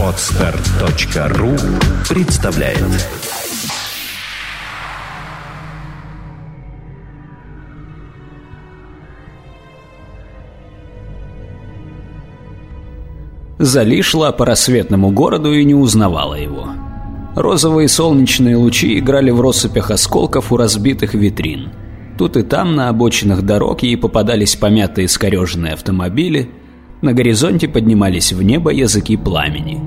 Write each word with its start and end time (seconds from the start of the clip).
Отстар.ру 0.00 1.50
представляет 2.08 2.78
Зали 13.58 14.00
шла 14.00 14.32
по 14.32 14.46
рассветному 14.46 15.10
городу 15.10 15.52
и 15.52 15.64
не 15.64 15.74
узнавала 15.74 16.34
его. 16.34 16.68
Розовые 17.36 17.88
солнечные 17.88 18.56
лучи 18.56 18.98
играли 18.98 19.30
в 19.30 19.40
россыпях 19.42 19.90
осколков 19.90 20.52
у 20.52 20.56
разбитых 20.56 21.12
витрин. 21.14 21.70
Тут 22.16 22.36
и 22.36 22.42
там 22.42 22.76
на 22.76 22.88
обочинах 22.88 23.42
дорог 23.42 23.82
ей 23.82 23.96
попадались 23.96 24.56
помятые 24.56 25.08
скореженные 25.08 25.74
автомобили, 25.74 26.50
на 27.04 27.12
горизонте 27.12 27.68
поднимались 27.68 28.32
в 28.32 28.42
небо 28.42 28.70
языки 28.70 29.16
пламени. 29.16 29.80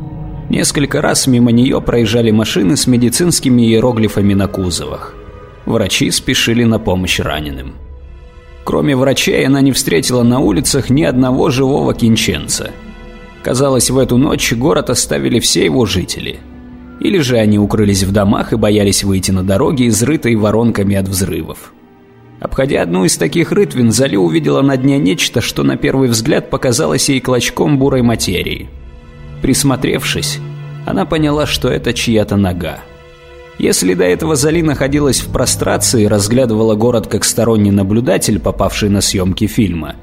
Несколько 0.49 1.01
раз 1.01 1.27
мимо 1.27 1.51
нее 1.51 1.81
проезжали 1.81 2.31
машины 2.31 2.77
с 2.77 2.87
медицинскими 2.87 3.63
иероглифами 3.63 4.33
на 4.33 4.47
кузовах. 4.47 5.13
Врачи 5.65 6.09
спешили 6.11 6.63
на 6.63 6.79
помощь 6.79 7.19
раненым. 7.19 7.73
Кроме 8.63 8.95
врачей, 8.95 9.45
она 9.45 9.59
не 9.59 9.73
встретила 9.73 10.23
на 10.23 10.39
улицах 10.39 10.89
ни 10.89 11.03
одного 11.03 11.49
живого 11.49 11.93
кинченца. 11.93 12.71
Казалось, 13.43 13.89
в 13.89 13.97
эту 13.97 14.17
ночь 14.17 14.53
город 14.53 14.89
оставили 14.89 15.39
все 15.39 15.65
его 15.65 15.85
жители– 15.85 16.39
или 16.99 17.19
же 17.19 17.37
они 17.37 17.59
укрылись 17.59 18.03
в 18.03 18.11
домах 18.11 18.53
и 18.53 18.57
боялись 18.57 19.03
выйти 19.03 19.31
на 19.31 19.43
дороги, 19.43 19.87
изрытые 19.87 20.35
воронками 20.35 20.95
от 20.95 21.07
взрывов. 21.07 21.73
Обходя 22.39 22.81
одну 22.81 23.05
из 23.05 23.17
таких 23.17 23.51
рытвин, 23.51 23.91
Зали 23.91 24.15
увидела 24.15 24.61
на 24.61 24.77
дне 24.77 24.97
нечто, 24.99 25.41
что 25.41 25.63
на 25.63 25.75
первый 25.75 26.09
взгляд 26.09 26.49
показалось 26.49 27.09
ей 27.09 27.19
клочком 27.19 27.79
бурой 27.79 28.03
материи. 28.03 28.69
Присмотревшись, 29.41 30.39
она 30.85 31.05
поняла, 31.05 31.45
что 31.45 31.69
это 31.69 31.93
чья-то 31.93 32.35
нога. 32.35 32.79
Если 33.57 33.95
до 33.95 34.03
этого 34.03 34.35
Зали 34.35 34.61
находилась 34.61 35.19
в 35.19 35.31
прострации 35.31 36.03
и 36.03 36.07
разглядывала 36.07 36.75
город 36.75 37.07
как 37.07 37.23
сторонний 37.23 37.71
наблюдатель, 37.71 38.39
попавший 38.39 38.89
на 38.89 39.01
съемки 39.01 39.47
фильма, 39.47 39.95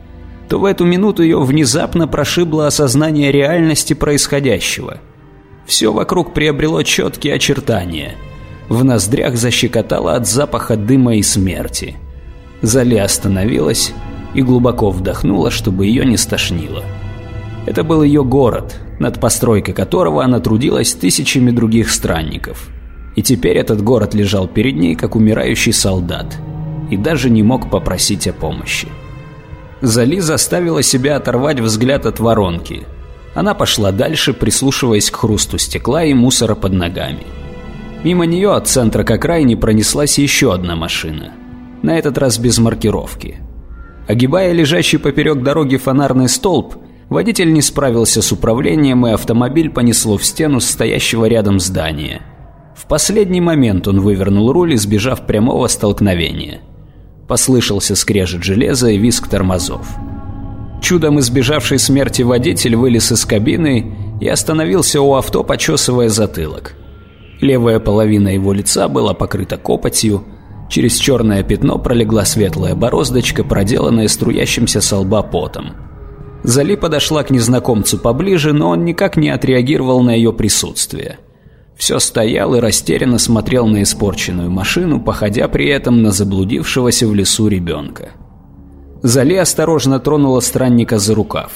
то 0.49 0.59
в 0.59 0.65
эту 0.65 0.85
минуту 0.85 1.23
ее 1.23 1.41
внезапно 1.41 2.09
прошибло 2.09 2.67
осознание 2.67 3.31
реальности 3.31 3.95
происходящего– 3.95 4.99
все 5.67 5.93
вокруг 5.93 6.35
приобрело 6.35 6.83
четкие 6.83 7.35
очертания. 7.35 8.17
В 8.69 8.85
ноздрях 8.85 9.37
защекотало 9.37 10.15
от 10.15 10.27
запаха 10.27 10.77
дыма 10.77 11.17
и 11.17 11.23
смерти. 11.23 11.97
Зали 12.65 12.97
остановилась 12.97 13.93
и 14.35 14.43
глубоко 14.43 14.91
вдохнула, 14.91 15.51
чтобы 15.51 15.87
ее 15.87 16.05
не 16.05 16.17
стошнило. 16.17 16.83
Это 17.67 17.85
был 17.85 18.03
ее 18.03 18.25
город, 18.25 18.81
над 18.99 19.21
постройкой 19.21 19.75
которого 19.75 20.25
она 20.25 20.41
трудилась 20.41 20.95
тысячами 20.95 21.51
других 21.51 21.91
странников. 21.91 22.69
И 23.17 23.23
теперь 23.23 23.57
этот 23.57 23.83
город 23.83 24.15
лежал 24.15 24.49
перед 24.49 24.77
ней, 24.77 24.95
как 24.95 25.15
умирающий 25.15 25.73
солдат, 25.73 26.39
и 26.91 26.97
даже 26.97 27.31
не 27.31 27.43
мог 27.43 27.71
попросить 27.71 28.27
о 28.27 28.33
помощи. 28.33 28.89
Зали 29.81 30.21
заставила 30.21 30.83
себя 30.83 31.17
оторвать 31.17 31.61
взгляд 31.61 32.07
от 32.07 32.19
воронки– 32.21 32.83
она 33.35 33.55
пошла 33.55 33.91
дальше, 33.91 34.33
прислушиваясь 34.33 35.11
к 35.11 35.17
хрусту 35.17 35.59
стекла 35.59 36.05
и 36.05 36.15
мусора 36.15 36.55
под 36.55 36.73
ногами. 36.73 37.27
Мимо 38.05 38.27
нее 38.27 38.55
от 38.55 38.69
центра 38.69 39.03
к 39.03 39.11
окраине 39.11 39.57
пронеслась 39.57 40.19
еще 40.19 40.55
одна 40.55 40.77
машина. 40.77 41.33
На 41.85 41.99
этот 41.99 42.17
раз 42.17 42.39
без 42.39 42.59
маркировки. 42.59 43.41
Огибая 44.09 44.53
лежащий 44.53 44.97
поперек 44.97 45.43
дороги 45.43 45.77
фонарный 45.77 46.31
столб, 46.31 46.77
водитель 47.11 47.53
не 47.53 47.61
справился 47.61 48.23
с 48.23 48.33
управлением, 48.33 49.07
и 49.07 49.11
автомобиль 49.11 49.69
понесло 49.69 50.17
в 50.17 50.25
стену 50.25 50.61
стоящего 50.61 51.27
рядом 51.27 51.61
здания. 51.61 52.23
В 52.75 52.87
последний 52.87 53.43
момент 53.43 53.87
он 53.87 54.01
вывернул 54.01 54.51
руль, 54.51 54.77
избежав 54.77 55.27
прямого 55.27 55.67
столкновения. 55.67 56.63
Послышался 57.29 57.97
скрежет 57.97 58.45
железа 58.45 58.89
и 58.89 58.97
визг 58.97 59.29
тормозов. 59.29 59.87
Чудом 60.81 61.21
избежавший 61.21 61.79
смерти 61.79 62.23
водитель 62.23 62.77
вылез 62.77 63.13
из 63.13 63.27
кабины 63.27 63.95
и 64.23 64.27
остановился 64.27 65.03
у 65.03 65.13
авто, 65.17 65.45
почесывая 65.45 66.09
затылок. 66.09 66.77
Левая 67.43 67.79
половина 67.79 68.29
его 68.29 68.55
лица 68.55 68.89
была 68.89 69.13
покрыта 69.13 69.59
копотью, 69.59 70.25
через 70.69 70.97
черное 70.97 71.43
пятно 71.43 71.79
пролегла 71.79 72.25
светлая 72.25 72.75
бороздочка, 72.75 73.45
проделанная 73.45 74.09
струящимся 74.09 74.81
со 74.81 74.99
лба 74.99 75.23
потом. 75.23 75.73
Зали 76.45 76.77
подошла 76.77 77.23
к 77.23 77.31
незнакомцу 77.31 77.99
поближе, 77.99 78.53
но 78.53 78.71
он 78.71 78.85
никак 78.85 79.17
не 79.17 79.31
отреагировал 79.31 80.03
на 80.03 80.13
ее 80.15 80.33
присутствие. 80.33 81.19
Все 81.77 81.99
стоял 81.99 82.55
и 82.55 82.61
растерянно 82.61 83.19
смотрел 83.19 83.67
на 83.67 83.83
испорченную 83.83 84.51
машину, 84.51 85.01
походя 85.01 85.49
при 85.49 85.69
этом 85.69 86.03
на 86.03 86.11
заблудившегося 86.11 87.09
в 87.09 87.15
лесу 87.15 87.49
ребенка. 87.49 88.11
Зали 89.03 89.35
осторожно 89.35 89.99
тронула 89.99 90.41
странника 90.41 90.99
за 90.99 91.15
рукав. 91.15 91.53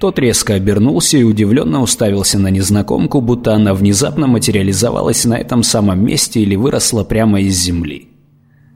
Тот 0.00 0.18
резко 0.18 0.54
обернулся 0.54 1.18
и 1.18 1.22
удивленно 1.22 1.82
уставился 1.82 2.38
на 2.38 2.48
незнакомку, 2.48 3.20
будто 3.20 3.54
она 3.54 3.74
внезапно 3.74 4.26
материализовалась 4.26 5.24
на 5.24 5.34
этом 5.34 5.62
самом 5.62 6.04
месте 6.04 6.40
или 6.40 6.56
выросла 6.56 7.04
прямо 7.04 7.40
из 7.40 7.56
земли. 7.56 8.13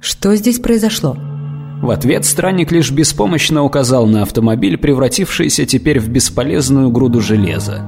«Что 0.01 0.35
здесь 0.37 0.61
произошло?» 0.61 1.17
В 1.83 1.91
ответ 1.91 2.25
странник 2.25 2.73
лишь 2.73 2.91
беспомощно 2.91 3.63
указал 3.63 4.07
на 4.07 4.23
автомобиль, 4.23 4.77
превратившийся 4.77 5.65
теперь 5.65 6.01
в 6.01 6.09
бесполезную 6.09 6.91
груду 6.91 7.21
железа. 7.21 7.83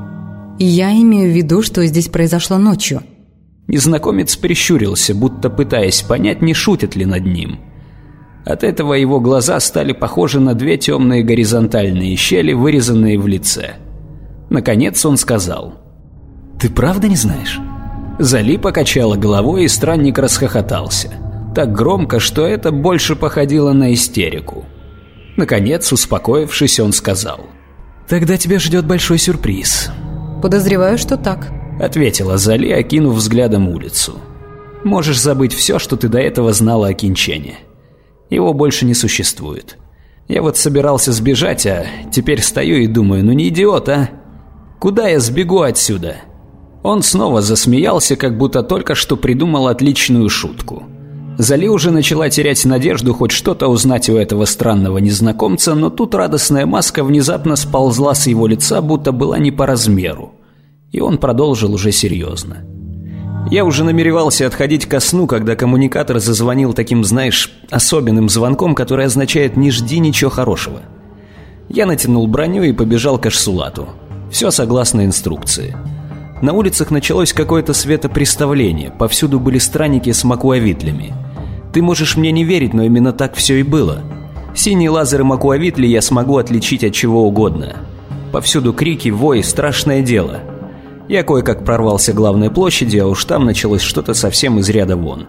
«Я 0.58 0.92
имею 0.92 1.32
в 1.32 1.36
виду, 1.36 1.62
что 1.62 1.84
здесь 1.86 2.08
произошло 2.08 2.58
ночью». 2.58 3.02
Незнакомец 3.66 4.36
прищурился, 4.36 5.14
будто 5.14 5.50
пытаясь 5.50 6.02
понять, 6.02 6.42
не 6.42 6.54
шутит 6.54 6.96
ли 6.96 7.04
над 7.04 7.24
ним. 7.24 7.60
От 8.44 8.64
этого 8.64 8.94
его 8.94 9.20
глаза 9.20 9.60
стали 9.60 9.92
похожи 9.92 10.40
на 10.40 10.54
две 10.54 10.76
темные 10.76 11.22
горизонтальные 11.22 12.16
щели, 12.16 12.52
вырезанные 12.52 13.18
в 13.18 13.26
лице. 13.26 13.74
Наконец 14.50 15.04
он 15.04 15.16
сказал. 15.16 15.74
«Ты 16.58 16.68
правда 16.68 17.08
не 17.08 17.16
знаешь?» 17.16 17.60
Зали 18.18 18.56
покачала 18.56 19.16
головой, 19.16 19.64
и 19.64 19.68
странник 19.68 20.18
расхохотался. 20.18 21.29
Так 21.54 21.72
громко, 21.72 22.20
что 22.20 22.46
это 22.46 22.70
больше 22.70 23.16
походило 23.16 23.72
на 23.72 23.92
истерику. 23.92 24.64
Наконец, 25.36 25.92
успокоившись, 25.92 26.80
он 26.80 26.92
сказал. 26.92 27.46
«Тогда 28.08 28.36
тебя 28.36 28.58
ждет 28.58 28.86
большой 28.86 29.18
сюрприз». 29.18 29.90
«Подозреваю, 30.42 30.98
что 30.98 31.16
так»,— 31.16 31.52
ответила 31.80 32.38
Зали, 32.38 32.70
окинув 32.70 33.14
взглядом 33.14 33.68
улицу. 33.68 34.18
«Можешь 34.84 35.20
забыть 35.20 35.52
все, 35.52 35.78
что 35.78 35.96
ты 35.96 36.08
до 36.08 36.18
этого 36.18 36.52
знала 36.52 36.88
о 36.88 36.94
Кинчене. 36.94 37.58
Его 38.30 38.52
больше 38.54 38.86
не 38.86 38.94
существует. 38.94 39.76
Я 40.28 40.42
вот 40.42 40.56
собирался 40.56 41.12
сбежать, 41.12 41.66
а 41.66 41.84
теперь 42.12 42.40
стою 42.40 42.76
и 42.76 42.86
думаю, 42.86 43.24
ну 43.24 43.32
не 43.32 43.48
идиот, 43.48 43.88
а? 43.88 44.10
Куда 44.78 45.08
я 45.08 45.18
сбегу 45.18 45.62
отсюда? 45.62 46.16
Он 46.84 47.02
снова 47.02 47.42
засмеялся, 47.42 48.14
как 48.14 48.38
будто 48.38 48.62
только 48.62 48.94
что 48.94 49.16
придумал 49.16 49.66
отличную 49.66 50.28
шутку. 50.28 50.84
Зали 51.40 51.68
уже 51.68 51.90
начала 51.90 52.28
терять 52.28 52.66
надежду 52.66 53.14
хоть 53.14 53.30
что-то 53.30 53.68
узнать 53.68 54.10
у 54.10 54.16
этого 54.16 54.44
странного 54.44 54.98
незнакомца, 54.98 55.74
но 55.74 55.88
тут 55.88 56.14
радостная 56.14 56.66
маска 56.66 57.02
внезапно 57.02 57.56
сползла 57.56 58.14
с 58.14 58.26
его 58.26 58.46
лица, 58.46 58.82
будто 58.82 59.10
была 59.10 59.38
не 59.38 59.50
по 59.50 59.64
размеру. 59.64 60.34
И 60.92 61.00
он 61.00 61.16
продолжил 61.16 61.72
уже 61.72 61.92
серьезно. 61.92 62.58
Я 63.50 63.64
уже 63.64 63.84
намеревался 63.84 64.46
отходить 64.46 64.84
ко 64.84 65.00
сну, 65.00 65.26
когда 65.26 65.56
коммуникатор 65.56 66.18
зазвонил 66.18 66.74
таким, 66.74 67.04
знаешь, 67.04 67.50
особенным 67.70 68.28
звонком, 68.28 68.74
который 68.74 69.06
означает 69.06 69.56
«не 69.56 69.70
жди 69.70 69.98
ничего 69.98 70.28
хорошего». 70.28 70.82
Я 71.70 71.86
натянул 71.86 72.26
броню 72.26 72.64
и 72.64 72.74
побежал 72.74 73.18
к 73.18 73.24
Ашсулату. 73.24 73.88
Все 74.30 74.50
согласно 74.50 75.06
инструкции. 75.06 75.74
На 76.42 76.52
улицах 76.52 76.90
началось 76.90 77.32
какое-то 77.32 77.72
светопреставление, 77.72 78.90
повсюду 78.90 79.40
были 79.40 79.56
странники 79.56 80.12
с 80.12 80.22
макуавитлями. 80.22 81.14
Ты 81.72 81.82
можешь 81.82 82.16
мне 82.16 82.32
не 82.32 82.44
верить, 82.44 82.74
но 82.74 82.82
именно 82.82 83.12
так 83.12 83.34
все 83.34 83.60
и 83.60 83.62
было. 83.62 84.02
Синие 84.54 84.90
лазеры 84.90 85.24
макуавитли 85.24 85.86
я 85.86 86.02
смогу 86.02 86.38
отличить 86.38 86.84
от 86.84 86.92
чего 86.92 87.26
угодно. 87.26 87.76
Повсюду 88.32 88.72
крики, 88.72 89.08
вой, 89.08 89.42
страшное 89.42 90.02
дело– 90.02 90.40
я 91.10 91.24
кое-как 91.24 91.64
прорвался 91.64 92.12
к 92.12 92.14
главной 92.14 92.52
площади, 92.52 92.96
а 92.98 93.08
уж 93.08 93.24
там 93.24 93.44
началось 93.44 93.80
что-то 93.80 94.14
совсем 94.14 94.60
из 94.60 94.68
ряда 94.68 94.96
вон. 94.96 95.26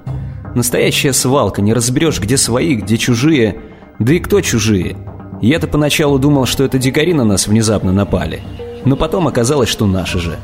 Настоящая 0.53 1.11
свалка, 1.11 1.63
не 1.63 1.73
разберешь, 1.73 2.19
где 2.19 2.37
свои, 2.37 2.75
где 2.75 2.99
чужие. 2.99 3.59
Да 3.97 4.13
и 4.13 4.19
кто 4.19 4.41
чужие? 4.41 4.95
Я-то 5.41 5.65
поначалу 5.65 6.19
думал, 6.19 6.45
что 6.45 6.63
это 6.63 6.77
дикари 6.77 7.15
на 7.15 7.23
нас 7.23 7.47
внезапно 7.47 7.91
напали. 7.91 8.43
Но 8.85 8.95
потом 8.95 9.27
оказалось, 9.27 9.69
что 9.69 9.87
наши 9.87 10.19
же. 10.19 10.37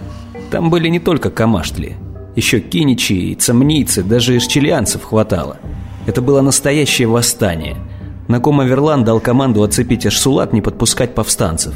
Там 0.49 0.71
были 0.71 0.87
не 0.87 0.99
только 0.99 1.29
камаштли. 1.29 1.97
Еще 2.35 2.59
киничи 2.59 3.13
и 3.13 3.35
цамнийцы, 3.35 4.01
даже 4.01 4.37
ишчелианцев 4.37 5.03
хватало. 5.03 5.57
Это 6.07 6.21
было 6.21 6.41
настоящее 6.41 7.09
восстание. 7.09 7.75
Накома 8.29 8.63
Верлан 8.63 9.03
дал 9.03 9.19
команду 9.19 9.61
оцепить 9.61 10.05
Ашсулат, 10.05 10.53
не 10.53 10.61
подпускать 10.61 11.13
повстанцев. 11.13 11.75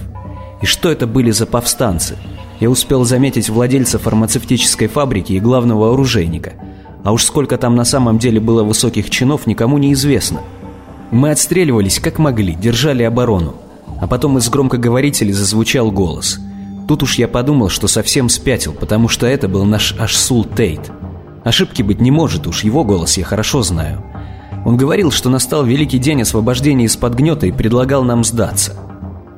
И 0.62 0.66
что 0.66 0.90
это 0.90 1.06
были 1.06 1.32
за 1.32 1.46
повстанцы? 1.46 2.18
Я 2.62 2.70
успел 2.70 3.04
заметить 3.04 3.50
владельца 3.50 4.00
фармацевтической 4.00 4.88
фабрики 4.88 5.34
и 5.34 5.40
главного 5.40 5.94
оружейника. 5.94 6.54
А 7.04 7.12
уж 7.12 7.24
сколько 7.24 7.58
там 7.58 7.76
на 7.76 7.84
самом 7.84 8.20
деле 8.20 8.40
было 8.40 8.64
высоких 8.64 9.10
чинов, 9.10 9.48
никому 9.48 9.78
не 9.78 9.92
известно. 9.94 10.40
Мы 11.12 11.32
отстреливались 11.32 12.00
как 12.00 12.18
могли, 12.18 12.54
держали 12.54 13.04
оборону. 13.04 13.56
А 14.00 14.08
потом 14.08 14.38
из 14.38 14.50
громкоговорителей 14.50 15.34
зазвучал 15.34 15.92
голос. 15.92 16.40
Тут 16.88 17.04
уж 17.04 17.16
я 17.16 17.28
подумал, 17.28 17.68
что 17.68 17.90
совсем 17.90 18.30
спятил, 18.30 18.72
потому 18.74 19.10
что 19.10 19.28
это 19.28 19.50
был 19.50 19.66
наш 19.66 19.94
Ашсул 20.00 20.46
Тейт. 20.46 20.90
Ошибки 21.44 21.82
быть 21.82 22.00
не 22.00 22.12
может, 22.12 22.48
уж 22.48 22.64
его 22.64 22.86
голос 22.86 23.18
я 23.18 23.26
хорошо 23.26 23.62
знаю. 23.62 24.04
Он 24.66 24.78
говорил, 24.78 25.12
что 25.12 25.30
настал 25.30 25.66
великий 25.66 25.98
день 25.98 26.22
освобождения 26.22 26.86
из-под 26.86 27.16
гнета 27.16 27.48
и 27.48 27.52
предлагал 27.52 28.04
нам 28.04 28.24
сдаться. 28.24 28.76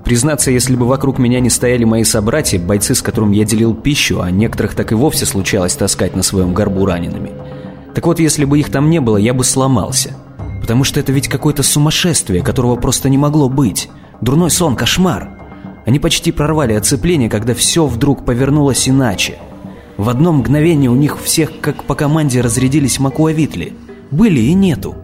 Признаться, 0.03 0.51
если 0.51 0.75
бы 0.75 0.85
вокруг 0.85 1.17
меня 1.17 1.39
не 1.39 1.49
стояли 1.49 1.85
мои 1.85 2.03
собратья, 2.03 2.59
бойцы, 2.59 2.93
с 2.93 3.01
которыми 3.01 3.37
я 3.37 3.45
делил 3.45 3.73
пищу, 3.73 4.19
а 4.21 4.29
некоторых 4.31 4.75
так 4.75 4.91
и 4.91 4.95
вовсе 4.95 5.25
случалось 5.25 5.75
таскать 5.75 6.15
на 6.15 6.23
своем 6.23 6.53
горбу 6.53 6.85
ранеными. 6.85 7.31
Так 7.95 8.05
вот, 8.05 8.19
если 8.19 8.43
бы 8.43 8.59
их 8.59 8.69
там 8.69 8.89
не 8.89 8.99
было, 8.99 9.15
я 9.15 9.33
бы 9.33 9.45
сломался. 9.45 10.17
Потому 10.59 10.83
что 10.83 10.99
это 10.99 11.13
ведь 11.13 11.29
какое-то 11.29 11.63
сумасшествие, 11.63 12.43
которого 12.43 12.75
просто 12.75 13.07
не 13.07 13.17
могло 13.17 13.47
быть. 13.47 13.89
Дурной 14.19 14.51
сон, 14.51 14.75
кошмар. 14.75 15.39
Они 15.85 15.99
почти 15.99 16.31
прорвали 16.33 16.73
оцепление, 16.73 17.29
когда 17.29 17.53
все 17.53 17.85
вдруг 17.85 18.25
повернулось 18.25 18.89
иначе. 18.89 19.37
В 19.95 20.09
одно 20.09 20.33
мгновение 20.33 20.89
у 20.89 20.95
них 20.95 21.21
всех, 21.21 21.59
как 21.61 21.83
по 21.83 21.95
команде, 21.95 22.41
разрядились 22.41 22.99
макуавитли. 22.99 23.73
Были 24.11 24.41
и 24.41 24.53
нету. 24.53 24.95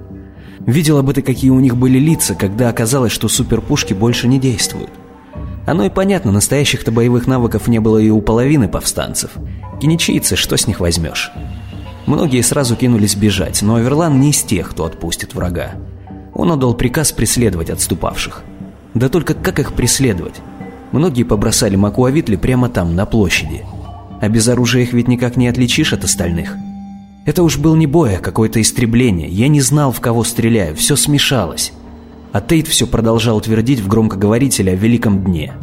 Видела 0.70 1.02
бы 1.02 1.16
ты, 1.16 1.24
какие 1.24 1.50
у 1.50 1.60
них 1.60 1.76
были 1.76 1.98
лица, 1.98 2.36
когда 2.36 2.70
оказалось, 2.70 3.12
что 3.12 3.28
суперпушки 3.28 3.96
больше 3.96 4.28
не 4.28 4.40
действуют. 4.40 4.92
Оно 5.66 5.84
и 5.86 5.90
понятно, 5.90 6.32
настоящих-то 6.32 6.92
боевых 6.92 7.26
навыков 7.26 7.68
не 7.68 7.80
было 7.80 7.98
и 7.98 8.12
у 8.12 8.22
половины 8.22 8.68
повстанцев. 8.68 9.32
Киничийцы, 9.82 10.36
что 10.36 10.58
с 10.58 10.68
них 10.68 10.80
возьмешь? 10.80 11.32
Многие 12.06 12.44
сразу 12.44 12.76
кинулись 12.76 13.16
бежать, 13.16 13.64
но 13.64 13.76
Оверлан 13.76 14.20
не 14.20 14.30
из 14.30 14.44
тех, 14.44 14.70
кто 14.70 14.86
отпустит 14.86 15.34
врага. 15.34 15.72
Он 16.36 16.52
отдал 16.52 16.76
приказ 16.76 17.14
преследовать 17.14 17.72
отступавших. 17.72 18.44
Да 18.94 19.10
только 19.10 19.34
как 19.34 19.58
их 19.58 19.74
преследовать? 19.74 20.36
Многие 20.92 21.24
побросали 21.24 21.78
Макуавитли 21.78 22.36
прямо 22.36 22.70
там, 22.70 22.96
на 22.96 23.08
площади. 23.08 23.66
А 24.22 24.30
без 24.30 24.48
оружия 24.48 24.84
их 24.84 24.94
ведь 24.94 25.08
никак 25.08 25.36
не 25.36 25.48
отличишь 25.48 25.94
от 25.94 26.04
остальных– 26.04 26.56
это 27.26 27.44
уж 27.44 27.58
был 27.58 27.76
не 27.76 27.86
бой, 27.86 28.18
а 28.18 28.20
какое-то 28.20 28.62
истребление. 28.62 29.30
Я 29.30 29.48
не 29.48 29.62
знал, 29.62 29.92
в 29.92 30.00
кого 30.00 30.24
стреляю, 30.24 30.76
все 30.76 30.96
смешалось. 30.96 31.74
А 32.32 32.42
Тейт 32.42 32.68
все 32.68 32.88
продолжал 32.88 33.42
твердить 33.42 33.80
в 33.80 33.88
громкоговорителе 33.88 34.74
о 34.74 34.76
великом 34.76 35.24
дне. 35.24 35.54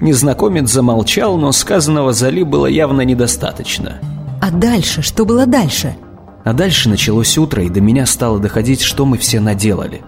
Незнакомец 0.00 0.70
замолчал, 0.70 1.36
но 1.36 1.52
сказанного 1.52 2.12
Зали 2.12 2.42
было 2.42 2.66
явно 2.66 3.02
недостаточно. 3.02 3.98
А 4.40 4.50
дальше? 4.50 5.02
Что 5.02 5.24
было 5.24 5.46
дальше? 5.46 5.96
А 6.44 6.52
дальше 6.52 6.88
началось 6.88 7.36
утро, 7.36 7.62
и 7.62 7.68
до 7.68 7.80
меня 7.80 8.06
стало 8.06 8.38
доходить, 8.38 8.80
что 8.80 9.04
мы 9.04 9.18
все 9.18 9.40
наделали. 9.40 10.00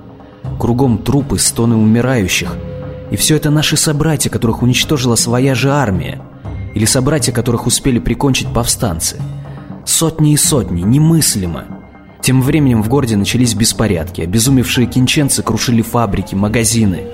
Кругом 0.58 0.98
трупы, 0.98 1.38
стоны 1.38 1.76
умирающих. 1.76 2.56
И 3.10 3.16
все 3.16 3.36
это 3.36 3.50
наши 3.50 3.76
собратья, 3.76 4.30
которых 4.30 4.62
уничтожила 4.62 5.16
своя 5.16 5.54
же 5.54 5.70
армия. 5.70 6.22
Или 6.74 6.86
собратья, 6.86 7.32
которых 7.32 7.66
успели 7.66 7.98
прикончить 7.98 8.48
повстанцы. 8.48 9.18
Сотни 9.84 10.32
и 10.32 10.36
сотни, 10.36 10.82
немыслимо. 10.82 11.64
Тем 12.20 12.40
временем 12.40 12.82
в 12.82 12.88
городе 12.88 13.16
начались 13.16 13.54
беспорядки. 13.54 14.20
Обезумевшие 14.20 14.86
кинченцы 14.86 15.42
крушили 15.42 15.82
фабрики, 15.82 16.34
магазины. 16.34 17.04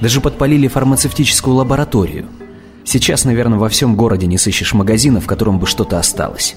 Даже 0.00 0.20
подпалили 0.20 0.68
фармацевтическую 0.68 1.56
лабораторию. 1.56 2.26
Сейчас, 2.84 3.24
наверное, 3.24 3.58
во 3.58 3.68
всем 3.68 3.96
городе 3.96 4.26
не 4.26 4.38
сыщешь 4.38 4.74
магазина, 4.74 5.20
в 5.20 5.26
котором 5.26 5.58
бы 5.58 5.66
что-то 5.66 5.98
осталось. 5.98 6.56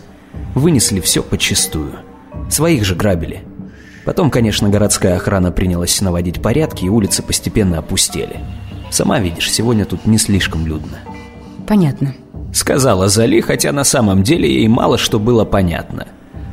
Вынесли 0.55 0.99
все 0.99 1.23
подчистую. 1.23 1.93
Своих 2.49 2.83
же 2.83 2.95
грабили. 2.95 3.43
Потом, 4.05 4.29
конечно, 4.29 4.67
городская 4.69 5.15
охрана 5.15 5.51
принялась 5.51 6.01
наводить 6.01 6.41
порядки, 6.41 6.85
и 6.85 6.89
улицы 6.89 7.23
постепенно 7.23 7.77
опустели. 7.77 8.39
Сама 8.89 9.19
видишь, 9.19 9.51
сегодня 9.51 9.85
тут 9.85 10.05
не 10.05 10.17
слишком 10.17 10.65
людно. 10.65 10.97
Понятно. 11.71 12.13
Сказала 12.51 13.07
Зали, 13.07 13.39
хотя 13.39 13.71
на 13.71 13.85
самом 13.85 14.23
деле 14.23 14.55
ей 14.55 14.67
мало 14.67 14.97
что 14.97 15.21
было 15.21 15.45
понятно. 15.45 16.05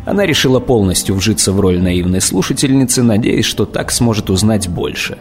Она 0.06 0.24
решила 0.24 0.60
полностью 0.60 1.16
вжиться 1.16 1.50
в 1.50 1.58
роль 1.58 1.80
наивной 1.80 2.20
слушательницы, 2.20 3.02
надеясь, 3.02 3.44
что 3.44 3.66
так 3.66 3.90
сможет 3.90 4.30
узнать 4.30 4.68
больше. 4.68 5.18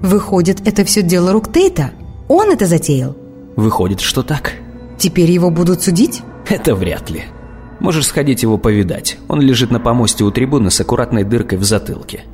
Выходит, 0.00 0.66
это 0.66 0.86
все 0.86 1.02
дело 1.02 1.32
рук 1.32 1.52
Тейта? 1.52 1.90
Он 2.28 2.50
это 2.50 2.64
затеял? 2.64 3.14
Выходит, 3.56 4.00
что 4.00 4.22
так. 4.22 4.54
Теперь 4.96 5.30
его 5.30 5.50
будут 5.50 5.82
судить? 5.82 6.22
Это 6.48 6.74
вряд 6.74 7.10
ли. 7.10 7.24
Можешь 7.78 8.06
сходить 8.06 8.42
его 8.42 8.56
повидать. 8.56 9.18
Он 9.28 9.42
лежит 9.42 9.70
на 9.70 9.80
помосте 9.80 10.24
у 10.24 10.30
трибуны 10.30 10.70
с 10.70 10.80
аккуратной 10.80 11.24
дыркой 11.24 11.58
в 11.58 11.64
затылке. 11.64 12.24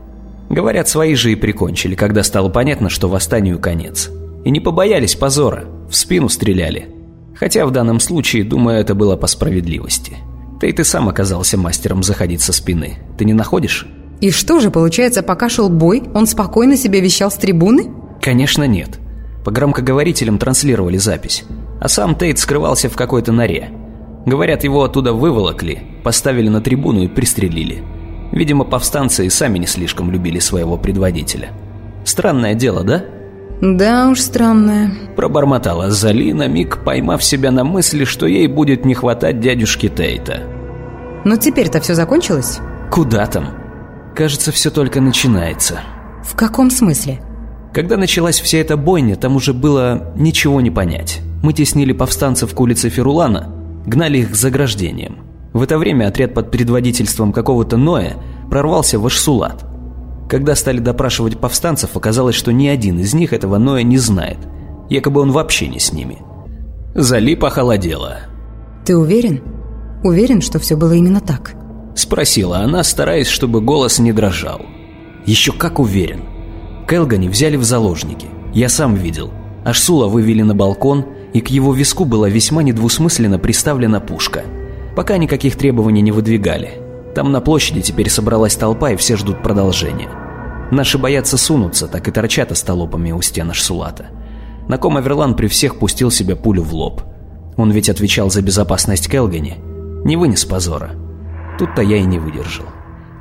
Говорят, 0.51 0.89
свои 0.89 1.17
же 1.17 1.33
и 1.33 1.35
прикончили, 1.35 1.97
когда 1.97 2.23
стало 2.23 2.49
понятно, 2.49 2.89
что 2.89 3.09
восстанию 3.09 3.59
конец. 3.59 4.09
И 4.45 4.51
не 4.51 4.61
побоялись 4.61 5.15
позора. 5.15 5.65
В 5.89 5.97
спину 5.97 6.29
стреляли. 6.29 6.89
Хотя 7.35 7.67
в 7.67 7.71
данном 7.71 8.01
случае, 8.01 8.45
думаю, 8.45 8.79
это 8.79 8.95
было 8.95 9.17
по 9.17 9.27
справедливости. 9.27 10.17
Ты 10.61 10.69
и 10.69 10.73
ты 10.73 10.85
сам 10.85 11.09
оказался 11.09 11.59
мастером 11.59 12.03
заходить 12.03 12.41
со 12.41 12.53
спины. 12.53 12.99
Ты 13.19 13.25
не 13.25 13.35
находишь? 13.35 13.87
И 14.21 14.31
что 14.31 14.61
же, 14.61 14.71
получается, 14.71 15.23
пока 15.23 15.49
шел 15.49 15.69
бой, 15.69 16.05
он 16.15 16.27
спокойно 16.27 16.77
себе 16.77 17.01
вещал 17.01 17.31
с 17.31 17.35
трибуны? 17.35 17.91
Конечно, 18.21 18.65
нет. 18.65 19.01
По 19.45 19.51
громкоговорителям 19.51 20.39
транслировали 20.39 20.99
запись. 20.99 21.45
А 21.81 21.89
сам 21.89 22.15
Тейт 22.15 22.39
скрывался 22.39 22.89
в 22.89 22.97
какой-то 22.97 23.33
норе. 23.33 23.71
Говорят, 24.25 24.63
его 24.63 24.85
оттуда 24.85 25.13
выволокли, 25.13 25.83
поставили 26.05 26.49
на 26.49 26.61
трибуну 26.61 27.03
и 27.03 27.09
пристрелили. 27.09 27.83
Видимо, 28.31 28.65
повстанцы 28.65 29.27
и 29.27 29.31
сами 29.31 29.59
не 29.59 29.67
слишком 29.67 30.13
любили 30.13 30.39
своего 30.39 30.77
предводителя. 30.77 31.51
Странное 32.05 32.55
дело, 32.55 32.85
да? 32.85 33.05
«Да 33.63 34.09
уж, 34.09 34.21
странная»,– 34.21 34.91
пробормотала 35.17 35.89
Зали, 35.89 36.33
на 36.33 36.49
миг 36.49 36.83
поймав 36.85 37.23
себя 37.23 37.53
на 37.53 37.63
мысли, 37.63 38.03
что 38.03 38.27
ей 38.27 38.49
будет 38.49 38.85
не 38.85 38.93
хватать 38.93 39.39
дядюшки 39.39 39.89
Тейта. 39.89 40.43
«Но 41.25 41.37
теперь-то 41.37 41.81
все 41.81 41.95
закончилось?» 41.95 42.59
«Куда 42.91 43.25
там? 43.27 43.51
Кажется, 44.17 44.51
все 44.51 44.73
только 44.73 45.01
начинается». 45.01 45.79
«В 46.25 46.35
каком 46.35 46.71
смысле?» 46.71 47.23
Когда 47.73 47.97
началась 47.97 48.41
вся 48.41 48.59
эта 48.59 48.77
бойня, 48.77 49.15
там 49.15 49.37
уже 49.37 49.55
было 49.55 50.13
ничего 50.17 50.61
не 50.61 50.73
понять. 50.73 51.21
Мы 51.45 51.53
теснили 51.53 51.93
повстанцев 51.93 52.53
к 52.53 52.61
улице 52.61 52.89
Ферулана, 52.89 53.55
гнали 53.87 54.19
их 54.19 54.33
к 54.33 54.35
заграждениям. 54.35 55.19
В 55.53 55.63
это 55.63 55.79
время 55.79 56.09
отряд 56.09 56.35
под 56.35 56.51
предводительством 56.51 57.33
какого-то 57.33 57.77
Ноя 57.77 58.15
прорвался 58.51 58.99
в 58.99 59.07
Ашсулат– 59.07 59.67
когда 60.33 60.55
стали 60.55 60.79
допрашивать 60.79 61.39
повстанцев, 61.39 61.95
оказалось, 61.95 62.35
что 62.35 62.55
ни 62.55 62.67
один 62.67 62.99
из 62.99 63.13
них 63.13 63.35
этого 63.35 63.59
Ноя 63.59 63.83
не 63.83 63.99
знает. 63.99 64.39
Якобы 64.89 65.21
он 65.21 65.31
вообще 65.31 65.69
не 65.69 65.79
с 65.79 65.93
ними. 65.93 66.23
Зали 66.95 67.35
похолодела. 67.35 68.21
«Ты 68.87 68.97
уверен? 68.97 69.43
Уверен, 70.03 70.41
что 70.41 70.59
все 70.59 70.75
было 70.75 70.95
именно 70.95 71.21
так?» 71.21 71.55
Спросила 71.95 72.61
она, 72.61 72.83
стараясь, 72.83 73.27
чтобы 73.27 73.61
голос 73.61 73.99
не 73.99 74.15
дрожал. 74.15 74.63
«Еще 75.27 75.53
как 75.53 75.79
уверен. 75.79 76.23
Келгани 76.89 77.29
взяли 77.29 77.57
в 77.57 77.65
заложники. 77.65 78.29
Я 78.55 78.71
сам 78.71 78.95
видел. 78.95 79.31
Ашсула 79.67 80.07
вывели 80.07 80.41
на 80.41 80.55
балкон, 80.55 81.05
и 81.35 81.43
к 81.43 81.49
его 81.49 81.75
виску 81.75 82.07
была 82.07 82.31
весьма 82.31 82.63
недвусмысленно 82.63 83.39
приставлена 83.39 84.01
пушка. 84.01 84.45
Пока 84.97 85.19
никаких 85.19 85.57
требований 85.57 86.01
не 86.01 86.11
выдвигали. 86.11 86.81
Там 87.15 87.33
на 87.33 87.43
площади 87.43 87.83
теперь 87.83 88.09
собралась 88.09 88.57
толпа, 88.57 88.93
и 88.93 88.97
все 88.97 89.19
ждут 89.19 89.43
продолжения. 89.43 90.09
Наши 90.73 90.97
боятся 90.97 91.37
сунуться, 91.37 91.87
так 91.87 92.09
и 92.09 92.11
торчат 92.11 92.51
остолопами 92.51 93.13
у 93.13 93.21
стен 93.21 93.53
Шсулата. 93.53 94.07
На 94.69 94.79
ком 94.79 94.97
Аверлан 94.97 95.37
при 95.37 95.47
всех 95.47 95.79
пустил 95.79 96.11
себе 96.11 96.35
пулю 96.35 96.63
в 96.63 96.73
лоб. 96.73 97.03
Он 97.59 97.71
ведь 97.71 97.91
отвечал 97.91 98.31
за 98.31 98.41
безопасность 98.41 99.07
Келгани. 99.11 99.57
Не 100.07 100.17
вынес 100.17 100.47
позора. 100.47 100.93
Тут-то 101.59 101.83
я 101.83 101.99
и 101.99 102.05
не 102.05 102.19
выдержал. 102.19 102.65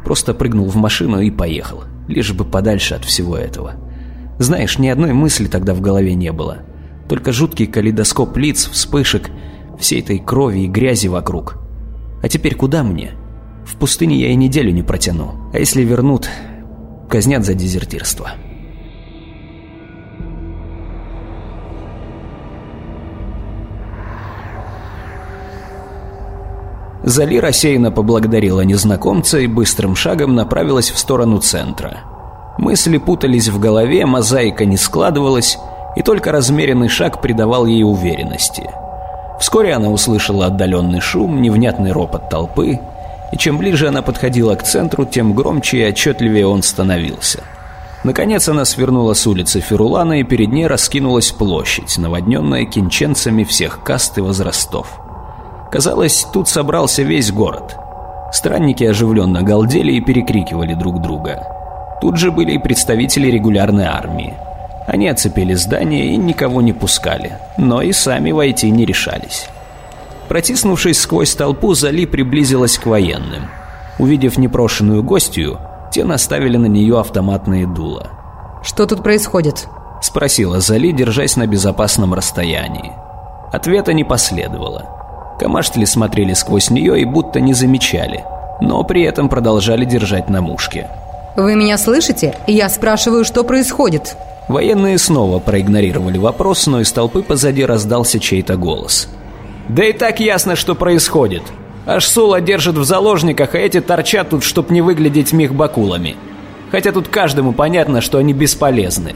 Просто 0.05 0.33
прыгнул 0.33 0.69
в 0.69 0.77
машину 0.77 1.19
и 1.19 1.29
поехал. 1.29 1.83
Лишь 2.07 2.31
бы 2.31 2.45
подальше 2.45 2.95
от 2.95 3.03
всего 3.03 3.35
этого. 3.35 3.73
Знаешь, 4.39 4.79
ни 4.79 4.87
одной 4.87 5.11
мысли 5.11 5.47
тогда 5.47 5.73
в 5.73 5.81
голове 5.81 6.13
не 6.13 6.31
было. 6.31 6.59
Только 7.09 7.33
жуткий 7.33 7.67
калейдоскоп 7.67 8.37
лиц, 8.37 8.69
вспышек, 8.71 9.29
всей 9.77 9.99
этой 9.99 10.19
крови 10.19 10.59
и 10.59 10.67
грязи 10.67 11.07
вокруг. 11.07 11.57
А 12.23 12.29
теперь 12.29 12.55
куда 12.55 12.81
мне? 12.83 13.11
В 13.65 13.75
пустыне 13.75 14.15
я 14.15 14.29
и 14.29 14.35
неделю 14.35 14.71
не 14.71 14.83
протяну. 14.83 15.33
А 15.51 15.59
если 15.59 15.83
вернут, 15.83 16.29
казнят 17.11 17.43
за 17.43 17.53
дезертирство. 17.53 18.31
Зали 27.03 27.37
рассеянно 27.37 27.91
поблагодарила 27.91 28.61
незнакомца 28.61 29.39
и 29.39 29.47
быстрым 29.47 29.95
шагом 29.95 30.35
направилась 30.35 30.89
в 30.89 30.97
сторону 30.97 31.39
центра. 31.39 31.97
Мысли 32.57 32.97
путались 32.97 33.49
в 33.49 33.59
голове, 33.59 34.05
мозаика 34.05 34.65
не 34.65 34.77
складывалась, 34.77 35.57
И 35.97 36.03
только 36.03 36.31
размеренный 36.31 36.87
шаг 36.87 37.21
придавал 37.21 37.65
ей 37.65 37.83
уверенности. 37.83 38.63
Вскоре 39.41 39.73
она 39.73 39.89
услышала 39.89 40.45
отдаленный 40.45 41.01
шум, 41.01 41.41
невнятный 41.41 41.91
ропот 41.91 42.29
толпы, 42.29 42.79
и 43.31 43.37
чем 43.37 43.57
ближе 43.57 43.87
она 43.87 44.01
подходила 44.01 44.55
к 44.55 44.63
центру, 44.63 45.05
тем 45.05 45.33
громче 45.33 45.77
и 45.77 45.83
отчетливее 45.83 46.47
он 46.47 46.63
становился. 46.63 47.43
Наконец 48.03 48.49
она 48.49 48.65
свернула 48.65 49.13
с 49.13 49.27
улицы 49.27 49.59
Ферулана, 49.59 50.19
и 50.19 50.23
перед 50.23 50.51
ней 50.51 50.67
раскинулась 50.67 51.31
площадь, 51.31 51.97
наводненная 51.97 52.65
кинченцами 52.65 53.43
всех 53.43 53.83
каст 53.83 54.17
и 54.17 54.21
возрастов. 54.21 54.87
Казалось, 55.71 56.27
тут 56.33 56.49
собрался 56.49 57.03
весь 57.03 57.31
город. 57.31 57.77
Странники 58.33 58.83
оживленно 58.83 59.43
галдели 59.43 59.93
и 59.93 60.01
перекрикивали 60.01 60.73
друг 60.73 61.01
друга. 61.01 61.43
Тут 62.01 62.17
же 62.17 62.31
были 62.31 62.53
и 62.53 62.57
представители 62.57 63.27
регулярной 63.27 63.85
армии. 63.85 64.33
Они 64.87 65.07
оцепили 65.07 65.53
здание 65.53 66.07
и 66.07 66.17
никого 66.17 66.61
не 66.61 66.73
пускали, 66.73 67.37
но 67.57 67.83
и 67.83 67.93
сами 67.93 68.31
войти 68.31 68.71
не 68.71 68.85
решались. 68.85 69.47
Протиснувшись 70.31 70.97
сквозь 70.97 71.35
толпу, 71.35 71.73
Зали 71.73 72.05
приблизилась 72.05 72.77
к 72.77 72.85
военным. 72.85 73.49
Увидев 73.99 74.37
непрошенную 74.37 75.03
гостью, 75.03 75.59
те 75.91 76.05
наставили 76.05 76.55
на 76.55 76.67
нее 76.67 77.01
автоматные 77.01 77.67
дула. 77.67 78.07
«Что 78.63 78.85
тут 78.85 79.03
происходит?»– 79.03 79.67
спросила 80.01 80.61
Зали, 80.61 80.93
держась 80.93 81.35
на 81.35 81.47
безопасном 81.47 82.13
расстоянии. 82.13 82.93
Ответа 83.51 83.91
не 83.91 84.05
последовало. 84.05 85.35
Камаштли 85.37 85.83
смотрели 85.83 86.31
сквозь 86.31 86.69
нее 86.69 87.01
и 87.01 87.03
будто 87.03 87.41
не 87.41 87.53
замечали, 87.53 88.23
но 88.61 88.85
при 88.85 89.03
этом 89.03 89.27
продолжали 89.27 89.83
держать 89.83 90.29
на 90.29 90.39
мушке. 90.39 90.87
«Вы 91.35 91.55
меня 91.55 91.77
слышите? 91.77 92.35
Я 92.47 92.69
спрашиваю, 92.69 93.25
что 93.25 93.43
происходит?» 93.43 94.15
Военные 94.47 94.97
снова 94.97 95.39
проигнорировали 95.39 96.17
вопрос, 96.17 96.67
но 96.67 96.79
из 96.79 96.89
толпы 96.93 97.21
позади 97.21 97.65
раздался 97.65 98.17
чей-то 98.17 98.55
голос. 98.55 99.09
«Да 99.73 99.85
и 99.85 99.93
так 99.93 100.19
ясно, 100.19 100.55
что 100.55 100.75
происходит. 100.75 101.43
Аж 101.85 102.05
Сула 102.05 102.41
держит 102.41 102.75
в 102.75 102.83
заложниках, 102.83 103.55
а 103.55 103.57
эти 103.57 103.79
торчат 103.79 104.29
тут, 104.29 104.43
чтоб 104.43 104.69
не 104.69 104.81
выглядеть 104.81 105.31
мехбакулами. 105.31 106.15
Хотя 106.71 106.91
тут 106.91 107.07
каждому 107.07 107.53
понятно, 107.53 108.01
что 108.01 108.17
они 108.17 108.33
бесполезны». 108.33 109.15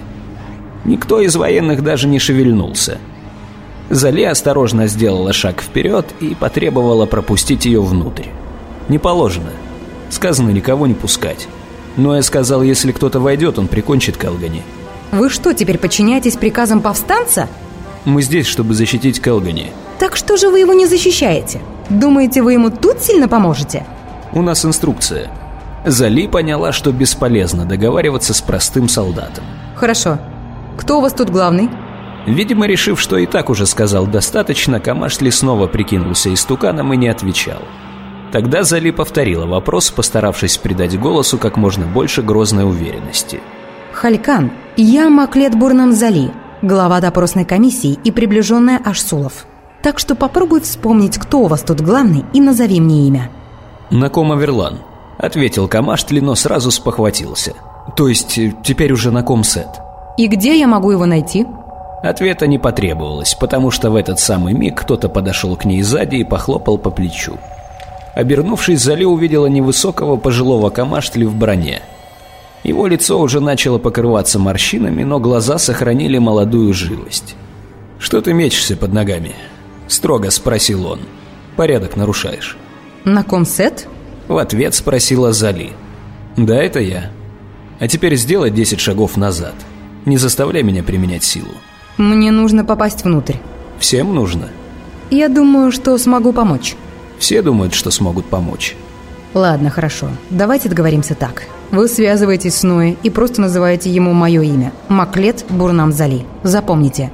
Никто 0.86 1.20
из 1.20 1.36
военных 1.36 1.84
даже 1.84 2.08
не 2.08 2.20
шевельнулся. 2.20 3.00
Зали 3.90 4.24
осторожно 4.24 4.88
сделала 4.88 5.34
шаг 5.34 5.62
вперед 5.62 6.06
и 6.20 6.36
потребовала 6.36 7.06
пропустить 7.06 7.66
ее 7.66 7.82
внутрь. 7.82 8.28
Не 8.88 9.00
положено. 9.00 9.52
Сказано 10.10 10.52
никого 10.52 10.88
не 10.88 10.94
пускать. 10.94 11.48
Но 11.98 12.16
я 12.16 12.22
сказал, 12.22 12.62
если 12.62 12.92
кто-то 12.92 13.20
войдет, 13.20 13.58
он 13.58 13.68
прикончит 13.68 14.18
Келгани. 14.18 14.62
Вы 15.12 15.30
что, 15.30 15.54
теперь 15.54 15.78
подчиняетесь 15.78 16.36
приказам 16.36 16.82
повстанца? 16.82 17.48
Мы 18.06 18.22
здесь, 18.22 18.46
чтобы 18.46 18.74
защитить 18.74 19.22
Келгани. 19.22 19.72
Так 20.00 20.16
что 20.16 20.38
же 20.38 20.50
вы 20.50 20.60
его 20.60 20.74
не 20.74 20.86
защищаете? 20.86 21.62
Думаете, 21.90 22.42
вы 22.42 22.54
ему 22.54 22.70
тут 22.70 23.02
сильно 23.02 23.28
поможете? 23.28 23.86
У 24.34 24.42
нас 24.42 24.66
инструкция. 24.66 25.30
Зали 25.86 26.28
поняла, 26.28 26.72
что 26.72 26.92
бесполезно 26.92 27.66
договариваться 27.66 28.34
с 28.34 28.42
простым 28.42 28.90
солдатом. 28.90 29.44
Хорошо. 29.76 30.18
Кто 30.78 30.98
у 30.98 31.02
вас 31.02 31.14
тут 31.14 31.30
главный? 31.30 31.70
Видимо, 32.26 32.66
решив, 32.66 33.00
что 33.00 33.18
и 33.18 33.28
так 33.28 33.50
уже 33.50 33.68
сказал 33.68 34.08
достаточно, 34.08 34.80
Камашли 34.80 35.30
снова 35.30 35.68
прикинулся 35.68 36.34
истуканом 36.34 36.92
и 36.94 36.98
не 36.98 37.08
отвечал. 37.08 37.62
Тогда 38.32 38.64
Зали 38.64 38.90
повторила 38.92 39.46
вопрос, 39.46 39.92
постаравшись 39.92 40.58
придать 40.58 41.00
голосу 41.00 41.38
как 41.38 41.56
можно 41.56 41.86
больше 41.86 42.24
грозной 42.24 42.66
уверенности. 42.66 43.40
«Халькан, 43.94 44.52
я 44.76 45.10
Маклет 45.10 45.56
Бурнам 45.56 45.94
Зали, 45.94 46.32
глава 46.62 47.00
допросной 47.00 47.46
комиссии 47.46 47.98
и 48.04 48.12
приближенная 48.12 48.82
Ашсулов. 48.84 49.46
Так 49.86 50.00
что 50.00 50.16
попробуй 50.16 50.62
вспомнить, 50.62 51.20
кто 51.20 51.42
у 51.42 51.46
вас 51.46 51.62
тут 51.62 51.80
главный, 51.80 52.26
и 52.34 52.42
назови 52.42 52.82
мне 52.82 53.08
имя». 53.08 53.30
«Накома 53.92 54.34
Верлан»,— 54.36 54.80
ответил 55.20 55.68
Камаштли, 55.68 56.22
но 56.22 56.34
сразу 56.34 56.72
спохватился. 56.72 57.54
«То 57.96 58.08
есть 58.08 58.36
э, 58.40 58.52
теперь 58.64 58.92
уже 58.94 59.12
Наком 59.12 59.44
Сет». 59.44 59.68
«И 60.18 60.26
где 60.26 60.58
я 60.58 60.66
могу 60.66 60.90
его 60.90 61.06
найти?» 61.06 61.46
Ответа 62.02 62.48
не 62.48 62.58
потребовалось, 62.58 63.36
потому 63.36 63.70
что 63.70 63.92
в 63.92 63.96
этот 63.96 64.20
самый 64.20 64.56
миг 64.56 64.82
кто-то 64.82 65.08
подошел 65.08 65.56
к 65.56 65.66
ней 65.66 65.84
сзади 65.84 66.16
и 66.16 66.24
похлопал 66.24 66.80
по 66.80 66.90
плечу. 66.90 67.38
Обернувшись, 68.16 68.82
Зали 68.82 69.04
увидела 69.04 69.46
невысокого 69.46 70.18
пожилого 70.18 70.72
камаштли 70.72 71.26
в 71.26 71.36
броне. 71.36 71.84
Его 72.64 72.88
лицо 72.88 73.20
уже 73.20 73.40
начало 73.40 73.78
покрываться 73.78 74.40
морщинами, 74.40 75.04
но 75.04 75.20
глаза 75.20 75.60
сохранили 75.60 76.18
молодую 76.18 76.74
живость. 76.74 77.36
«Что 78.00 78.20
ты 78.22 78.34
мечешься 78.34 78.76
под 78.76 78.92
ногами?»– 78.92 79.36
строго 79.88 80.30
спросил 80.32 80.86
он. 80.86 81.00
«Порядок 81.56 81.96
нарушаешь». 81.96 82.58
«На 83.04 83.24
комсет?»– 83.24 83.88
в 84.28 84.38
ответ 84.38 84.76
спросила 84.76 85.32
Зали. 85.32 85.72
«Да, 86.38 86.56
это 86.56 86.80
я. 86.80 87.12
А 87.80 87.88
теперь 87.88 88.16
сделай 88.16 88.52
10 88.52 88.80
шагов 88.80 89.16
назад. 89.18 89.56
Не 90.06 90.18
заставляй 90.18 90.64
меня 90.64 90.84
применять 90.84 91.24
силу». 91.24 91.52
Мне 91.98 92.32
нужно 92.32 92.66
попасть 92.66 93.06
внутрь. 93.06 93.36
Всем 93.80 94.14
нужно? 94.14 94.50
Я 95.12 95.30
думаю, 95.30 95.72
что 95.72 95.98
смогу 95.98 96.34
помочь. 96.34 96.76
Все 97.20 97.42
думают, 97.42 97.74
что 97.74 97.90
смогут 97.90 98.26
помочь. 98.26 98.76
Ладно, 99.34 99.70
хорошо. 99.70 100.10
Давайте 100.30 100.68
договоримся 100.68 101.16
так. 101.16 101.44
Вы 101.72 101.88
связываетесь 101.88 102.56
с 102.56 102.64
Ноэ 102.64 102.96
и 103.02 103.10
просто 103.10 103.42
называете 103.42 103.90
ему 103.90 104.14
мое 104.14 104.42
имя. 104.42 104.74
Маклет 104.90 105.46
Бурнам 105.50 105.94
Зали. 105.94 106.26
Запомните. 106.44 107.12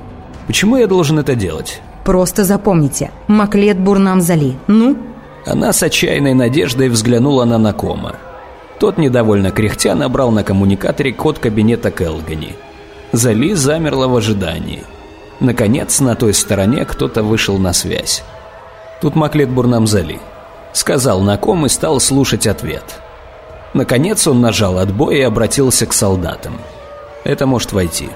Почему 0.47 0.77
я 0.77 0.87
должен 0.87 1.19
это 1.19 1.35
делать? 1.35 1.81
Просто 2.11 2.43
запомните. 2.43 3.09
Маклет 3.27 3.79
Бурнам 3.79 4.19
Зали. 4.19 4.57
Ну? 4.67 4.97
Она 5.45 5.71
с 5.71 5.81
отчаянной 5.81 6.33
надеждой 6.33 6.89
взглянула 6.89 7.45
на 7.45 7.57
Накома. 7.57 8.15
Тот, 8.81 8.97
недовольно 8.97 9.51
кряхтя, 9.51 9.95
набрал 9.95 10.29
на 10.31 10.43
коммуникаторе 10.43 11.13
код 11.13 11.39
кабинета 11.39 11.89
Келгани. 11.89 12.57
Зали 13.13 13.53
замерла 13.53 14.09
в 14.09 14.17
ожидании. 14.17 14.83
Наконец, 15.39 16.01
на 16.01 16.15
той 16.15 16.33
стороне 16.33 16.83
кто-то 16.83 17.23
вышел 17.23 17.57
на 17.57 17.71
связь. 17.71 18.23
Тут 18.99 19.15
Маклет 19.15 19.49
Бурнам 19.49 19.87
Зали. 19.87 20.19
Сказал 20.73 21.21
на 21.21 21.37
ком 21.37 21.65
и 21.65 21.69
стал 21.69 22.01
слушать 22.01 22.45
ответ. 22.45 22.99
Наконец 23.73 24.27
он 24.27 24.41
нажал 24.41 24.79
отбой 24.79 25.19
и 25.19 25.21
обратился 25.21 25.85
к 25.85 25.93
солдатам. 25.93 26.59
«Это 27.23 27.45
может 27.45 27.71
войти». 27.71 28.09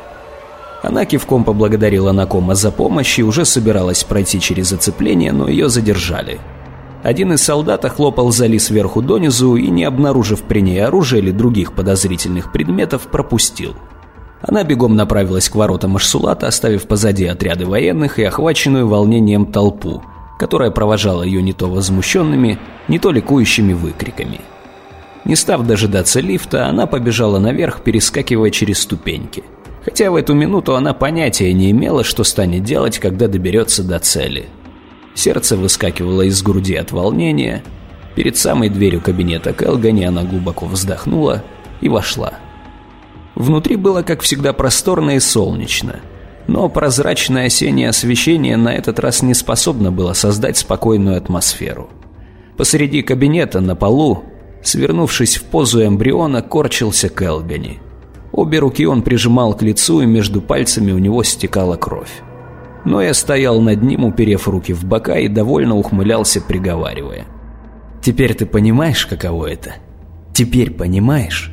Она 0.86 1.06
кивком 1.06 1.44
поблагодарила 1.44 2.12
Накома 2.12 2.56
за 2.56 2.72
помощь 2.72 3.20
и 3.20 3.24
уже 3.24 3.46
собиралась 3.46 4.04
пройти 4.04 4.40
через 4.40 4.70
зацепление, 4.70 5.32
но 5.32 5.48
ее 5.48 5.70
задержали. 5.70 6.40
Один 7.04 7.34
из 7.34 7.42
солдат 7.42 7.86
охлопал 7.86 8.32
Зали 8.32 8.58
сверху 8.58 9.02
донизу 9.02 9.56
и, 9.56 9.68
не 9.68 9.84
обнаружив 9.84 10.44
при 10.44 10.62
ней 10.62 10.84
оружия 10.84 11.20
или 11.20 11.32
других 11.32 11.74
подозрительных 11.74 12.52
предметов, 12.52 13.08
пропустил– 13.12 13.76
она 14.48 14.64
бегом 14.64 14.96
направилась 14.96 15.50
к 15.50 15.56
воротам 15.56 15.96
Ашсулата, 15.96 16.48
оставив 16.48 16.88
позади 16.88 17.26
отряды 17.26 17.66
военных 17.66 18.20
и 18.20 18.24
охваченную 18.24 18.88
волнением 18.88 19.48
толпу, 19.48 20.04
которая 20.38 20.70
провожала 20.70 21.24
ее 21.24 21.42
не 21.42 21.54
то 21.54 21.68
возмущенными, 21.68 22.60
не 22.88 23.00
то 23.00 23.12
ликующими 23.12 23.74
выкриками. 23.74 24.42
Не 25.24 25.36
став 25.36 25.66
дожидаться 25.66 26.20
лифта, 26.20 26.68
она 26.68 26.86
побежала 26.86 27.40
наверх, 27.40 27.82
перескакивая 27.82 28.52
через 28.52 28.80
ступеньки. 28.80 29.44
Хотя 29.86 30.10
в 30.10 30.16
эту 30.16 30.34
минуту 30.34 30.76
она 30.76 30.96
понятия 30.96 31.54
не 31.54 31.70
имела, 31.70 32.04
что 32.04 32.24
станет 32.24 32.64
делать, 32.64 32.98
когда 32.98 33.28
доберется 33.28 33.84
до 33.84 34.00
цели. 34.00 34.48
Сердце 35.14 35.56
выскакивало 35.56 36.24
из 36.24 36.42
груди 36.42 36.76
от 36.76 36.92
волнения. 36.92 37.64
Перед 38.16 38.36
самой 38.36 38.70
дверью 38.70 39.00
кабинета 39.00 39.54
Келгани 39.54 40.04
она 40.04 40.24
глубоко 40.24 40.66
вздохнула 40.66 41.44
и 41.82 41.88
вошла. 41.88 42.34
Внутри 43.36 43.76
было, 43.76 44.02
как 44.02 44.22
всегда, 44.22 44.54
просторно 44.54 45.12
и 45.12 45.20
солнечно. 45.20 45.98
Но 46.48 46.68
прозрачное 46.68 47.46
осеннее 47.46 47.90
освещение 47.90 48.58
на 48.58 48.74
этот 48.74 49.00
раз 49.00 49.22
не 49.22 49.36
способно 49.36 49.92
было 49.92 50.14
создать 50.14 50.58
спокойную 50.58 51.18
атмосферу. 51.18 51.90
Посреди 52.58 53.04
кабинета, 53.04 53.62
на 53.62 53.76
полу, 53.76 54.24
свернувшись 54.64 55.38
в 55.38 55.44
позу 55.44 55.86
эмбриона, 55.86 56.42
корчился 56.42 57.10
Келгани. 57.10 57.82
Обе 58.36 58.60
руки 58.60 58.86
он 58.86 59.02
прижимал 59.02 59.54
к 59.54 59.62
лицу, 59.62 60.02
и 60.02 60.06
между 60.06 60.42
пальцами 60.42 60.92
у 60.92 60.98
него 60.98 61.24
стекала 61.24 61.78
кровь. 61.78 62.22
Но 62.84 63.02
я 63.02 63.14
стоял 63.14 63.62
над 63.62 63.82
ним, 63.82 64.04
уперев 64.04 64.48
руки 64.48 64.74
в 64.74 64.84
бока, 64.84 65.18
и 65.18 65.28
довольно 65.28 65.76
ухмылялся, 65.76 66.42
приговаривая. 66.42 67.26
«Теперь 68.04 68.36
ты 68.36 68.46
понимаешь, 68.46 69.06
каково 69.06 69.48
это? 69.48 69.76
Теперь 70.34 70.72
понимаешь?» 70.72 71.52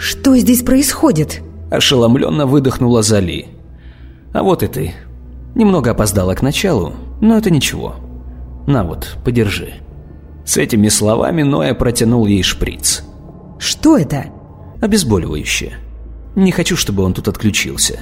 Что 0.00 0.34
здесь 0.34 0.62
происходит? 0.62 1.42
Ошеломленно 1.70 2.46
выдохнула 2.46 3.02
Зали. 3.02 3.48
А 4.32 4.42
вот 4.42 4.62
и 4.62 4.66
ты. 4.66 4.94
Немного 5.54 5.90
опоздала 5.90 6.34
к 6.34 6.40
началу, 6.40 6.94
но 7.20 7.36
это 7.36 7.50
ничего. 7.50 7.96
На 8.66 8.82
вот, 8.82 9.18
подержи. 9.26 9.74
С 10.46 10.56
этими 10.56 10.88
словами 10.88 11.42
Ноя 11.42 11.74
протянул 11.74 12.26
ей 12.26 12.42
шприц. 12.42 13.02
Что 13.58 13.98
это? 13.98 14.24
Обезболивающее. 14.80 15.74
Не 16.36 16.52
хочу, 16.52 16.76
чтобы 16.76 17.02
он 17.02 17.14
тут 17.14 17.28
отключился. 17.28 18.00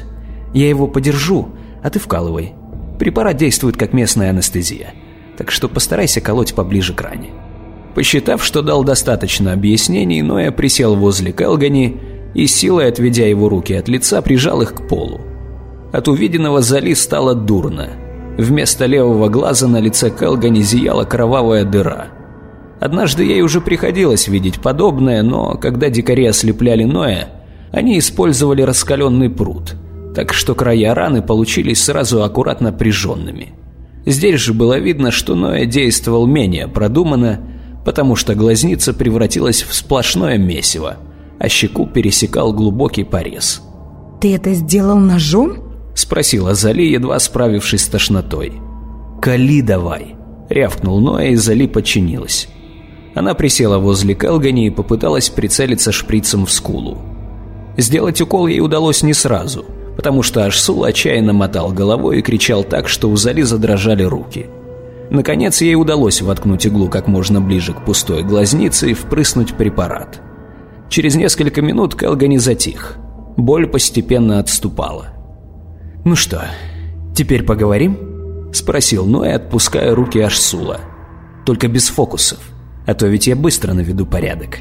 Я 0.54 0.68
его 0.68 0.86
подержу, 0.86 1.48
а 1.82 1.90
ты 1.90 1.98
вкалывай. 1.98 2.54
Препарат 2.98 3.36
действует 3.36 3.76
как 3.76 3.92
местная 3.92 4.30
анестезия, 4.30 4.94
так 5.36 5.50
что 5.50 5.68
постарайся 5.68 6.20
колоть 6.20 6.54
поближе 6.54 6.94
к 6.94 7.00
ране». 7.00 7.30
Посчитав, 7.94 8.44
что 8.44 8.62
дал 8.62 8.84
достаточно 8.84 9.52
объяснений, 9.52 10.22
Ноя 10.22 10.52
присел 10.52 10.94
возле 10.94 11.32
Келгани 11.32 12.00
и 12.34 12.46
силой, 12.46 12.88
отведя 12.88 13.26
его 13.26 13.48
руки 13.48 13.74
от 13.74 13.88
лица, 13.88 14.22
прижал 14.22 14.62
их 14.62 14.74
к 14.74 14.86
полу. 14.86 15.20
От 15.92 16.06
увиденного 16.06 16.60
Зали 16.60 16.94
стало 16.94 17.34
дурно. 17.34 17.88
Вместо 18.36 18.86
левого 18.86 19.28
глаза 19.28 19.66
на 19.66 19.80
лице 19.80 20.10
Келгани 20.10 20.60
зияла 20.62 21.04
кровавая 21.04 21.64
дыра. 21.64 22.08
Однажды 22.78 23.24
ей 23.24 23.42
уже 23.42 23.60
приходилось 23.60 24.28
видеть 24.28 24.60
подобное, 24.60 25.22
но 25.24 25.56
когда 25.56 25.90
дикари 25.90 26.26
ослепляли 26.26 26.84
Ноя, 26.84 27.30
они 27.72 27.98
использовали 27.98 28.62
раскаленный 28.62 29.30
пруд, 29.30 29.76
так 30.14 30.32
что 30.32 30.54
края 30.54 30.94
раны 30.94 31.22
получились 31.22 31.82
сразу 31.82 32.22
аккуратно 32.22 32.72
прижженными. 32.72 33.54
Здесь 34.06 34.40
же 34.40 34.54
было 34.54 34.78
видно, 34.78 35.10
что 35.10 35.34
Ноя 35.34 35.66
действовал 35.66 36.26
менее 36.26 36.66
продуманно, 36.66 37.40
потому 37.84 38.16
что 38.16 38.34
глазница 38.34 38.94
превратилась 38.94 39.62
в 39.62 39.74
сплошное 39.74 40.38
месиво, 40.38 40.96
а 41.38 41.48
щеку 41.48 41.86
пересекал 41.86 42.52
глубокий 42.52 43.04
порез. 43.04 43.62
«Ты 44.20 44.34
это 44.34 44.54
сделал 44.54 44.98
ножом?»– 44.98 45.58
спросила 45.94 46.54
Зали, 46.54 46.82
едва 46.82 47.18
справившись 47.18 47.84
с 47.84 47.88
тошнотой. 47.88 48.54
«Кали 49.20 49.60
давай!»– 49.60 50.16
рявкнул 50.48 51.00
Ноя, 51.00 51.28
и 51.28 51.36
Зали 51.36 51.66
подчинилась. 51.66 52.48
Она 53.14 53.34
присела 53.34 53.78
возле 53.78 54.14
Келгани 54.14 54.66
и 54.66 54.70
попыталась 54.70 55.28
прицелиться 55.28 55.92
шприцем 55.92 56.46
в 56.46 56.52
скулу. 56.52 56.98
Сделать 57.78 58.20
укол 58.20 58.46
ей 58.46 58.60
удалось 58.60 59.02
не 59.02 59.14
сразу, 59.14 59.64
потому 59.96 60.22
что 60.22 60.44
Ашсул 60.44 60.84
отчаянно 60.84 61.32
мотал 61.32 61.72
головой 61.72 62.18
и 62.18 62.22
кричал 62.22 62.62
так, 62.64 62.88
что 62.88 63.08
у 63.08 63.16
Зали 63.16 63.40
задрожали 63.40 64.02
руки– 64.02 64.46
Наконец 65.10 65.62
ей 65.62 65.74
удалось 65.74 66.20
воткнуть 66.20 66.66
иглу 66.66 66.88
как 66.88 67.08
можно 67.08 67.40
ближе 67.40 67.72
к 67.72 67.84
пустой 67.84 68.22
глазнице 68.22 68.90
и 68.90 68.94
впрыснуть 68.94 69.54
препарат. 69.54 70.20
Через 70.90 71.16
несколько 71.16 71.62
минут 71.62 71.94
Келгани 71.94 72.38
затих. 72.38 72.96
Боль 73.36 73.66
постепенно 73.66 74.38
отступала. 74.38 75.08
«Ну 76.04 76.14
что, 76.14 76.44
теперь 77.14 77.44
поговорим?»– 77.44 78.50
спросил 78.52 79.06
Ной, 79.06 79.34
отпуская 79.34 79.94
руки 79.94 80.18
Ашсула. 80.18 80.80
«Только 81.46 81.68
без 81.68 81.88
фокусов, 81.88 82.38
а 82.86 82.94
то 82.94 83.06
ведь 83.06 83.26
я 83.26 83.36
быстро 83.36 83.72
наведу 83.72 84.06
порядок». 84.06 84.58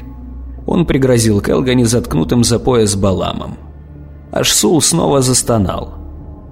Он 0.68 0.84
пригрозил 0.84 1.40
Келгани 1.40 1.84
заткнутым 1.84 2.44
за 2.44 2.58
пояс 2.58 2.94
баламом. 2.94 3.56
Ашсул 4.30 4.82
снова 4.82 5.22
застонал. 5.22 5.94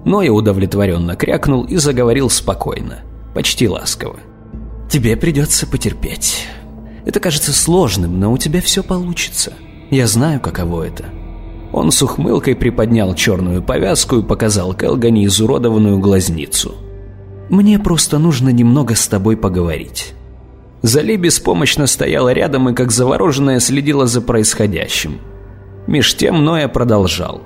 Ноя 0.05 0.31
удовлетворенно 0.31 1.15
крякнул 1.15 1.63
и 1.63 1.77
заговорил 1.77 2.29
спокойно 2.31 3.03
почти 3.35 3.69
ласково. 3.69 4.15
«Тебе 4.89 5.15
придется 5.15 5.67
потерпеть. 5.67 6.47
Это 7.05 7.19
кажется 7.19 7.53
сложным, 7.53 8.19
но 8.19 8.31
у 8.31 8.37
тебя 8.39 8.61
все 8.61 8.81
получится. 8.81 9.53
Я 9.91 10.07
знаю, 10.07 10.39
каково 10.39 10.87
это». 10.87 11.05
Он 11.71 11.91
с 11.91 12.01
ухмылкой 12.01 12.55
приподнял 12.55 13.13
черную 13.13 13.61
повязку 13.61 14.15
и 14.15 14.23
показал 14.23 14.73
Келгани 14.73 15.27
изуродованную 15.27 15.99
глазницу. 15.99 16.73
«Мне 17.49 17.77
просто 17.77 18.17
нужно 18.17 18.49
немного 18.49 18.95
с 18.95 19.07
тобой 19.07 19.37
поговорить». 19.37 20.15
Зали 20.81 21.15
беспомощно 21.15 21.87
стояла 21.87 22.31
рядом 22.33 22.69
и 22.69 22.73
как 22.73 22.91
завороженная 22.91 23.59
следила 23.59 24.05
за 24.05 24.21
происходящим. 24.21 25.19
Меж 25.87 26.15
тем 26.15 26.43
Ноя 26.43 26.67
продолжал. 26.67 27.41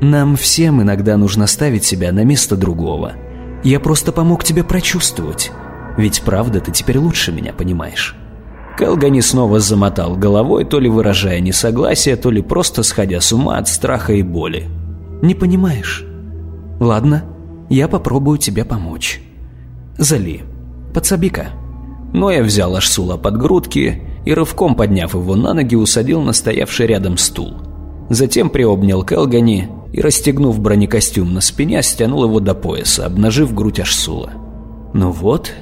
«Нам 0.00 0.36
всем 0.36 0.82
иногда 0.82 1.16
нужно 1.16 1.46
ставить 1.46 1.84
себя 1.84 2.12
на 2.12 2.24
место 2.24 2.56
другого. 2.56 3.12
Я 3.62 3.78
просто 3.78 4.10
помог 4.10 4.42
тебе 4.42 4.64
прочувствовать. 4.64 5.52
Ведь 5.96 6.22
правда 6.22 6.60
ты 6.60 6.72
теперь 6.72 6.98
лучше 6.98 7.32
меня 7.32 7.52
понимаешь». 7.52 8.16
Келгани 8.78 9.20
снова 9.20 9.60
замотал 9.60 10.16
головой, 10.16 10.64
то 10.64 10.80
ли 10.80 10.88
выражая 10.88 11.40
несогласие, 11.40 12.16
то 12.16 12.30
ли 12.30 12.40
просто 12.40 12.82
сходя 12.82 13.20
с 13.20 13.32
ума 13.32 13.58
от 13.58 13.68
страха 13.68 14.14
и 14.14 14.22
боли. 14.22 14.68
«Не 15.20 15.34
понимаешь? 15.34 16.04
Ладно, 16.80 17.24
я 17.68 17.86
попробую 17.86 18.38
тебе 18.38 18.64
помочь. 18.64 19.20
Зали, 19.98 20.42
подсоби-ка». 20.94 21.61
Я 22.30 22.42
взял 22.42 22.76
Ашсула 22.76 23.16
под 23.16 23.38
грудки 23.38 24.02
и, 24.24 24.34
рывком 24.34 24.74
подняв 24.74 25.14
его 25.14 25.34
на 25.34 25.54
ноги, 25.54 25.74
усадил 25.74 26.20
на 26.20 26.32
стоявший 26.32 26.86
рядом 26.86 27.16
стул. 27.16 27.54
Затем 28.10 28.50
приобнял 28.50 29.02
Келгани 29.02 29.68
и, 29.92 30.00
расстегнув 30.00 30.60
бронекостюм 30.60 31.32
на 31.32 31.40
спине, 31.40 31.82
стянул 31.82 32.24
его 32.24 32.40
до 32.40 32.54
пояса, 32.54 33.06
обнажив 33.06 33.54
грудь 33.54 33.80
Ашсула. 33.80 34.32
«Ну 34.92 35.10
вот, 35.10 35.52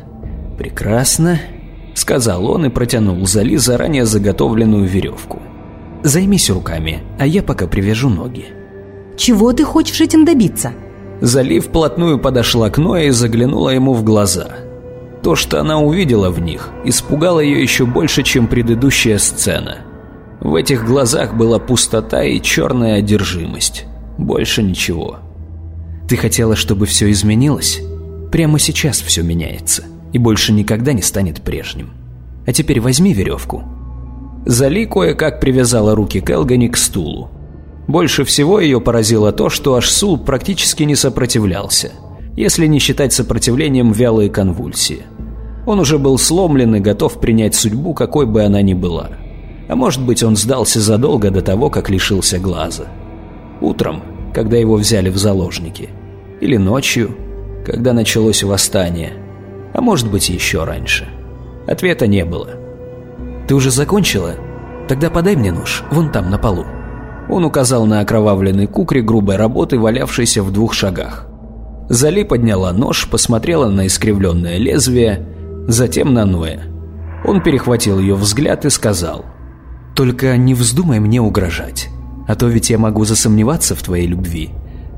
прекрасно»,— 0.58 1.38
сказал 1.94 2.50
он 2.50 2.66
и 2.66 2.68
протянул 2.68 3.24
Зали 3.26 3.56
заранее 3.56 4.04
заготовленную 4.04 4.84
веревку. 4.84 5.40
«Займись 6.02 6.50
руками, 6.50 7.00
а 7.18 7.26
я 7.26 7.42
пока 7.42 7.66
привяжу 7.66 8.08
ноги». 8.08 8.46
«Чего 9.16 9.52
ты 9.52 9.64
хочешь 9.64 10.00
этим 10.00 10.24
добиться?» 10.24 10.72
Зали 11.20 11.60
вплотную 11.60 12.18
подошла 12.18 12.70
к 12.70 12.78
Ноя 12.78 13.04
и 13.04 13.10
заглянула 13.10 13.70
ему 13.70 13.92
в 13.92 14.02
глаза. 14.02 14.48
То, 15.22 15.36
что 15.36 15.60
она 15.60 15.78
увидела 15.78 16.30
в 16.30 16.40
них, 16.40 16.70
испугало 16.84 17.40
ее 17.40 17.60
еще 17.62 17.84
больше, 17.84 18.22
чем 18.22 18.46
предыдущая 18.46 19.18
сцена. 19.18 19.78
В 20.40 20.54
этих 20.54 20.86
глазах 20.86 21.34
была 21.34 21.58
пустота 21.58 22.24
и 22.24 22.40
черная 22.40 22.96
одержимость. 22.96 23.84
Больше 24.16 24.62
ничего. 24.62 25.18
Ты 26.08 26.16
хотела, 26.16 26.56
чтобы 26.56 26.86
все 26.86 27.10
изменилось? 27.10 27.80
Прямо 28.32 28.58
сейчас 28.58 29.00
все 29.00 29.22
меняется. 29.22 29.84
И 30.12 30.18
больше 30.18 30.52
никогда 30.52 30.92
не 30.92 31.02
станет 31.02 31.42
прежним. 31.42 31.90
А 32.46 32.52
теперь 32.52 32.80
возьми 32.80 33.12
веревку. 33.12 33.62
Зали 34.46 34.86
кое-как 34.86 35.40
привязала 35.40 35.94
руки 35.94 36.20
Келгани 36.20 36.68
к 36.68 36.76
стулу. 36.76 37.30
Больше 37.86 38.24
всего 38.24 38.60
ее 38.60 38.80
поразило 38.80 39.32
то, 39.32 39.50
что 39.50 39.74
Ашсул 39.74 40.16
практически 40.16 40.84
не 40.84 40.96
сопротивлялся, 40.96 41.92
если 42.36 42.66
не 42.66 42.78
считать 42.78 43.12
сопротивлением 43.12 43.92
вялые 43.92 44.30
конвульсии. 44.30 45.02
Он 45.66 45.78
уже 45.80 45.98
был 45.98 46.18
сломлен 46.18 46.74
и 46.76 46.80
готов 46.80 47.20
принять 47.20 47.54
судьбу, 47.54 47.94
какой 47.94 48.26
бы 48.26 48.42
она 48.42 48.62
ни 48.62 48.74
была. 48.74 49.10
А 49.68 49.76
может 49.76 50.04
быть, 50.04 50.22
он 50.22 50.36
сдался 50.36 50.80
задолго 50.80 51.30
до 51.30 51.42
того, 51.42 51.70
как 51.70 51.90
лишился 51.90 52.38
глаза. 52.38 52.84
Утром, 53.60 54.02
когда 54.34 54.56
его 54.56 54.74
взяли 54.74 55.10
в 55.10 55.16
заложники. 55.16 55.90
Или 56.40 56.56
ночью, 56.56 57.16
когда 57.64 57.92
началось 57.92 58.42
восстание. 58.42 59.12
А 59.74 59.80
может 59.80 60.10
быть, 60.10 60.28
еще 60.28 60.64
раньше. 60.64 61.08
Ответа 61.66 62.06
не 62.06 62.24
было. 62.24 62.48
«Ты 63.46 63.54
уже 63.54 63.70
закончила? 63.70 64.34
Тогда 64.88 65.10
подай 65.10 65.36
мне 65.36 65.52
нож, 65.52 65.84
вон 65.90 66.10
там, 66.10 66.30
на 66.30 66.38
полу». 66.38 66.64
Он 67.28 67.44
указал 67.44 67.86
на 67.86 68.00
окровавленный 68.00 68.66
кукри 68.66 69.02
грубой 69.02 69.36
работы, 69.36 69.78
валявшийся 69.78 70.42
в 70.42 70.52
двух 70.52 70.72
шагах. 70.72 71.29
Зали 71.90 72.22
подняла 72.22 72.72
нож, 72.72 73.08
посмотрела 73.08 73.68
на 73.68 73.88
искривленное 73.88 74.58
лезвие, 74.58 75.26
затем 75.66 76.14
на 76.14 76.24
Ноя. 76.24 76.62
Он 77.24 77.42
перехватил 77.42 77.98
ее 77.98 78.14
взгляд 78.14 78.64
и 78.64 78.70
сказал, 78.70 79.24
«Только 79.96 80.36
не 80.36 80.54
вздумай 80.54 81.00
мне 81.00 81.20
угрожать. 81.20 81.88
А 82.28 82.36
то 82.36 82.46
ведь 82.46 82.70
я 82.70 82.78
могу 82.78 83.04
засомневаться 83.04 83.74
в 83.74 83.82
твоей 83.82 84.06
любви. 84.06 84.50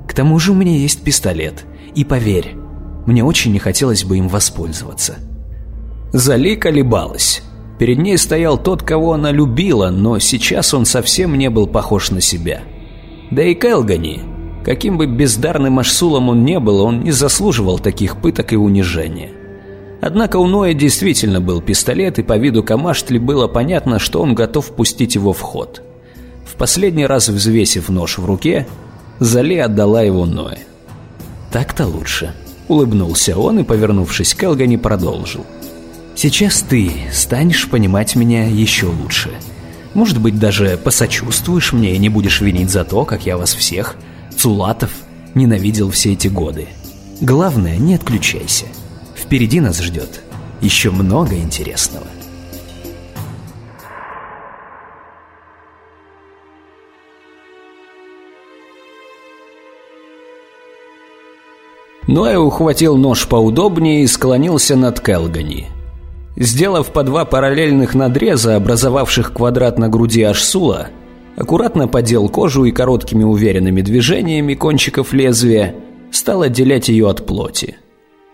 К 0.06 0.12
тому 0.12 0.38
же 0.38 0.52
у 0.52 0.54
меня 0.54 0.76
есть 0.76 1.02
пистолет. 1.02 1.64
И 1.94 2.04
поверь, 2.04 2.56
мне 3.06 3.24
очень 3.24 3.52
не 3.52 3.58
хотелось 3.58 4.04
бы 4.04 4.18
им 4.18 4.28
воспользоваться». 4.28 5.14
Зали 6.12 6.56
колебалась. 6.56 7.42
Перед 7.78 8.00
ней 8.00 8.18
стоял 8.18 8.58
тот, 8.58 8.82
кого 8.82 9.14
она 9.14 9.32
любила, 9.32 9.88
но 9.88 10.18
сейчас 10.18 10.74
он 10.74 10.84
совсем 10.84 11.38
не 11.38 11.48
был 11.48 11.66
похож 11.66 12.10
на 12.10 12.20
себя. 12.20 12.60
Да 13.30 13.42
и 13.42 13.54
Келгани, 13.54 14.20
каким 14.64 14.98
бы 14.98 15.06
бездарным 15.06 15.78
Ашсулом 15.78 16.28
он 16.28 16.44
не 16.44 16.58
был, 16.58 16.80
он 16.80 17.00
не 17.00 17.12
заслуживал 17.12 17.78
таких 17.78 18.20
пыток 18.20 18.52
и 18.52 18.56
унижения. 18.56 19.30
Однако 20.00 20.36
у 20.38 20.46
Ноя 20.46 20.74
действительно 20.74 21.40
был 21.40 21.60
пистолет, 21.60 22.18
и 22.18 22.22
по 22.22 22.36
виду 22.36 22.64
Камаштли 22.64 23.18
было 23.18 23.46
понятно, 23.46 23.98
что 23.98 24.20
он 24.20 24.34
готов 24.34 24.74
пустить 24.74 25.14
его 25.14 25.32
в 25.32 25.40
ход. 25.40 25.82
В 26.44 26.56
последний 26.56 27.06
раз 27.06 27.28
взвесив 27.28 27.88
нож 27.88 28.18
в 28.18 28.26
руке, 28.26 28.66
Зали 29.20 29.58
отдала 29.58 30.02
его 30.02 30.26
Ноэ. 30.26 30.58
«Так-то 31.52 31.86
лучше»,— 31.86 32.34
улыбнулся 32.68 33.38
он 33.38 33.60
и, 33.60 33.62
повернувшись 33.62 34.34
к 34.34 34.42
Элгани, 34.42 34.76
продолжил. 34.76 35.46
«Сейчас 36.16 36.62
ты 36.62 36.90
станешь 37.12 37.68
понимать 37.68 38.16
меня 38.16 38.46
еще 38.46 38.86
лучше. 38.86 39.30
Может 39.94 40.20
быть, 40.20 40.38
даже 40.38 40.78
посочувствуешь 40.82 41.72
мне 41.72 41.94
и 41.94 41.98
не 41.98 42.08
будешь 42.08 42.40
винить 42.40 42.70
за 42.70 42.84
то, 42.84 43.04
как 43.04 43.26
я 43.26 43.36
вас 43.36 43.54
всех, 43.54 43.96
Цулатов, 44.36 44.90
ненавидел 45.34 45.90
все 45.90 46.12
эти 46.12 46.28
годы. 46.28 46.68
Главное, 47.20 47.76
не 47.78 47.94
отключайся. 47.94 48.66
Впереди 49.16 49.60
нас 49.60 49.80
ждет 49.80 50.22
еще 50.60 50.90
много 50.90 51.36
интересного». 51.36 52.06
Ноэ 62.08 62.36
ухватил 62.36 62.96
нож 62.96 63.26
поудобнее 63.26 64.02
и 64.02 64.06
склонился 64.06 64.76
над 64.76 65.00
Келгани. 65.00 65.68
Сделав 66.36 66.92
по 66.92 67.04
два 67.04 67.24
параллельных 67.24 67.94
надреза, 67.94 68.56
образовавших 68.56 69.32
квадрат 69.32 69.78
на 69.78 69.88
груди 69.88 70.22
Ашсула, 70.22 70.88
аккуратно 71.36 71.88
подел 71.88 72.28
кожу 72.28 72.64
и 72.64 72.72
короткими 72.72 73.24
уверенными 73.24 73.82
движениями 73.82 74.54
кончиков 74.54 75.12
лезвия 75.12 75.74
стал 76.10 76.42
отделять 76.42 76.88
ее 76.88 77.08
от 77.08 77.26
плоти. 77.26 77.76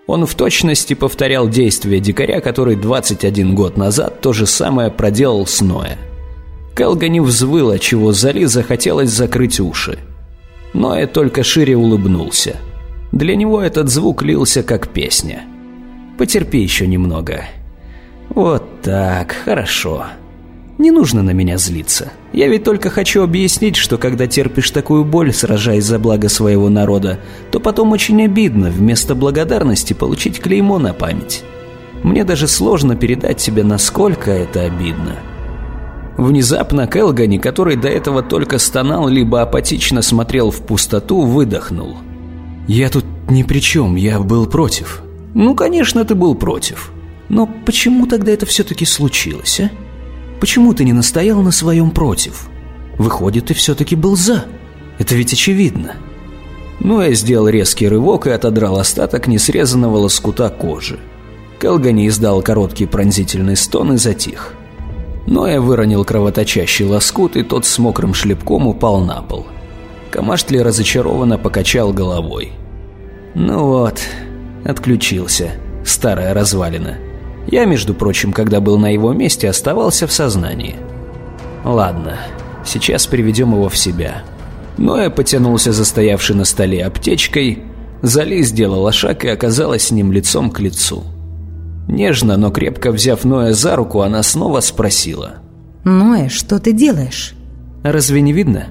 Он 0.06 0.24
в 0.24 0.34
точности 0.34 0.94
повторял 0.94 1.48
действия 1.48 2.00
дикаря, 2.00 2.40
который 2.40 2.76
21 2.76 3.54
год 3.54 3.76
назад 3.76 4.20
то 4.20 4.32
же 4.32 4.46
самое 4.46 4.90
проделал 4.90 5.46
с 5.46 5.60
Ноя. 5.60 5.98
Келгани 6.74 7.20
взвыла, 7.20 7.78
чего 7.78 8.12
Зали 8.12 8.44
захотелось 8.44 9.10
закрыть 9.10 9.60
уши. 9.60 9.98
Ноя 10.72 11.06
только 11.06 11.42
шире 11.42 11.76
улыбнулся. 11.76 12.56
Для 13.12 13.36
него 13.36 13.60
этот 13.60 13.88
звук 13.90 14.22
лился 14.22 14.62
как 14.62 14.88
песня. 14.88 15.42
«Потерпи 16.16 16.58
еще 16.58 16.86
немного. 16.86 17.44
Вот 18.30 18.64
так, 18.82 19.32
хорошо. 19.44 20.06
Не 20.78 20.92
нужно 20.92 21.24
на 21.24 21.32
меня 21.32 21.58
злиться. 21.58 22.12
Я 22.32 22.46
ведь 22.46 22.62
только 22.62 22.88
хочу 22.88 23.24
объяснить, 23.24 23.74
что 23.74 23.98
когда 23.98 24.28
терпишь 24.28 24.70
такую 24.70 25.04
боль, 25.04 25.32
сражаясь 25.32 25.84
за 25.84 25.98
благо 25.98 26.28
своего 26.28 26.68
народа, 26.68 27.18
то 27.50 27.58
потом 27.58 27.90
очень 27.90 28.22
обидно 28.22 28.70
вместо 28.70 29.16
благодарности 29.16 29.92
получить 29.92 30.40
клеймо 30.40 30.78
на 30.78 30.94
память. 30.94 31.42
Мне 32.04 32.22
даже 32.22 32.46
сложно 32.46 32.94
передать 32.94 33.38
тебе, 33.38 33.64
насколько 33.64 34.30
это 34.30 34.62
обидно. 34.62 35.16
Внезапно 36.16 36.86
Келгани, 36.86 37.38
который 37.38 37.74
до 37.74 37.88
этого 37.88 38.22
только 38.22 38.58
стонал, 38.58 39.08
либо 39.08 39.42
апатично 39.42 40.00
смотрел 40.00 40.52
в 40.52 40.60
пустоту, 40.62 41.22
выдохнул. 41.22 41.96
«Я 42.68 42.88
тут 42.88 43.04
ни 43.28 43.42
при 43.42 43.58
чем, 43.58 43.96
я 43.96 44.20
был 44.20 44.46
против». 44.46 45.02
«Ну, 45.34 45.54
конечно, 45.54 46.04
ты 46.04 46.14
был 46.14 46.34
против. 46.34 46.92
Но 47.28 47.48
почему 47.66 48.06
тогда 48.06 48.32
это 48.32 48.46
все-таки 48.46 48.84
случилось, 48.84 49.60
а? 49.60 49.70
Почему 50.40 50.72
ты 50.74 50.84
не 50.84 50.92
настоял 50.92 51.42
на 51.42 51.50
своем 51.50 51.90
против? 51.90 52.48
Выходит, 52.96 53.46
ты 53.46 53.54
все-таки 53.54 53.96
был 53.96 54.16
за. 54.16 54.44
Это 54.98 55.14
ведь 55.14 55.32
очевидно. 55.32 55.94
Ну, 56.80 57.00
я 57.00 57.12
сделал 57.14 57.48
резкий 57.48 57.88
рывок 57.88 58.26
и 58.26 58.30
отодрал 58.30 58.78
остаток 58.78 59.26
несрезанного 59.26 59.96
лоскута 59.96 60.48
кожи. 60.48 60.98
Келгани 61.60 62.06
издал 62.06 62.40
короткий 62.40 62.86
пронзительный 62.86 63.56
стон 63.56 63.94
и 63.94 63.96
затих. 63.96 64.54
Но 65.26 65.46
я 65.46 65.60
выронил 65.60 66.04
кровоточащий 66.04 66.86
лоскут, 66.86 67.36
и 67.36 67.42
тот 67.42 67.66
с 67.66 67.78
мокрым 67.78 68.14
шлепком 68.14 68.66
упал 68.66 69.00
на 69.00 69.20
пол. 69.22 69.46
Камаштли 70.10 70.58
разочарованно 70.58 71.36
покачал 71.36 71.92
головой. 71.92 72.52
«Ну 73.34 73.66
вот, 73.66 74.00
отключился. 74.64 75.50
Старая 75.84 76.32
развалина. 76.32 76.96
Я, 77.50 77.64
между 77.64 77.94
прочим, 77.94 78.32
когда 78.32 78.60
был 78.60 78.78
на 78.78 78.92
его 78.92 79.12
месте, 79.12 79.48
оставался 79.48 80.06
в 80.06 80.12
сознании. 80.12 80.76
Ладно, 81.64 82.18
сейчас 82.64 83.06
приведем 83.06 83.52
его 83.52 83.68
в 83.70 83.76
себя. 83.76 84.22
Ноя 84.76 85.08
потянулся 85.08 85.72
застоявший 85.72 86.36
на 86.36 86.44
столе 86.44 86.84
аптечкой, 86.84 87.64
Зали 88.00 88.42
сделала 88.42 88.92
шаг 88.92 89.24
и 89.24 89.28
оказалась 89.28 89.88
с 89.88 89.90
ним 89.90 90.12
лицом 90.12 90.50
к 90.50 90.60
лицу. 90.60 91.02
Нежно, 91.88 92.36
но 92.36 92.50
крепко 92.50 92.92
взяв 92.92 93.24
Ноя 93.24 93.52
за 93.52 93.74
руку, 93.74 94.02
она 94.02 94.22
снова 94.22 94.60
спросила. 94.60 95.36
«Ноя, 95.82 96.28
что 96.28 96.60
ты 96.60 96.72
делаешь?» 96.72 97.34
«Разве 97.82 98.20
не 98.20 98.32
видно? 98.32 98.66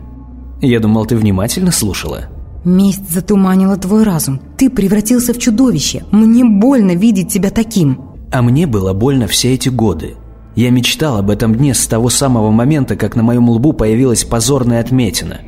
Я 0.61 0.79
думал, 0.79 1.05
ты 1.05 1.17
внимательно 1.17 1.71
слушала». 1.71 2.29
«Месть 2.63 3.09
затуманила 3.09 3.75
твой 3.75 4.03
разум. 4.03 4.39
Ты 4.57 4.69
превратился 4.69 5.33
в 5.33 5.39
чудовище. 5.39 6.05
Мне 6.11 6.45
больно 6.45 6.91
видеть 6.95 7.33
тебя 7.33 7.49
таким». 7.49 8.06
А 8.31 8.41
мне 8.41 8.67
было 8.67 8.93
больно 8.93 9.27
все 9.27 9.53
эти 9.53 9.69
годы. 9.69 10.15
Я 10.55 10.71
мечтал 10.71 11.17
об 11.17 11.29
этом 11.29 11.55
дне 11.55 11.73
с 11.73 11.85
того 11.87 12.09
самого 12.09 12.51
момента, 12.51 12.95
как 12.95 13.15
на 13.15 13.23
моем 13.23 13.49
лбу 13.49 13.73
появилась 13.73 14.23
позорная 14.23 14.81
отметина. 14.81 15.41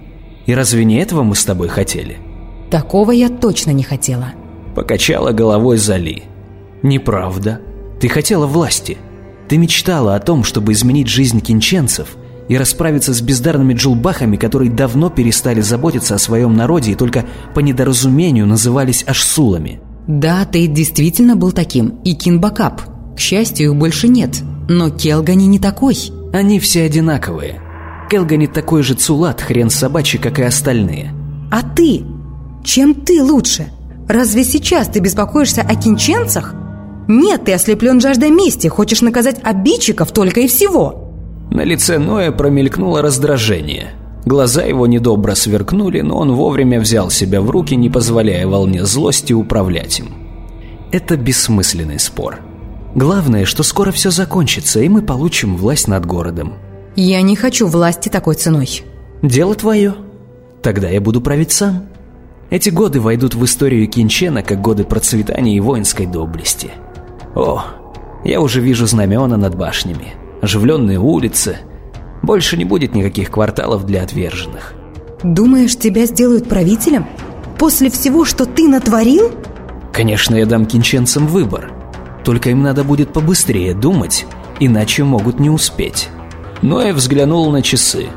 И 0.46 0.54
разве 0.54 0.86
не 0.86 0.98
этого 0.98 1.24
мы 1.24 1.36
с 1.36 1.44
тобой 1.44 1.68
хотели? 1.68 2.18
Такого 2.70 3.12
я 3.12 3.30
точно 3.30 3.72
не 3.72 3.84
хотела. 3.84 4.34
Покачала 4.76 5.32
головой 5.32 5.78
Зали. 5.78 6.24
Неправда. 6.84 7.60
Ты 8.00 8.08
хотела 8.08 8.46
власти. 8.46 8.98
Ты 9.48 9.58
мечтала 9.58 10.16
о 10.16 10.20
том, 10.20 10.44
чтобы 10.44 10.74
изменить 10.74 11.08
жизнь 11.08 11.42
кинченцев 11.42 12.16
и 12.48 12.58
расправиться 12.58 13.14
с 13.14 13.22
бездарными 13.22 13.74
джулбахами, 13.74 14.38
которые 14.38 14.72
давно 14.72 15.10
перестали 15.10 15.62
заботиться 15.62 16.16
о 16.16 16.20
своем 16.20 16.56
народе 16.56 16.92
и 16.92 16.96
только 16.96 17.26
по 17.54 17.60
недоразумению 17.60 18.46
назывались 18.46 19.04
ашсулами. 19.04 19.82
Да, 20.08 20.46
ты 20.46 20.68
действительно 20.68 21.36
был 21.36 21.52
таким, 21.52 22.00
и 22.04 22.14
Кинбакап. 22.14 22.82
К 23.16 23.20
счастью, 23.20 23.72
их 23.72 23.76
больше 23.76 24.08
нет. 24.08 24.42
Но 24.68 24.90
Келгани 24.90 25.46
не 25.46 25.60
такой. 25.60 25.98
Они 26.34 26.60
все 26.60 26.84
одинаковые. 26.84 27.62
Келгани 28.10 28.48
такой 28.48 28.82
же 28.82 28.96
цулат, 28.96 29.42
хрен 29.42 29.70
собачий, 29.70 30.20
как 30.20 30.40
и 30.40 30.44
остальные. 30.44 31.14
А 31.52 31.62
ты? 31.64 32.04
Чем 32.64 32.94
ты 32.94 33.24
лучше? 33.24 33.68
Разве 34.08 34.44
сейчас 34.44 34.88
ты 34.88 35.00
беспокоишься 35.00 35.62
о 35.62 35.76
кинченцах? 35.76 36.56
Нет, 37.08 37.46
ты 37.46 37.54
ослеплен 37.54 38.02
жаждой 38.02 38.30
мести, 38.30 38.68
хочешь 38.68 39.02
наказать 39.02 39.40
обидчиков 39.44 40.12
только 40.12 40.42
и 40.42 40.48
всего. 40.48 41.12
На 41.52 41.64
лице 41.64 41.98
Ноя 41.98 42.32
промелькнуло 42.32 43.02
раздражение. 43.02 43.94
Глаза 44.26 44.64
его 44.64 44.86
недобро 44.86 45.34
сверкнули, 45.34 46.02
но 46.02 46.18
он 46.18 46.34
вовремя 46.34 46.80
взял 46.80 47.10
себя 47.10 47.42
в 47.42 47.50
руки, 47.50 47.76
не 47.76 47.90
позволяя 47.90 48.48
волне 48.48 48.86
злости 48.86 49.34
управлять 49.34 50.00
им. 50.00 50.14
Это 50.92 51.18
бессмысленный 51.18 52.00
спор. 52.00 52.40
Главное, 52.96 53.46
что 53.46 53.64
скоро 53.64 53.92
все 53.92 54.10
закончится, 54.10 54.80
и 54.80 54.90
мы 54.90 55.02
получим 55.02 55.56
власть 55.56 55.88
над 55.88 56.06
городом. 56.06 56.56
Я 56.96 57.22
не 57.22 57.36
хочу 57.36 57.68
власти 57.68 58.10
такой 58.10 58.36
ценой. 58.36 58.84
Дело 59.22 59.56
твое. 59.56 59.96
Тогда 60.62 60.90
я 60.90 61.00
буду 61.00 61.22
править 61.22 61.52
сам. 61.52 61.86
Эти 62.50 62.70
годы 62.70 63.00
войдут 63.00 63.36
в 63.36 63.46
историю 63.46 63.88
Кинчена 63.88 64.42
как 64.42 64.60
годы 64.60 64.84
процветания 64.84 65.56
и 65.56 65.60
воинской 65.60 66.08
доблести. 66.08 66.72
О, 67.36 67.64
я 68.26 68.42
уже 68.42 68.60
вижу 68.60 68.88
знамена 68.88 69.38
над 69.38 69.56
башнями, 69.56 70.16
оживленные 70.42 71.00
улицы, 71.00 71.60
больше 72.22 72.58
не 72.58 72.66
будет 72.66 72.96
никаких 72.96 73.32
кварталов 73.32 73.86
для 73.86 74.04
отверженных. 74.04 74.74
Думаешь, 75.24 75.76
тебя 75.76 76.06
сделают 76.06 76.48
правителем? 76.48 77.06
После 77.58 77.90
всего, 77.90 78.26
что 78.26 78.46
ты 78.46 78.68
натворил? 78.68 79.32
Конечно, 79.92 80.36
я 80.36 80.46
дам 80.46 80.66
кинченцам 80.66 81.28
выбор. 81.28 81.72
Только 82.24 82.52
им 82.52 82.62
надо 82.62 82.84
будет 82.84 83.12
побыстрее 83.12 83.74
думать, 83.74 84.26
иначе 84.60 85.04
могут 85.04 85.40
не 85.40 85.50
успеть. 85.50 86.10
Но 86.62 86.82
я 86.82 86.94
взглянул 86.94 87.52
на 87.52 87.62
часы. 87.62 88.08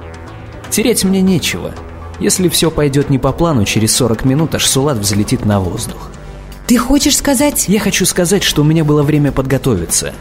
Тереть 0.70 1.04
мне 1.04 1.20
нечего. 1.20 1.72
Если 2.20 2.48
все 2.48 2.70
пойдет 2.70 3.10
не 3.10 3.18
по 3.18 3.32
плану, 3.32 3.64
через 3.64 3.94
40 3.96 4.24
минут 4.24 4.54
аж 4.54 4.66
Сулат 4.66 4.98
взлетит 4.98 5.44
на 5.44 5.60
воздух. 5.60 6.10
Ты 6.66 6.78
хочешь 6.78 7.16
сказать... 7.16 7.68
Я 7.68 7.80
хочу 7.80 8.06
сказать, 8.06 8.42
что 8.42 8.62
у 8.62 8.64
меня 8.64 8.84
было 8.84 9.02
время 9.02 9.32
подготовиться. 9.32 10.14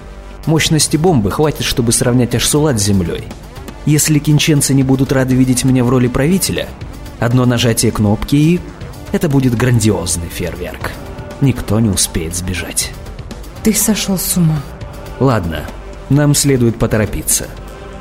Мощности 0.48 0.98
бомбы 0.98 1.32
хватит, 1.32 1.64
чтобы 1.64 1.92
сравнять 1.92 2.34
Ашсулат 2.34 2.80
с 2.80 2.84
землей. 2.84 3.26
Если 3.86 4.20
кинченцы 4.20 4.74
не 4.74 4.84
будут 4.84 5.12
рады 5.12 5.36
видеть 5.36 5.64
меня 5.64 5.84
в 5.84 5.90
роли 5.90 6.08
правителя, 6.08 6.68
одно 7.20 7.46
нажатие 7.46 7.92
кнопки 7.92 8.36
и... 8.36 8.60
Это 9.12 9.28
будет 9.28 9.58
грандиозный 9.58 10.30
фейерверк. 10.30 10.92
Никто 11.42 11.80
не 11.80 11.90
успеет 11.90 12.34
сбежать. 12.36 12.92
Ты 13.64 13.74
сошел 13.74 14.18
с 14.18 14.38
ума. 14.38 14.62
Ладно, 15.20 15.66
нам 16.10 16.34
следует 16.34 16.78
поторопиться. 16.78 17.48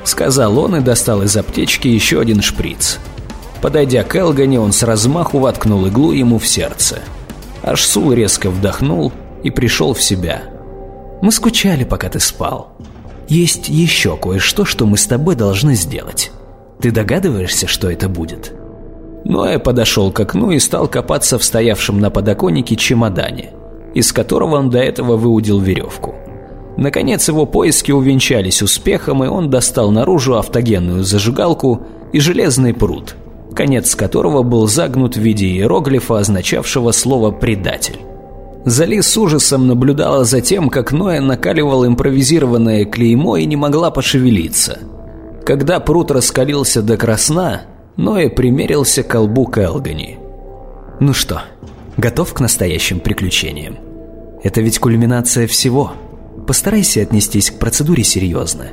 Сказал 0.05 0.59
он 0.59 0.77
и 0.77 0.81
достал 0.81 1.23
из 1.23 1.37
аптечки 1.37 1.89
еще 1.89 2.21
один 2.21 2.43
шприц. 2.43 2.99
Подойдя 3.61 4.05
к 4.05 4.15
Элгане, 4.15 4.61
он 4.61 4.73
с 4.73 4.83
размаху 4.85 5.39
воткнул 5.39 5.85
иглу 5.87 6.13
ему 6.13 6.39
в 6.39 6.47
сердце. 6.47 7.01
Ашсул 7.63 8.13
резко 8.13 8.51
вдохнул 8.51 9.13
и 9.43 9.51
пришел 9.51 9.95
в 9.95 10.03
себя. 10.03 10.43
«Мы 11.21 11.33
скучали, 11.33 11.85
пока 11.85 12.09
ты 12.09 12.21
спал», 12.21 12.73
есть 13.31 13.69
еще 13.69 14.17
кое-что, 14.17 14.65
что 14.65 14.87
мы 14.87 14.97
с 14.97 15.07
тобой 15.07 15.37
должны 15.37 15.75
сделать. 15.75 16.33
Ты 16.81 16.91
догадываешься, 16.91 17.67
что 17.67 17.91
это 17.91 18.09
будет?» 18.09 18.53
Ноэ 19.25 19.59
подошел 19.59 20.11
к 20.11 20.21
окну 20.21 20.51
и 20.51 20.59
стал 20.59 20.89
копаться 20.89 21.39
в 21.39 21.45
стоявшем 21.45 22.01
на 22.01 22.11
подоконнике 22.11 22.75
чемодане, 22.75 23.51
из 23.95 24.13
которого 24.13 24.57
он 24.57 24.71
до 24.71 24.79
этого 24.79 25.17
выудил 25.17 25.61
веревку. 25.61 26.15
Наконец 26.77 27.29
его 27.29 27.47
поиски 27.47 27.93
увенчались 27.93 28.63
успехом, 28.63 29.23
и 29.23 29.29
он 29.29 29.51
достал 29.51 29.91
наружу 29.91 30.37
автогенную 30.37 31.05
зажигалку 31.05 31.83
и 32.13 32.21
железный 32.21 32.73
пруд, 32.73 33.15
конец 33.55 33.95
которого 33.95 34.43
был 34.43 34.67
загнут 34.67 35.17
в 35.17 35.21
виде 35.21 35.47
иероглифа, 35.47 36.19
означавшего 36.19 36.93
слово 36.93 37.31
«предатель». 37.31 38.10
Зали 38.65 39.01
с 39.01 39.17
ужасом 39.17 39.67
наблюдала 39.67 40.25
за 40.25 40.41
тем, 40.41 40.69
как 40.69 40.93
Ноя 40.93 41.21
накаливал 41.21 41.87
импровизированное 41.87 42.85
клеймо 42.85 43.39
и 43.39 43.47
не 43.47 43.57
могла 43.57 43.91
пошевелиться. 43.91 44.79
Когда 45.45 45.81
пруд 45.81 46.11
раскалился 46.11 46.83
до 46.83 46.97
красна, 46.97 47.63
Ноя 47.97 48.29
примерился 48.29 49.03
к 49.03 49.09
колбу 49.09 49.47
Келгани. 49.47 50.19
«Ну 51.01 51.15
что, 51.15 51.43
Готов 52.01 52.33
к 52.33 52.41
настоящим 52.41 52.99
приключениям? 52.99 53.77
Это 54.43 54.63
ведь 54.63 54.79
кульминация 54.79 55.47
всего. 55.47 55.93
Постарайся 56.47 57.03
отнестись 57.03 57.51
к 57.51 57.59
процедуре 57.59 58.05
серьезно. 58.05 58.69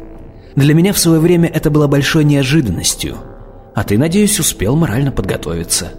Для 0.56 0.74
меня 0.74 0.94
в 0.94 0.98
свое 0.98 1.20
время 1.20 1.50
это 1.50 1.70
было 1.70 1.88
большой 1.88 2.24
неожиданностью. 2.24 3.18
А 3.76 3.84
ты, 3.84 3.98
надеюсь, 3.98 4.40
успел 4.40 4.78
морально 4.78 5.12
подготовиться. 5.12 5.92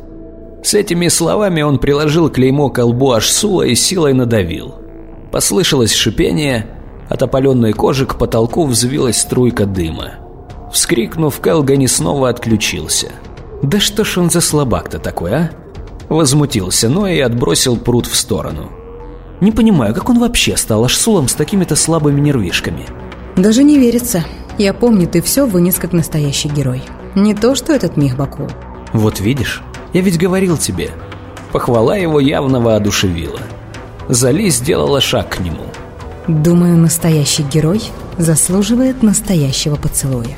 С 0.63 0.75
этими 0.75 1.09
словами 1.09 1.63
он 1.63 1.79
приложил 1.79 2.29
клеймо 2.29 2.71
к 2.71 2.83
лбу 2.83 3.13
Ашсула 3.13 3.63
и 3.63 3.75
силой 3.75 4.13
надавил. 4.13 4.75
Послышалось 5.31 5.95
шипение, 5.95 6.67
от 7.09 7.23
опаленной 7.23 7.73
кожи 7.73 8.07
к 8.07 8.17
потолку 8.17 8.67
взвилась 8.67 9.19
струйка 9.19 9.67
дыма. 9.67 10.13
Вскрикнув, 10.73 11.41
Келгани 11.41 11.87
снова 11.87 12.29
отключился. 12.29 13.13
«Да 13.63 13.81
что 13.81 14.05
ж 14.05 14.19
он 14.19 14.31
за 14.31 14.41
слабак-то 14.41 14.99
такой, 14.99 15.33
а?» 15.33 15.51
Возмутился 16.09 16.89
но 16.89 17.07
и 17.07 17.19
отбросил 17.21 17.77
пруд 17.77 18.07
в 18.07 18.17
сторону. 18.17 18.71
«Не 19.41 19.53
понимаю, 19.53 19.95
как 19.95 20.09
он 20.09 20.19
вообще 20.19 20.57
стал 20.57 20.85
Ашсулом 20.85 21.29
с 21.29 21.35
такими-то 21.35 21.77
слабыми 21.77 22.21
нервишками?» 22.21 22.87
Даже 23.37 23.63
не 23.63 23.79
верится. 23.79 24.25
Я 24.59 24.75
помню, 24.75 25.07
ты 25.07 25.23
все 25.23 25.47
вынес 25.47 25.77
как 25.77 25.93
настоящий 25.93 26.49
герой. 26.49 26.83
Не 27.15 27.35
то, 27.35 27.55
что 27.55 27.73
этот 27.73 27.97
Михбаку. 27.97 28.49
«Вот 28.93 29.21
видишь, 29.21 29.63
я 29.93 30.01
ведь 30.01 30.19
говорил 30.19 30.57
тебе». 30.57 30.91
Похвала 31.53 31.97
его 31.97 32.21
явно 32.21 32.61
воодушевила. 32.61 33.41
Зали 34.09 34.51
сделала 34.51 35.01
шаг 35.01 35.37
к 35.37 35.41
нему. 35.41 35.65
Думаю, 36.27 36.77
настоящий 36.77 37.43
герой 37.43 37.83
заслуживает 38.19 39.03
настоящего 39.03 39.77
поцелуя. 39.77 40.37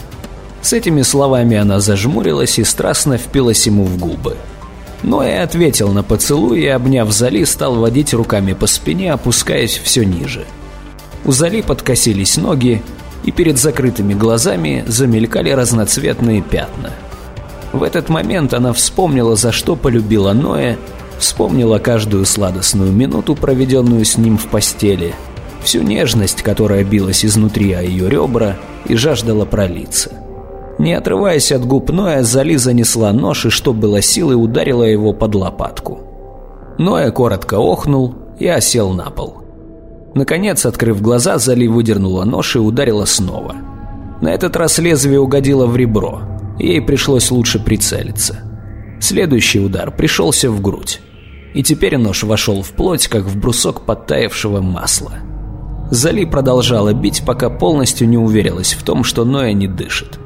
С 0.63 0.73
этими 0.73 1.03
словами 1.03 1.57
она 1.57 1.81
зажмурилась 1.81 2.59
и 2.59 2.65
страстно 2.65 3.17
впилась 3.17 3.67
ему 3.67 3.85
в 3.85 3.99
губы. 3.99 4.37
Но 5.03 5.25
и 5.25 5.31
ответил 5.31 5.91
на 5.93 6.03
поцелуй 6.03 6.61
и, 6.61 6.67
обняв 6.67 7.11
Зали, 7.11 7.45
стал 7.45 7.77
водить 7.77 8.13
руками 8.13 8.53
по 8.53 8.67
спине, 8.67 9.13
опускаясь 9.13 9.79
все 9.79 10.05
ниже. 10.05 10.45
У 11.25 11.33
Зали 11.33 11.63
подкосились 11.63 12.37
ноги, 12.37 12.83
и 13.25 13.33
перед 13.33 13.59
закрытыми 13.59 14.15
глазами 14.15 14.85
замелькали 14.87 15.51
разноцветные 15.51 16.43
пятна. 16.43 16.91
В 17.73 17.83
этот 17.83 18.09
момент 18.09 18.53
она 18.53 18.73
вспомнила, 18.73 19.37
за 19.37 19.53
что 19.53 19.77
полюбила 19.77 20.33
Ноя, 20.33 20.77
вспомнила 21.19 21.79
каждую 21.79 22.25
сладостную 22.25 22.93
минуту, 22.93 23.37
проведенную 23.37 24.05
с 24.05 24.19
ним 24.19 24.39
в 24.39 24.47
постели, 24.47 25.15
всю 25.63 25.83
нежность, 25.83 26.43
которая 26.43 26.85
билась 26.85 27.25
изнутри 27.25 27.73
о 27.73 27.83
ее 27.83 28.09
ребра 28.09 28.57
и 28.87 28.97
жаждала 28.97 29.45
пролиться. 29.45 30.11
Не 30.79 30.95
отрываясь 30.95 31.53
от 31.53 31.65
губ 31.67 31.91
Ноя, 31.91 32.23
Зали 32.23 32.57
занесла 32.57 33.13
нож 33.13 33.45
и, 33.45 33.51
что 33.51 33.75
было 33.75 34.01
силы, 34.01 34.35
ударила 34.35 34.83
его 34.83 35.13
под 35.13 35.35
лопатку. 35.35 36.01
Ноя 36.79 37.11
коротко 37.11 37.59
охнул 37.59 38.15
и 38.39 38.47
осел 38.47 38.93
на 38.93 39.11
пол. 39.11 39.43
Наконец, 40.15 40.65
открыв 40.65 41.03
глаза, 41.03 41.37
Зали 41.39 41.67
выдернула 41.67 42.25
нож 42.25 42.57
и 42.57 42.59
ударила 42.59 43.05
снова. 43.05 43.55
На 44.23 44.29
этот 44.29 44.57
раз 44.57 44.79
лезвие 44.79 45.21
угодило 45.21 45.67
в 45.67 45.77
ребро. 45.77 46.23
Ей 46.61 46.83
пришлось 46.83 47.31
лучше 47.31 47.59
прицелиться. 47.59 48.41
Следующий 49.01 49.61
удар 49.61 49.91
пришелся 49.91 50.51
в 50.51 50.61
грудь. 50.61 51.01
И 51.55 51.63
теперь 51.63 51.97
нож 51.97 52.23
вошел 52.23 52.63
в 52.63 52.71
плоть, 52.73 53.09
как 53.09 53.25
в 53.25 53.39
брусок 53.39 53.87
подтаявшего 53.87 54.61
масла. 54.61 55.15
Зали 55.91 56.27
продолжала 56.27 56.93
бить, 56.93 57.23
пока 57.27 57.49
полностью 57.49 58.09
не 58.09 58.19
уверилась 58.19 58.75
в 58.75 58.85
том, 58.85 59.05
что 59.05 59.25
Ноя 59.25 59.55
не 59.55 59.67
дышит. 59.67 60.21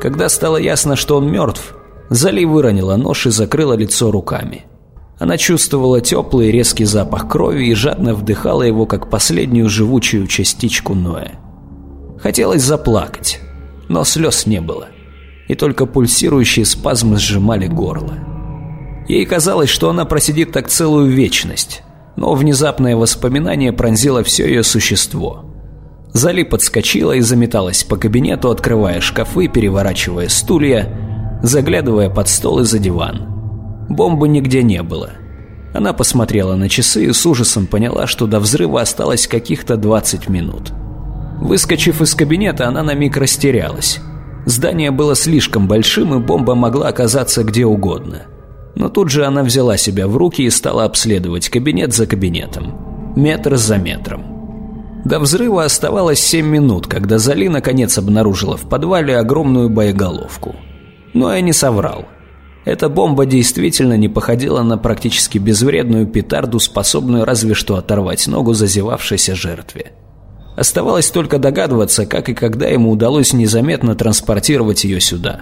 Когда 0.00 0.28
стало 0.28 0.58
ясно, 0.58 0.96
что 0.96 1.16
он 1.16 1.32
мертв, 1.32 1.74
Зали 2.10 2.44
выронила 2.44 2.96
нож 2.96 3.26
и 3.26 3.30
закрыла 3.30 3.72
лицо 3.72 4.10
руками. 4.10 4.66
Она 5.18 5.38
чувствовала 5.38 6.00
теплый 6.00 6.50
резкий 6.50 6.84
запах 6.84 7.26
крови 7.26 7.64
и 7.66 7.74
жадно 7.74 8.14
вдыхала 8.14 8.62
его, 8.62 8.84
как 8.84 9.10
последнюю 9.10 9.68
живучую 9.70 10.26
частичку 10.26 10.94
Ноя. 10.94 11.40
Хотелось 12.18 12.62
заплакать, 12.62 13.40
но 13.88 14.04
слез 14.04 14.46
не 14.46 14.60
было, 14.60 14.88
и 15.50 15.54
только 15.54 15.86
пульсирующие 15.86 16.64
спазмы 16.64 17.18
сжимали 17.18 17.66
горло. 17.66 18.14
Ей 19.08 19.26
казалось, 19.26 19.70
что 19.70 19.90
она 19.90 20.04
просидит 20.04 20.52
так 20.52 20.68
целую 20.68 21.10
вечность, 21.10 21.82
но 22.16 22.34
внезапное 22.34 22.96
воспоминание 22.96 23.72
пронзило 23.72 24.22
все 24.22 24.46
ее 24.46 24.62
существо– 24.62 25.44
Зали 26.12 26.42
подскочила 26.42 27.12
и 27.12 27.20
заметалась 27.20 27.84
по 27.84 27.96
кабинету, 27.96 28.50
открывая 28.50 29.00
шкафы, 29.00 29.48
переворачивая 29.48 30.28
стулья, 30.28 31.38
заглядывая 31.42 32.10
под 32.10 32.28
стол 32.28 32.60
и 32.60 32.64
за 32.64 32.78
диван. 32.78 33.26
Бомбы 33.88 34.28
нигде 34.28 34.62
не 34.62 34.82
было. 34.82 35.10
Она 35.72 35.92
посмотрела 35.92 36.56
на 36.56 36.68
часы 36.68 37.04
и 37.04 37.12
с 37.12 37.24
ужасом 37.26 37.66
поняла, 37.66 38.08
что 38.08 38.26
до 38.26 38.40
взрыва 38.40 38.80
осталось 38.80 39.28
каких-то 39.28 39.76
20 39.76 40.28
минут. 40.28 40.72
Выскочив 41.40 42.02
из 42.02 42.14
кабинета, 42.14 42.66
она 42.66 42.82
на 42.82 42.94
миг 42.94 43.16
растерялась. 43.16 44.00
Здание 44.46 44.90
было 44.90 45.14
слишком 45.14 45.68
большим, 45.68 46.14
и 46.14 46.18
бомба 46.18 46.54
могла 46.54 46.88
оказаться 46.88 47.44
где 47.44 47.66
угодно. 47.66 48.22
Но 48.74 48.88
тут 48.88 49.10
же 49.10 49.26
она 49.26 49.42
взяла 49.42 49.76
себя 49.76 50.08
в 50.08 50.16
руки 50.16 50.42
и 50.42 50.50
стала 50.50 50.84
обследовать 50.84 51.48
кабинет 51.48 51.92
за 51.92 52.06
кабинетом. 52.06 53.12
Метр 53.16 53.56
за 53.56 53.76
метром. 53.76 55.02
До 55.04 55.18
взрыва 55.18 55.64
оставалось 55.64 56.20
7 56.20 56.46
минут, 56.46 56.86
когда 56.86 57.18
Зали 57.18 57.48
наконец 57.48 57.98
обнаружила 57.98 58.56
в 58.56 58.68
подвале 58.68 59.16
огромную 59.18 59.68
боеголовку. 59.68 60.54
Но 61.14 61.32
я 61.34 61.40
не 61.40 61.52
соврал. 61.52 62.06
Эта 62.64 62.88
бомба 62.88 63.26
действительно 63.26 63.96
не 63.96 64.08
походила 64.08 64.62
на 64.62 64.76
практически 64.76 65.38
безвредную 65.38 66.06
петарду, 66.06 66.60
способную 66.60 67.24
разве 67.24 67.54
что 67.54 67.76
оторвать 67.76 68.26
ногу 68.26 68.52
зазевавшейся 68.52 69.34
жертве. 69.34 69.92
Оставалось 70.56 71.10
только 71.10 71.38
догадываться, 71.38 72.06
как 72.06 72.28
и 72.28 72.34
когда 72.34 72.66
ему 72.66 72.90
удалось 72.90 73.32
незаметно 73.32 73.94
транспортировать 73.94 74.84
ее 74.84 75.00
сюда. 75.00 75.40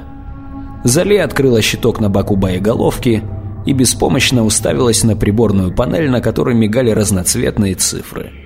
Зали 0.84 1.16
открыла 1.16 1.60
щиток 1.60 2.00
на 2.00 2.08
боку 2.08 2.36
боеголовки 2.36 3.22
и 3.66 3.72
беспомощно 3.72 4.44
уставилась 4.44 5.02
на 5.04 5.16
приборную 5.16 5.74
панель, 5.74 6.10
на 6.10 6.20
которой 6.20 6.54
мигали 6.54 6.90
разноцветные 6.90 7.74
цифры– 7.74 8.30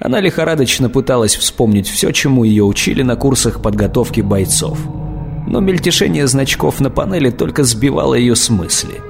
она 0.00 0.20
лихорадочно 0.20 0.90
пыталась 0.90 1.36
вспомнить 1.36 1.88
все, 1.88 2.12
чему 2.12 2.44
ее 2.44 2.64
учили 2.64 3.02
на 3.02 3.16
курсах 3.16 3.62
подготовки 3.62 4.20
бойцов. 4.20 4.78
Но 5.46 5.60
мельтешение 5.60 6.26
значков 6.26 6.80
на 6.80 6.90
панели 6.90 7.30
только 7.30 7.64
сбивало 7.64 8.14
ее 8.14 8.36
с 8.36 8.50
мысли. 8.50 9.00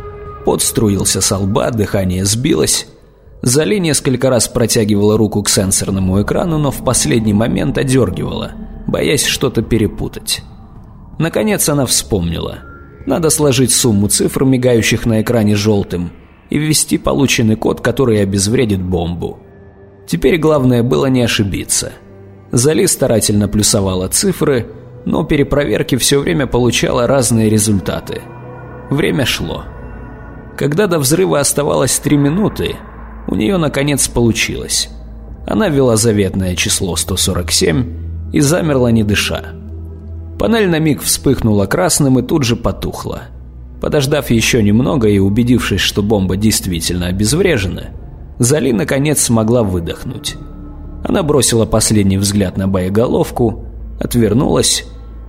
Пот 0.44 0.62
со 0.62 1.38
лба, 1.38 1.70
дыхание 1.70 2.24
сбилось. 2.24 2.86
Зали 3.46 3.78
несколько 3.78 4.28
раз 4.28 4.48
протягивала 4.48 5.16
руку 5.16 5.40
к 5.40 5.48
сенсорному 5.48 6.20
экрану, 6.20 6.58
но 6.58 6.72
в 6.72 6.82
последний 6.82 7.32
момент 7.32 7.78
одергивала, 7.78 8.50
боясь 8.88 9.24
что-то 9.24 9.62
перепутать. 9.62 10.42
Наконец 11.20 11.68
она 11.68 11.86
вспомнила. 11.86 12.58
Надо 13.06 13.30
сложить 13.30 13.70
сумму 13.70 14.08
цифр, 14.08 14.42
мигающих 14.42 15.06
на 15.06 15.22
экране 15.22 15.54
желтым, 15.54 16.10
и 16.50 16.58
ввести 16.58 16.98
полученный 16.98 17.54
код, 17.54 17.80
который 17.80 18.20
обезвредит 18.20 18.82
бомбу. 18.82 19.38
Теперь 20.08 20.38
главное 20.38 20.82
было 20.82 21.06
не 21.06 21.22
ошибиться. 21.22 21.92
Зали 22.50 22.86
старательно 22.86 23.46
плюсовала 23.46 24.08
цифры, 24.08 24.66
но 25.04 25.22
перепроверки 25.22 25.94
все 25.94 26.18
время 26.18 26.48
получала 26.48 27.06
разные 27.06 27.48
результаты. 27.48 28.22
Время 28.90 29.24
шло. 29.24 29.62
Когда 30.56 30.88
до 30.88 30.98
взрыва 30.98 31.38
оставалось 31.38 31.96
три 32.00 32.16
минуты, 32.16 32.74
у 33.28 33.34
нее 33.34 33.56
наконец 33.56 34.08
получилось. 34.08 34.88
Она 35.46 35.68
ввела 35.68 35.96
заветное 35.96 36.56
число 36.56 36.96
147 36.96 38.32
и 38.32 38.40
замерла 38.40 38.90
не 38.90 39.04
дыша. 39.04 39.44
Панель 40.38 40.68
на 40.68 40.78
миг 40.78 41.02
вспыхнула 41.02 41.66
красным 41.66 42.18
и 42.18 42.22
тут 42.22 42.42
же 42.42 42.56
потухла. 42.56 43.22
Подождав 43.80 44.30
еще 44.30 44.62
немного 44.62 45.08
и 45.08 45.18
убедившись, 45.18 45.80
что 45.80 46.02
бомба 46.02 46.36
действительно 46.36 47.06
обезврежена, 47.06 47.84
Зали 48.38 48.72
наконец 48.72 49.22
смогла 49.22 49.62
выдохнуть. 49.62 50.36
Она 51.04 51.22
бросила 51.22 51.64
последний 51.64 52.18
взгляд 52.18 52.58
на 52.58 52.68
боеголовку, 52.68 53.64
отвернулась 53.98 54.84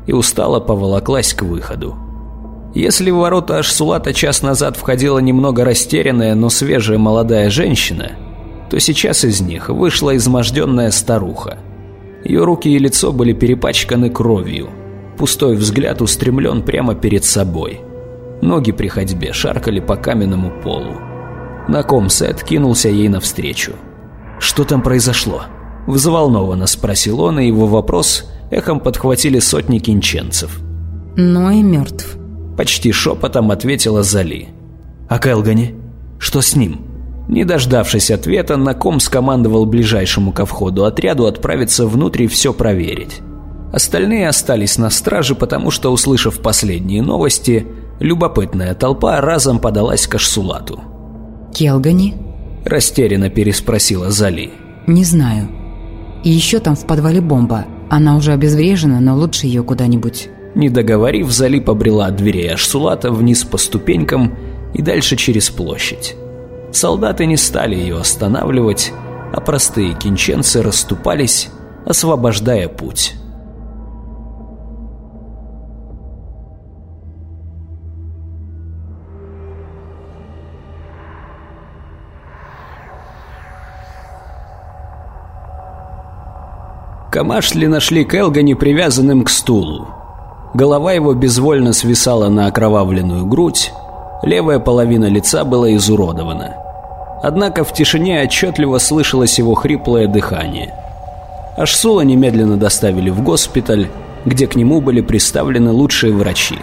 и 0.07 0.13
устало 0.13 0.59
поволоклась 0.59 1.33
к 1.33 1.43
выходу. 1.43 1.95
Если 2.73 3.09
в 3.11 3.17
ворота 3.17 3.57
Ашсулата 3.59 4.13
час 4.13 4.41
назад 4.41 4.77
входила 4.77 5.19
немного 5.19 5.63
растерянная, 5.63 6.35
но 6.35 6.49
свежая 6.49 6.97
молодая 6.97 7.49
женщина, 7.49 8.11
то 8.69 8.79
сейчас 8.79 9.23
из 9.23 9.41
них 9.41 9.69
вышла 9.69 10.15
изможденная 10.15 10.91
старуха. 10.91 11.57
Ее 12.23 12.43
руки 12.43 12.69
и 12.69 12.77
лицо 12.77 13.11
были 13.11 13.33
перепачканы 13.33 14.09
кровью, 14.09 14.69
пустой 15.17 15.55
взгляд 15.55 16.01
устремлен 16.01 16.61
прямо 16.61 16.93
перед 16.93 17.25
собой. 17.25 17.81
Ноги 18.41 18.71
при 18.71 18.87
ходьбе 18.87 19.33
шаркали 19.33 19.79
по 19.79 19.95
каменному 19.95 20.51
полу. 20.61 20.95
На 21.67 21.83
ком 21.83 22.09
Сет 22.09 22.43
кинулся 22.43 22.89
ей 22.89 23.09
навстречу. 23.09 23.73
«Что 24.39 24.63
там 24.63 24.81
произошло?» 24.81 25.43
Взволнованно 25.87 26.67
спросил 26.67 27.21
он, 27.21 27.39
и 27.39 27.47
его 27.47 27.65
вопрос 27.65 28.29
эхом 28.51 28.79
подхватили 28.79 29.39
сотни 29.39 29.79
кинченцев. 29.79 30.59
«Ной 31.15 31.61
мертв»,— 31.61 32.16
почти 32.57 32.91
шепотом 32.91 33.51
ответила 33.51 34.03
Зали. 34.03 34.49
«А 35.07 35.19
Келгани? 35.19 35.75
Что 36.19 36.41
с 36.41 36.55
ним?» 36.55 36.81
Не 37.29 37.43
дождавшись 37.43 38.09
ответа, 38.09 38.57
Наком 38.57 38.99
скомандовал 38.99 39.65
ближайшему 39.65 40.31
ко 40.31 40.45
входу 40.45 40.85
отряду 40.85 41.25
отправиться 41.25 41.85
внутрь 41.85 42.23
и 42.23 42.27
все 42.27 42.53
проверить. 42.53 43.21
Остальные 43.73 44.29
остались 44.29 44.77
на 44.77 44.89
страже, 44.89 45.35
потому 45.35 45.69
что, 45.71 45.91
услышав 45.91 46.39
последние 46.39 47.01
новости, 47.01 47.67
любопытная 47.99 48.73
толпа 48.75 49.19
разом 49.19 49.59
подалась 49.59 50.07
к 50.07 50.15
Ашсулату. 50.15 50.79
«Келгани?»– 51.53 52.15
растерянно 52.65 53.29
переспросила 53.29 54.09
Зали. 54.09 54.51
«Не 54.87 55.03
знаю. 55.03 55.49
И 56.23 56.29
еще 56.29 56.59
там 56.59 56.75
в 56.75 56.87
подвале 56.87 57.19
бомба. 57.19 57.65
Она 57.89 58.15
уже 58.15 58.31
обезврежена, 58.31 59.01
но 59.01 59.17
лучше 59.17 59.47
ее 59.47 59.63
куда-нибудь». 59.63 60.29
Не 60.57 60.69
договорив, 60.69 61.31
Зали 61.31 61.59
побрела 61.59 62.07
от 62.07 62.15
дверей 62.15 62.51
Ашсулата 62.51 63.11
вниз 63.11 63.43
по 63.43 63.59
ступенькам 63.59 64.35
и 64.73 64.81
дальше 64.81 65.15
через 65.15 65.51
площадь. 65.51 66.15
Солдаты 66.71 67.27
не 67.27 67.37
стали 67.37 67.75
ее 67.75 67.99
останавливать, 67.99 68.91
а 69.31 69.39
простые 69.39 69.93
кинченцы 69.93 70.63
расступались, 70.63 71.49
освобождая 71.85 72.67
путь. 72.69 73.13
Камашли 87.11 87.67
нашли 87.67 88.03
Келгани 88.03 88.55
привязанным 88.55 89.23
к 89.23 89.29
стулу. 89.29 89.96
Голова 90.57 90.91
его 90.91 91.13
безвольно 91.13 91.71
свисала 91.71 92.29
на 92.29 92.47
окровавленную 92.47 93.27
грудь, 93.27 93.71
левая 94.23 94.57
половина 94.57 95.05
лица 95.05 95.43
была 95.43 95.71
изуродована. 95.75 96.55
Однако 97.21 97.63
в 97.63 97.73
тишине 97.73 98.23
отчетливо 98.23 98.79
слышалось 98.79 99.37
его 99.37 99.53
хриплое 99.53 100.07
дыхание. 100.07 100.73
Ашсула 101.57 102.01
немедленно 102.01 102.57
доставили 102.57 103.11
в 103.11 103.21
госпиталь, 103.21 103.89
где 104.25 104.47
к 104.47 104.55
нему 104.55 104.81
были 104.81 105.01
представлены 105.01 105.71
лучшие 105.71 106.11
врачи. 106.11 106.57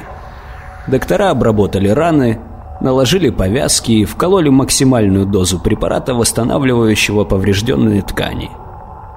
Доктора 0.88 1.30
обработали 1.30 1.86
раны, 1.86 2.40
наложили 2.80 3.30
повязки 3.30 3.92
и 3.92 4.04
вкололи 4.04 4.48
максимальную 4.48 5.24
дозу 5.24 5.60
препарата, 5.60 6.14
восстанавливающего 6.14 7.22
поврежденные 7.22 8.02
ткани. 8.02 8.50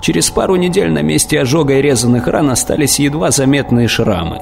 Через 0.02 0.30
пару 0.30 0.56
недель 0.56 0.92
на 0.92 1.02
месте 1.02 1.42
ожога 1.42 1.74
и 1.74 1.82
резанных 1.82 2.28
ран 2.28 2.52
остались 2.52 3.00
едва 3.00 3.32
заметные 3.32 3.88
шрамы, 3.88 4.42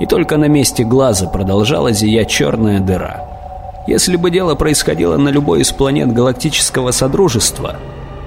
и 0.00 0.06
только 0.06 0.36
на 0.36 0.46
месте 0.46 0.84
глаза 0.84 1.26
продолжала 1.26 1.92
зиять 1.92 2.28
черная 2.28 2.80
дыра. 2.80 3.34
Если 3.86 4.16
бы 4.16 4.30
дело 4.30 4.54
происходило 4.54 5.16
на 5.16 5.28
любой 5.28 5.60
из 5.60 5.70
планет 5.70 6.12
Галактического 6.12 6.90
Содружества, 6.90 7.76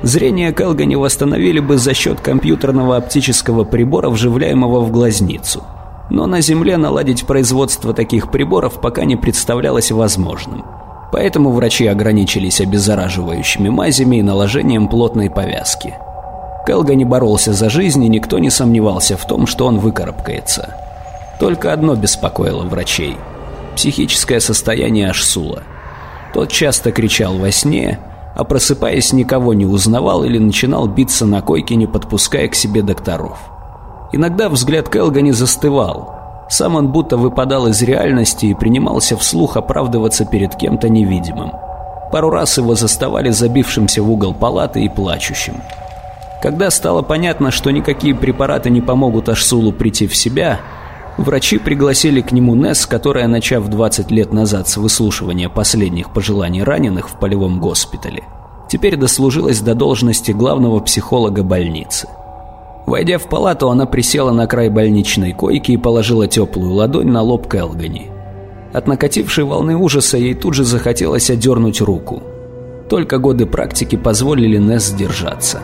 зрение 0.04 0.54
Келгани 0.54 0.96
восстановили 0.96 1.60
бы 1.60 1.78
за 1.78 1.94
счет 1.94 2.22
компьютерного 2.22 2.96
оптического 2.98 3.64
прибора, 3.64 4.10
вживляемого 4.10 4.82
в 4.82 4.92
глазницу. 4.92 5.64
Но 6.10 6.26
на 6.28 6.42
Земле 6.42 6.78
наладить 6.78 7.26
производство 7.26 7.94
таких 7.94 8.32
приборов 8.32 8.80
пока 8.80 9.04
не 9.04 9.16
представлялось 9.16 9.92
возможным. 9.92 10.64
Поэтому 11.12 11.52
врачи 11.52 11.88
ограничились 11.88 12.62
обеззараживающими 12.62 13.70
мазями 13.70 14.18
и 14.18 14.24
наложением 14.24 14.88
плотной 14.88 15.30
повязки. 15.30 15.96
Келгани 16.68 17.04
боролся 17.04 17.54
за 17.54 17.70
жизнь, 17.70 18.04
и 18.04 18.10
никто 18.10 18.40
не 18.40 18.50
сомневался 18.50 19.18
в 19.18 19.26
том, 19.26 19.48
что 19.48 19.66
он 19.66 19.80
выкарабкается. 19.80 20.87
Только 21.40 21.72
одно 21.72 21.96
беспокоило 21.96 22.64
врачей– 22.64 23.18
психическое 23.76 24.40
состояние 24.40 25.10
Ашсула. 25.10 25.64
Тот 26.34 26.52
часто 26.52 26.92
кричал 26.92 27.38
во 27.38 27.52
сне, 27.52 28.00
а 28.36 28.44
просыпаясь 28.44 29.14
никого 29.14 29.54
не 29.54 29.66
узнавал 29.66 30.24
или 30.24 30.38
начинал 30.40 30.88
биться 30.88 31.26
на 31.26 31.42
койке, 31.42 31.76
не 31.76 31.88
подпуская 31.88 32.48
к 32.48 32.56
себе 32.56 32.82
докторов. 32.82 33.38
Иногда 34.12 34.50
взгляд 34.50 34.90
Келга 34.90 35.22
не 35.22 35.32
застывал. 35.32 36.16
Сам 36.50 36.76
он 36.76 36.90
будто 36.90 37.18
выпадал 37.18 37.68
из 37.68 37.82
реальности 37.82 38.48
и 38.48 38.54
принимался 38.54 39.18
вслух 39.18 39.58
оправдываться 39.58 40.26
перед 40.26 40.56
кем-то 40.56 40.90
невидимым. 40.90 41.52
Пару 42.12 42.30
раз 42.30 42.58
его 42.58 42.74
заставали 42.74 43.32
забившимся 43.32 44.02
в 44.02 44.10
угол 44.10 44.34
палаты 44.34 44.82
и 44.84 44.90
плачущим. 44.90 45.56
Когда 46.42 46.70
стало 46.72 47.02
понятно, 47.02 47.52
что 47.52 47.72
никакие 47.72 48.16
препараты 48.16 48.70
не 48.70 48.82
помогут 48.82 49.28
Ашсулу 49.28 49.74
прийти 49.74 50.08
в 50.08 50.16
себя, 50.16 50.62
Врачи 51.18 51.58
пригласили 51.58 52.22
к 52.22 52.32
нему 52.32 52.54
Несс, 52.54 52.86
которая, 52.86 53.28
начав 53.28 53.68
20 53.68 54.12
лет 54.12 54.34
назад 54.34 54.70
с 54.70 54.78
выслушивания 54.78 55.50
последних 55.50 56.14
пожеланий 56.14 56.62
раненых 56.62 57.10
в 57.10 57.20
полевом 57.20 57.60
госпитале, 57.60 58.24
теперь 58.70 58.98
дослужилась 58.98 59.62
до 59.62 59.74
должности 59.74 60.32
главного 60.32 60.80
психолога 60.80 61.42
больницы. 61.42 62.08
Войдя 62.86 63.18
в 63.18 63.24
палату, 63.24 63.70
она 63.70 63.88
присела 63.88 64.32
на 64.32 64.46
край 64.46 64.70
больничной 64.70 65.34
койки 65.34 65.72
и 65.72 65.78
положила 65.78 66.28
теплую 66.28 66.74
ладонь 66.74 67.10
на 67.10 67.24
лоб 67.24 67.52
Келгани. 67.52 68.12
От 68.72 68.88
накатившей 68.88 69.44
волны 69.44 69.76
ужаса 69.76 70.18
ей 70.18 70.36
тут 70.36 70.54
же 70.54 70.64
захотелось 70.64 71.32
одернуть 71.32 71.82
руку. 71.82 72.22
Только 72.90 73.18
годы 73.18 73.48
практики 73.48 73.96
позволили 73.96 74.58
Несс 74.58 74.86
сдержаться. 74.86 75.62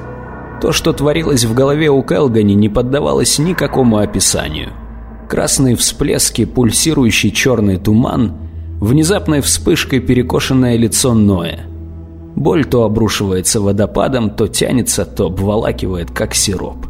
То, 0.62 0.72
что 0.72 0.94
творилось 0.94 1.46
в 1.46 1.54
голове 1.54 1.90
у 1.90 2.02
Келгани, 2.02 2.54
не 2.54 2.70
поддавалось 2.70 3.38
никакому 3.38 3.98
описанию– 3.98 4.72
Красные 5.30 5.76
всплески, 5.76 6.46
пульсирующий 6.46 7.32
черный 7.32 7.78
туман, 7.78 8.34
внезапной 8.80 9.42
вспышкой 9.42 10.00
перекошенное 10.00 10.78
лицо 10.78 11.14
Ноя. 11.14 11.66
Боль 12.36 12.66
то 12.66 12.84
обрушивается 12.84 13.62
водопадом, 13.62 14.32
то 14.32 14.48
тянется, 14.48 15.06
то 15.06 15.28
обволакивает, 15.28 16.12
как 16.12 16.34
сироп. 16.34 16.88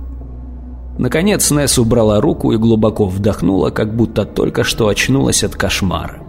Наконец 0.98 1.50
Несс 1.52 1.78
убрала 1.78 2.22
руку 2.22 2.52
и 2.52 2.58
глубоко 2.58 3.08
вдохнула, 3.08 3.70
как 3.72 3.96
будто 3.96 4.26
только 4.26 4.64
что 4.64 4.88
очнулась 4.88 5.44
от 5.44 5.56
кошмара. 5.56 6.22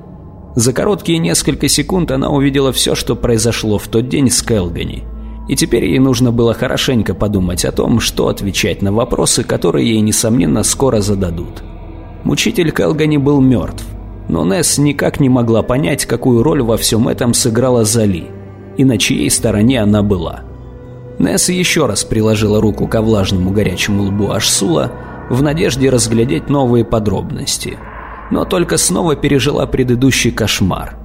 За 0.57 0.73
короткие 0.73 1.19
несколько 1.19 1.69
секунд 1.69 2.11
она 2.11 2.31
увидела 2.31 2.73
все, 2.73 2.95
что 2.95 3.17
произошло 3.17 3.79
в 3.79 3.89
тот 3.89 4.09
день 4.09 4.31
с 4.31 4.43
Келгани. 4.43 5.05
И 5.49 5.57
теперь 5.57 5.85
ей 5.85 5.99
нужно 5.99 6.33
было 6.33 6.55
хорошенько 6.55 7.13
подумать 7.15 7.65
о 7.65 7.73
том, 7.73 8.01
что 8.01 8.29
отвечать 8.29 8.81
на 8.81 8.93
вопросы, 8.93 9.45
которые 9.45 9.91
ей, 9.91 10.01
несомненно, 10.01 10.63
скоро 10.63 11.01
зададут. 11.01 11.63
Мучитель 12.25 12.71
Келгани 12.73 13.19
был 13.19 13.41
мертв, 13.41 13.85
но 14.29 14.45
Несс 14.45 14.79
никак 14.79 15.21
не 15.21 15.29
могла 15.29 15.63
понять, 15.63 16.07
какую 16.07 16.43
роль 16.43 16.63
во 16.63 16.77
всем 16.77 17.09
этом 17.09 17.35
сыграла 17.35 17.85
Зали, 17.85 18.27
и 18.77 18.85
на 18.85 18.99
чьей 18.99 19.31
стороне 19.31 19.83
она 19.83 20.03
была. 20.03 20.41
Несс 21.19 21.51
еще 21.51 21.87
раз 21.87 22.03
приложила 22.03 22.61
руку 22.61 22.89
ко 22.89 23.03
влажному 23.03 23.51
горячему 23.51 24.05
лбу 24.05 24.31
Ашсула 24.31 24.93
в 25.31 25.43
надежде 25.43 25.91
разглядеть 25.91 26.49
новые 26.49 26.85
подробности, 26.85 27.79
но 28.31 28.45
только 28.45 28.79
снова 28.79 29.17
пережила 29.17 29.67
предыдущий 29.67 30.31
кошмар. 30.31 30.97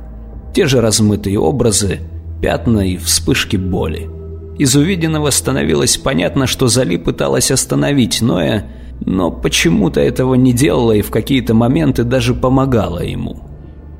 Те 0.53 0.67
же 0.67 0.81
размытые 0.81 1.37
образы, 1.37 1.99
пятна 2.41 2.79
и 2.79 2.97
вспышки 2.97 3.57
боли. 3.57 4.09
Из 4.57 4.75
увиденного 4.75 5.29
становилось 5.29 5.97
понятно, 5.97 6.47
что 6.47 6.67
Зали 6.67 6.97
пыталась 6.97 7.51
остановить 7.51 8.21
Ноя, 8.21 8.65
но 9.01 9.31
почему-то 9.31 10.01
этого 10.01 10.35
не 10.35 10.53
делала 10.53 10.91
и 10.93 11.01
в 11.01 11.11
какие-то 11.11 11.53
моменты 11.53 12.03
даже 12.03 12.33
помогала 12.33 12.99
ему. 12.99 13.37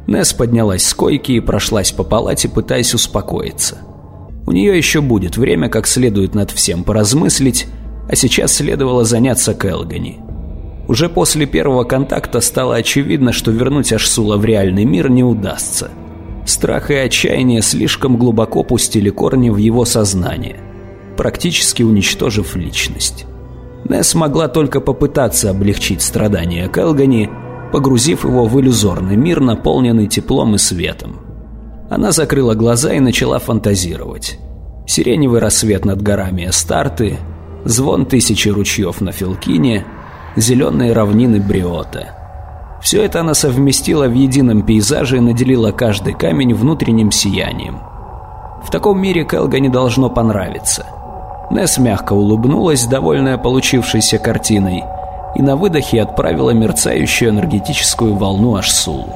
Несс 0.07 0.33
поднялась 0.33 0.85
с 0.85 0.93
койки 0.93 1.33
и 1.33 1.39
прошлась 1.39 1.91
по 1.91 2.03
палате, 2.03 2.49
пытаясь 2.49 2.93
успокоиться. 2.93 3.77
У 4.45 4.51
нее 4.51 4.75
еще 4.75 5.01
будет 5.01 5.37
время 5.37 5.69
как 5.69 5.85
следует 5.85 6.33
над 6.33 6.49
всем 6.51 6.83
поразмыслить, 6.83 7.67
а 8.09 8.15
сейчас 8.15 8.53
следовало 8.53 9.03
заняться 9.03 9.53
Келгани. 9.53 10.19
Уже 10.87 11.07
после 11.07 11.45
первого 11.45 11.83
контакта 11.83 12.41
стало 12.41 12.75
очевидно, 12.75 13.31
что 13.31 13.51
вернуть 13.51 13.93
Ашсула 13.93 14.37
в 14.37 14.45
реальный 14.45 14.85
мир 14.85 15.11
не 15.11 15.23
удастся. 15.23 15.91
Страх 16.47 16.89
и 16.89 16.95
отчаяние 16.95 17.61
слишком 17.61 18.17
глубоко 18.17 18.63
пустили 18.63 19.11
корни 19.11 19.51
в 19.51 19.57
его 19.57 19.85
сознание, 19.85 20.59
практически 21.15 21.83
уничтожив 21.83 22.55
личность. 22.55 23.27
Несс 23.85 24.13
могла 24.13 24.47
только 24.47 24.81
попытаться 24.81 25.49
облегчить 25.49 26.01
страдания 26.01 26.67
Келгани, 26.67 27.29
погрузив 27.71 28.25
его 28.25 28.45
в 28.45 28.59
иллюзорный 28.59 29.15
мир, 29.15 29.39
наполненный 29.39 30.07
теплом 30.07 30.55
и 30.55 30.57
светом. 30.57 31.19
Она 31.89 32.11
закрыла 32.11 32.53
глаза 32.53 32.93
и 32.93 32.99
начала 32.99 33.39
фантазировать. 33.39 34.37
Сиреневый 34.85 35.39
рассвет 35.39 35.85
над 35.85 36.01
горами 36.01 36.47
Эстарты, 36.47 37.17
звон 37.63 38.05
тысячи 38.05 38.49
ручьев 38.49 39.01
на 39.01 39.11
Филкине, 39.11 39.85
зеленые 40.35 40.93
равнины 40.93 41.39
Бриота. 41.39 42.15
Все 42.81 43.03
это 43.03 43.21
она 43.21 43.33
совместила 43.33 44.07
в 44.07 44.13
едином 44.13 44.63
пейзаже 44.63 45.17
и 45.17 45.21
наделила 45.21 45.71
каждый 45.71 46.13
камень 46.13 46.53
внутренним 46.53 47.11
сиянием. 47.11 47.79
В 48.63 48.71
таком 48.71 49.01
мире 49.01 49.25
Келга 49.25 49.59
не 49.59 49.69
должно 49.69 50.09
понравиться– 50.09 50.85
Несс 51.51 51.77
мягко 51.77 52.13
улыбнулась, 52.13 52.85
довольная 52.85 53.37
получившейся 53.37 54.19
картиной, 54.19 54.83
и 55.35 55.41
на 55.41 55.55
выдохе 55.55 56.01
отправила 56.01 56.51
мерцающую 56.51 57.31
энергетическую 57.31 58.15
волну 58.15 58.55
Ашсулу. 58.55 59.13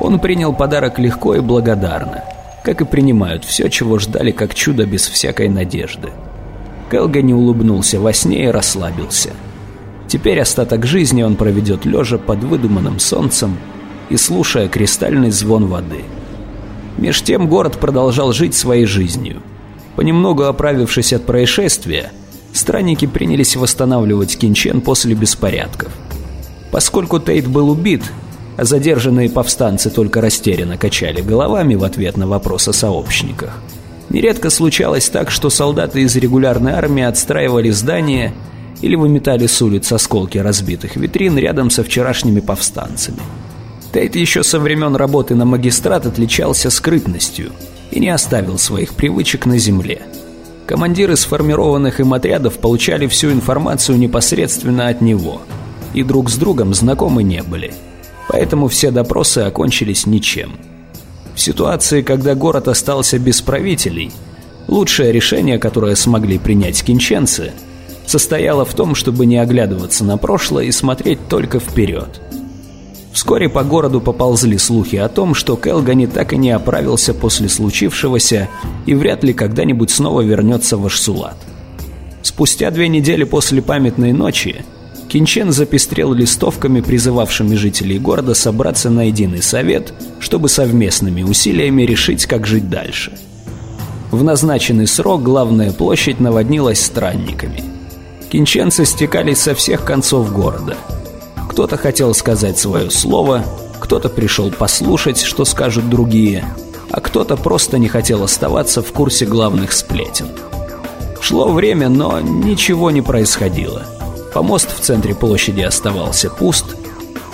Он 0.00 0.18
принял 0.18 0.52
подарок 0.52 0.98
легко 0.98 1.34
и 1.34 1.40
благодарно. 1.40 2.24
как 2.62 2.80
и 2.80 2.84
принимают 2.84 3.44
все, 3.44 3.68
чего 3.68 3.98
ждали 3.98 4.30
как 4.30 4.54
чудо 4.54 4.86
без 4.86 5.08
всякой 5.08 5.48
надежды. 5.48 6.10
Келга 6.92 7.20
не 7.20 7.34
улыбнулся 7.34 7.98
во 7.98 8.12
сне 8.12 8.44
и 8.44 8.48
расслабился. 8.48 9.30
Теперь 10.06 10.40
остаток 10.40 10.86
жизни 10.86 11.22
он 11.22 11.34
проведет 11.34 11.84
лежа 11.84 12.18
под 12.18 12.44
выдуманным 12.44 13.00
солнцем 13.00 13.56
и 14.10 14.16
слушая 14.16 14.68
кристальный 14.68 15.32
звон 15.32 15.66
воды. 15.66 16.04
Меж 16.98 17.22
тем 17.22 17.48
город 17.48 17.78
продолжал 17.80 18.32
жить 18.32 18.54
своей 18.54 18.86
жизнью. 18.86 19.42
Понемногу 19.96 20.44
оправившись 20.44 21.12
от 21.12 21.26
происшествия, 21.26 22.12
странники 22.52 23.06
принялись 23.06 23.56
восстанавливать 23.56 24.38
Кинчен 24.38 24.80
после 24.80 25.14
беспорядков. 25.14 25.92
Поскольку 26.70 27.18
Тейт 27.18 27.46
был 27.46 27.70
убит, 27.70 28.02
а 28.56 28.64
задержанные 28.64 29.28
повстанцы 29.28 29.90
только 29.90 30.20
растерянно 30.20 30.78
качали 30.78 31.20
головами 31.20 31.74
в 31.74 31.84
ответ 31.84 32.16
на 32.16 32.26
вопрос 32.26 32.68
о 32.68 32.72
сообщниках, 32.72 33.58
нередко 34.08 34.48
случалось 34.48 35.10
так, 35.10 35.30
что 35.30 35.50
солдаты 35.50 36.02
из 36.02 36.16
регулярной 36.16 36.72
армии 36.72 37.02
отстраивали 37.02 37.70
здания 37.70 38.32
или 38.80 38.96
выметали 38.96 39.46
с 39.46 39.60
улиц 39.60 39.92
осколки 39.92 40.38
разбитых 40.38 40.96
витрин 40.96 41.36
рядом 41.36 41.70
со 41.70 41.84
вчерашними 41.84 42.40
повстанцами. 42.40 43.20
Тейт 43.92 44.16
еще 44.16 44.42
со 44.42 44.58
времен 44.58 44.96
работы 44.96 45.34
на 45.34 45.44
магистрат 45.44 46.06
отличался 46.06 46.70
скрытностью 46.70 47.52
и 47.92 48.00
не 48.00 48.08
оставил 48.08 48.58
своих 48.58 48.94
привычек 48.94 49.46
на 49.46 49.58
земле. 49.58 50.02
Командиры 50.66 51.16
сформированных 51.16 52.00
им 52.00 52.14
отрядов 52.14 52.58
получали 52.58 53.06
всю 53.06 53.30
информацию 53.30 53.98
непосредственно 53.98 54.88
от 54.88 55.00
него 55.02 55.42
и 55.92 56.02
друг 56.02 56.30
с 56.30 56.36
другом 56.36 56.72
знакомы 56.74 57.22
не 57.22 57.42
были. 57.42 57.74
Поэтому 58.28 58.68
все 58.68 58.90
допросы 58.90 59.40
окончились 59.40 60.06
ничем. 60.06 60.56
В 61.34 61.40
ситуации, 61.40 62.02
когда 62.02 62.34
город 62.34 62.68
остался 62.68 63.18
без 63.18 63.42
правителей, 63.42 64.10
лучшее 64.68 65.12
решение, 65.12 65.58
которое 65.58 65.94
смогли 65.94 66.38
принять 66.38 66.82
кинченцы, 66.82 67.52
состояло 68.06 68.64
в 68.64 68.72
том, 68.74 68.94
чтобы 68.94 69.26
не 69.26 69.36
оглядываться 69.36 70.04
на 70.04 70.16
прошлое 70.16 70.64
и 70.64 70.72
смотреть 70.72 71.28
только 71.28 71.60
вперед– 71.60 72.21
Вскоре 73.12 73.48
по 73.50 73.62
городу 73.62 74.00
поползли 74.00 74.56
слухи 74.56 74.96
о 74.96 75.08
том, 75.08 75.34
что 75.34 75.56
Келгани 75.56 76.06
так 76.06 76.32
и 76.32 76.38
не 76.38 76.50
оправился 76.50 77.12
после 77.12 77.48
случившегося 77.48 78.48
и 78.86 78.94
вряд 78.94 79.22
ли 79.22 79.34
когда-нибудь 79.34 79.90
снова 79.90 80.22
вернется 80.22 80.78
в 80.78 80.86
Ашсулат. 80.86 81.36
Спустя 82.22 82.70
две 82.70 82.88
недели 82.88 83.24
после 83.24 83.60
памятной 83.60 84.12
ночи 84.12 84.64
Кинчен 85.08 85.52
запестрел 85.52 86.14
листовками, 86.14 86.80
призывавшими 86.80 87.54
жителей 87.54 87.98
города 87.98 88.32
собраться 88.34 88.88
на 88.88 89.08
единый 89.08 89.42
совет, 89.42 89.92
чтобы 90.18 90.48
совместными 90.48 91.22
усилиями 91.22 91.82
решить, 91.82 92.24
как 92.24 92.46
жить 92.46 92.70
дальше. 92.70 93.12
В 94.10 94.24
назначенный 94.24 94.86
срок 94.86 95.22
главная 95.22 95.72
площадь 95.72 96.18
наводнилась 96.18 96.80
странниками. 96.80 97.62
Кинченцы 98.30 98.86
стекались 98.86 99.38
со 99.38 99.54
всех 99.54 99.84
концов 99.84 100.32
города– 100.32 100.78
кто-то 101.52 101.76
хотел 101.76 102.14
сказать 102.14 102.58
свое 102.58 102.90
слово, 102.90 103.44
кто-то 103.78 104.08
пришел 104.08 104.50
послушать, 104.50 105.20
что 105.20 105.44
скажут 105.44 105.90
другие, 105.90 106.46
а 106.90 107.02
кто-то 107.02 107.36
просто 107.36 107.76
не 107.76 107.88
хотел 107.88 108.22
оставаться 108.24 108.80
в 108.80 108.90
курсе 108.90 109.26
главных 109.26 109.72
сплетен. 109.72 110.28
Шло 111.20 111.52
время, 111.52 111.90
но 111.90 112.20
ничего 112.20 112.90
не 112.90 113.02
происходило. 113.02 113.82
Помост 114.32 114.74
в 114.74 114.80
центре 114.80 115.14
площади 115.14 115.60
оставался 115.60 116.30
пуст, 116.30 116.74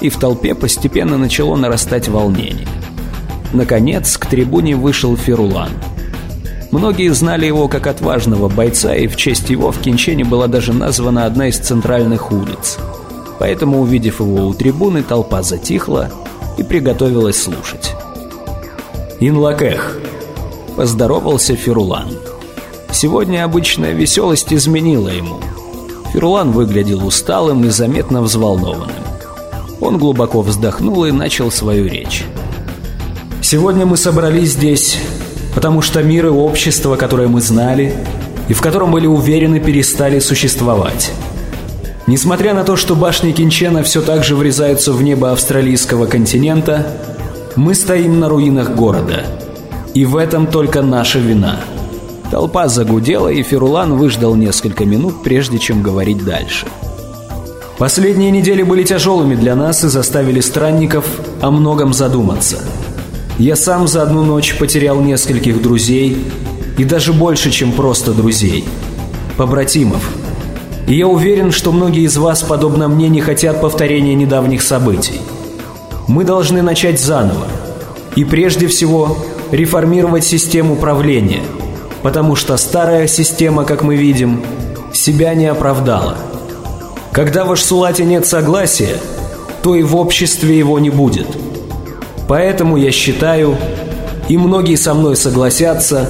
и 0.00 0.08
в 0.08 0.18
толпе 0.18 0.56
постепенно 0.56 1.16
начало 1.16 1.54
нарастать 1.54 2.08
волнение. 2.08 2.66
Наконец, 3.52 4.18
к 4.18 4.26
трибуне 4.26 4.74
вышел 4.74 5.16
Ферулан. 5.16 5.70
Многие 6.72 7.14
знали 7.14 7.46
его 7.46 7.68
как 7.68 7.86
отважного 7.86 8.48
бойца, 8.48 8.96
и 8.96 9.06
в 9.06 9.14
честь 9.14 9.48
его 9.48 9.70
в 9.70 9.78
Кинчене 9.78 10.24
была 10.24 10.48
даже 10.48 10.72
названа 10.72 11.24
одна 11.24 11.46
из 11.46 11.58
центральных 11.58 12.32
улиц– 12.32 12.78
Поэтому, 13.39 13.80
увидев 13.80 14.20
его 14.20 14.47
у 14.47 14.55
трибуны, 14.55 15.03
толпа 15.03 15.43
затихла 15.43 16.11
и 16.57 16.62
приготовилась 16.62 17.41
слушать. 17.41 17.95
«Инлакех!»– 19.20 19.99
поздоровался 20.76 21.55
Ферулан. 21.55 22.09
Сегодня 22.91 23.45
обычная 23.45 23.93
веселость 23.93 24.53
изменила 24.53 25.09
ему. 25.09 25.41
Ферулан 26.12 26.53
выглядел 26.53 27.07
усталым 27.07 27.64
и 27.64 27.68
заметно 27.68 28.22
взволнованным. 28.22 29.05
Он 29.80 29.99
глубоко 29.99 30.43
вздохнул 30.43 31.05
и 31.05 31.12
начал 31.12 31.51
свою 31.51 31.86
речь. 31.86 32.24
«Сегодня 33.41 33.86
мы 33.86 33.97
собрались 33.97 34.53
здесь, 34.53 34.99
потому 35.55 35.80
что 35.80 36.03
мир 36.03 36.26
и 36.26 36.30
общество, 36.30 36.97
которое 36.97 37.28
мы 37.28 37.41
знали, 37.41 37.95
и 38.49 38.53
в 38.53 38.61
котором 38.61 38.91
были 38.91 39.07
уверены, 39.07 39.61
перестали 39.61 40.18
существовать». 40.18 41.12
Несмотря 42.09 42.54
на 42.54 42.64
то, 42.64 42.74
что 42.74 42.96
башни 42.96 43.32
Кинчена 43.32 43.82
все 43.82 44.00
так 44.00 44.24
же 44.24 44.34
врезаются 44.34 44.94
в 44.94 45.02
небо 45.02 45.30
австралийского 45.30 46.06
континента, 46.06 46.86
мы 47.54 47.74
стоим 47.74 48.18
на 48.18 48.30
руинах 48.30 48.70
города. 48.70 49.26
И 49.92 50.06
в 50.06 50.16
этом 50.16 50.46
только 50.46 50.80
наша 50.80 51.18
вина. 51.18 51.61
Толпа 52.30 52.68
загудела, 52.68 53.28
и 53.28 53.42
Ферулан 53.42 53.98
выждал 53.98 54.36
несколько 54.36 54.86
минут, 54.86 55.22
прежде 55.22 55.59
чем 55.59 55.82
говорить 55.82 56.24
дальше. 56.24 56.66
Последние 57.76 58.30
недели 58.30 58.62
были 58.62 58.84
тяжелыми 58.84 59.34
для 59.34 59.54
нас 59.54 59.84
и 59.84 59.88
заставили 59.88 60.40
странников 60.40 61.04
о 61.42 61.50
многом 61.50 61.92
задуматься. 61.92 62.56
Я 63.38 63.54
сам 63.54 63.86
за 63.86 64.02
одну 64.02 64.24
ночь 64.24 64.56
потерял 64.56 64.98
нескольких 65.02 65.61
друзей, 65.61 66.24
и 66.78 66.84
даже 66.84 67.12
больше, 67.12 67.50
чем 67.50 67.72
просто 67.72 68.14
друзей. 68.14 68.64
Побратимов– 69.36 70.11
и 70.89 70.95
я 70.95 71.07
уверен, 71.07 71.53
что 71.53 71.70
многие 71.70 72.05
из 72.05 72.16
вас, 72.16 72.43
подобно 72.43 72.89
мне, 72.89 73.11
не 73.11 73.20
хотят 73.20 73.61
повторения 73.61 74.14
недавних 74.14 74.62
событий. 74.62 75.20
Мы 76.07 76.24
должны 76.24 76.62
начать 76.62 76.99
заново. 76.99 77.47
И 78.16 78.24
прежде 78.24 78.68
всего 78.68 79.18
реформировать 79.51 80.24
систему 80.24 80.74
управления, 80.74 81.43
потому 82.03 82.36
что 82.36 82.57
старая 82.57 83.07
система, 83.07 83.64
как 83.64 83.82
мы 83.82 83.97
видим, 83.97 84.43
себя 84.95 85.34
не 85.34 85.45
оправдала. 85.45 86.16
Когда 87.12 87.45
в 87.45 87.53
Ашсулате 87.53 88.07
нет 88.07 88.26
согласия, 88.26 88.97
то 89.62 89.74
и 89.74 89.82
в 89.82 89.95
обществе 89.95 90.57
его 90.57 90.78
не 90.78 90.89
будет. 90.89 91.26
Поэтому 92.28 92.78
я 92.78 92.93
считаю, 92.93 93.59
и 94.28 94.39
многие 94.39 94.76
со 94.76 94.95
мной 94.95 95.16
согласятся, 95.16 96.09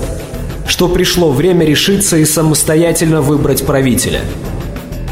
что 0.68 0.89
пришло 0.89 1.33
время 1.33 1.66
решиться 1.66 2.16
и 2.16 2.24
самостоятельно 2.24 3.22
выбрать 3.22 3.66
правителя– 3.66 4.20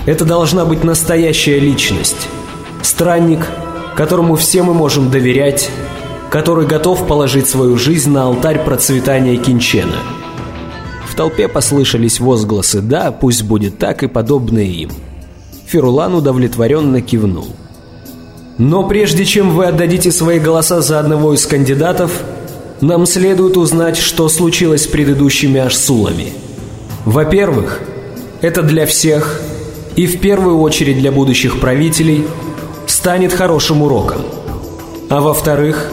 это 0.07 0.25
должна 0.25 0.65
быть 0.65 0.85
настоящая 0.85 1.59
личность. 1.59 2.29
Странник, 2.81 3.47
которому 3.97 4.37
все 4.37 4.63
мы 4.63 4.73
можем 4.73 5.11
доверять, 5.11 5.69
который 6.31 6.67
готов 6.67 7.07
положить 7.07 7.49
свою 7.49 7.77
жизнь 7.77 8.11
на 8.11 8.25
алтарь 8.25 8.65
процветания 8.65 9.37
Кинчена. 9.37 9.99
В 11.09 11.17
толпе 11.17 11.49
послышались 11.49 12.21
возгласы 12.21 12.81
«да, 12.81 13.11
пусть 13.11 13.43
будет 13.43 13.79
так» 13.79 14.03
и 14.05 14.07
подобные 14.07 14.71
им. 14.71 14.91
Ферулан 15.67 16.15
удовлетворенно 16.15 17.03
кивнул. 17.03 17.49
Но 18.59 18.87
прежде 18.87 19.25
чем 19.25 19.51
вы 19.51 19.67
отдадите 19.67 20.13
свои 20.13 20.39
голоса 20.39 20.83
за 20.83 21.01
одного 21.01 21.35
из 21.35 21.45
кандидатов, 21.47 22.23
нам 22.81 23.07
следует 23.07 23.57
узнать, 23.57 23.97
что 23.97 24.29
случилось 24.29 24.85
с 24.85 24.87
предыдущими 24.87 25.61
Ашсулами. 25.61 26.33
Во-первых, 27.05 27.81
это 28.41 28.63
для 28.63 28.87
всех– 28.87 29.41
и 29.97 30.07
в 30.07 30.21
первую 30.21 30.61
очередь 30.61 30.99
для 30.99 31.11
будущих 31.11 31.59
правителей 31.59 32.27
станет 32.87 33.33
хорошим 33.33 33.83
уроком. 33.83 34.21
А 35.09 35.21
во-вторых, 35.21 35.91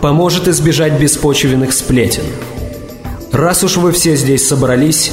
поможет 0.00 0.48
избежать 0.48 1.00
беспочвенных 1.00 1.72
сплетен. 1.72 2.24
Раз 3.32 3.64
уж 3.64 3.78
вы 3.78 3.92
все 3.92 4.16
здесь 4.16 4.46
собрались, 4.46 5.10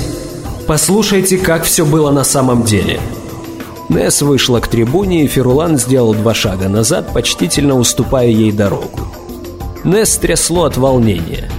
послушайте, 0.67 1.38
как 1.38 1.63
все 1.63 1.86
было 1.86 2.11
на 2.11 2.23
самом 2.23 2.63
деле. 2.63 2.99
Несс 3.88 4.21
вышла 4.21 4.59
к 4.59 4.67
трибуне, 4.67 5.23
и 5.23 5.27
Ферулан 5.27 5.77
сделал 5.77 6.13
два 6.13 6.33
шага 6.33 6.67
назад, 6.67 7.13
почтительно 7.13 7.77
уступая 7.77 8.27
ей 8.27 8.51
дорогу. 8.51 8.99
Несс 9.83 10.17
трясло 10.17 10.63
от 10.63 10.75
волнения. 10.75 11.49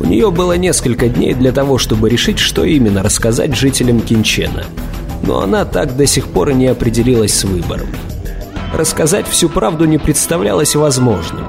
У 0.00 0.06
нее 0.06 0.30
было 0.30 0.54
несколько 0.54 1.08
дней 1.08 1.34
для 1.34 1.52
того, 1.52 1.78
чтобы 1.78 2.08
решить, 2.08 2.38
что 2.38 2.64
именно 2.64 3.02
рассказать 3.02 3.54
жителям 3.54 4.00
Кинчена– 4.00 4.64
но 5.22 5.40
она 5.40 5.64
так 5.64 5.96
до 5.96 6.06
сих 6.06 6.28
пор 6.28 6.50
и 6.50 6.54
не 6.54 6.66
определилась 6.66 7.34
с 7.34 7.44
выбором. 7.44 7.88
Рассказать 8.74 9.26
всю 9.26 9.48
правду 9.48 9.84
не 9.84 9.98
представлялось 9.98 10.74
возможным, 10.74 11.46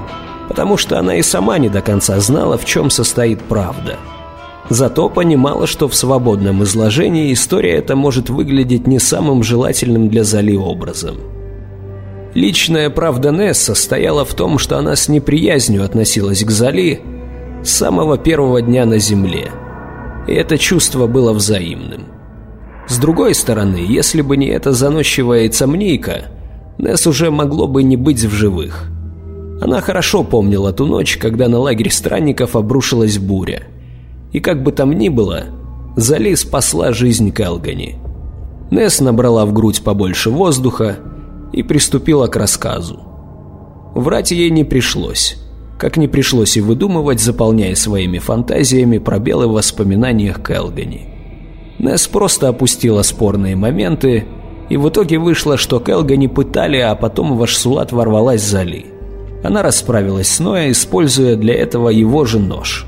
потому 0.48 0.78
что 0.78 1.00
она 1.00 1.16
и 1.16 1.22
сама 1.22 1.58
не 1.58 1.70
до 1.70 1.82
конца 1.82 2.20
знала, 2.20 2.58
в 2.58 2.66
чем 2.66 2.90
состоит 2.90 3.42
правда. 3.42 3.98
Зато 4.70 5.10
понимала, 5.10 5.66
что 5.66 5.88
в 5.88 5.96
свободном 5.96 6.64
изложении 6.64 7.32
история 7.32 7.76
эта 7.76 7.96
может 7.96 8.30
выглядеть 8.30 8.86
не 8.86 9.00
самым 9.00 9.44
желательным 9.44 10.10
для 10.10 10.24
Зали 10.24 10.56
образом. 10.56 11.18
Личная 12.34 12.90
правда 12.90 13.32
Несса 13.32 13.74
состояла 13.74 14.26
в 14.26 14.34
том, 14.34 14.60
что 14.60 14.78
она 14.78 14.96
с 14.96 15.08
неприязнью 15.08 15.84
относилась 15.84 16.44
к 16.44 16.52
Зали, 16.52 17.02
С 17.64 17.72
самого 17.72 18.18
первого 18.18 18.62
дня 18.62 18.86
на 18.86 19.00
Земле. 19.00 19.52
И 20.28 20.34
это 20.34 20.58
чувство 20.58 21.08
было 21.08 21.34
взаимным. 21.34 22.17
С 22.88 23.00
другой 23.00 23.36
стороны, 23.36 23.78
если 23.78 24.22
бы 24.22 24.38
не 24.38 24.48
эта 24.48 24.72
заносчивая 24.72 25.42
яйцомнейка, 25.42 26.26
Несс 26.78 27.06
уже 27.08 27.32
могло 27.32 27.68
бы 27.68 27.84
не 27.84 27.98
быть 27.98 28.24
в 28.24 28.32
живых. 28.32 28.90
Она 29.62 29.82
хорошо 29.82 30.24
помнила 30.24 30.72
ту 30.72 30.86
ночь, 30.86 31.18
когда 31.18 31.48
на 31.48 31.60
лагерь 31.60 31.92
странников 31.92 32.56
обрушилась 32.56 33.18
буря. 33.18 33.64
И 34.32 34.40
как 34.40 34.64
бы 34.64 34.72
там 34.72 34.94
ни 34.94 35.10
было, 35.10 35.46
Зали 35.96 36.36
спасла 36.36 36.94
жизнь 36.94 37.32
Келгани. 37.32 37.98
Несс 38.70 39.02
набрала 39.02 39.46
в 39.46 39.54
грудь 39.54 39.82
побольше 39.82 40.30
воздуха 40.30 40.98
и 41.52 41.64
приступила 41.64 42.28
к 42.28 42.36
рассказу. 42.36 43.02
Врать 43.96 44.32
ей 44.32 44.52
не 44.52 44.64
пришлось, 44.64 45.38
как 45.80 45.98
не 45.98 46.08
пришлось 46.08 46.56
и 46.56 46.62
выдумывать, 46.62 47.20
заполняя 47.20 47.74
своими 47.74 48.20
фантазиями 48.20 49.00
пробелы 49.00 49.48
в 49.48 49.54
воспоминаниях 49.54 50.46
Келгани. 50.46 51.17
Несс 51.80 52.08
просто 52.08 52.50
опустила 52.50 53.02
спорные 53.04 53.56
моменты, 53.56 54.26
и 54.70 54.78
в 54.78 54.90
итоге 54.90 55.20
вышло, 55.20 55.58
что 55.58 55.80
Келгани 55.80 56.28
пытали, 56.28 56.78
а 56.78 56.96
потом 56.96 57.38
в 57.38 57.44
Ашсулат 57.44 57.92
ворвалась 57.92 58.42
Зали. 58.42 58.88
Она 59.44 59.62
расправилась 59.62 60.30
с 60.30 60.40
Ноя, 60.40 60.72
используя 60.72 61.36
для 61.36 61.54
этого 61.54 61.90
его 61.90 62.26
же 62.26 62.40
нож. 62.40 62.86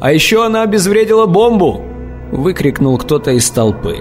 «А 0.00 0.12
еще 0.12 0.44
она 0.44 0.62
обезвредила 0.62 1.26
бомбу!»– 1.26 1.80
выкрикнул 2.32 2.98
кто-то 2.98 3.30
из 3.30 3.48
толпы. 3.50 3.98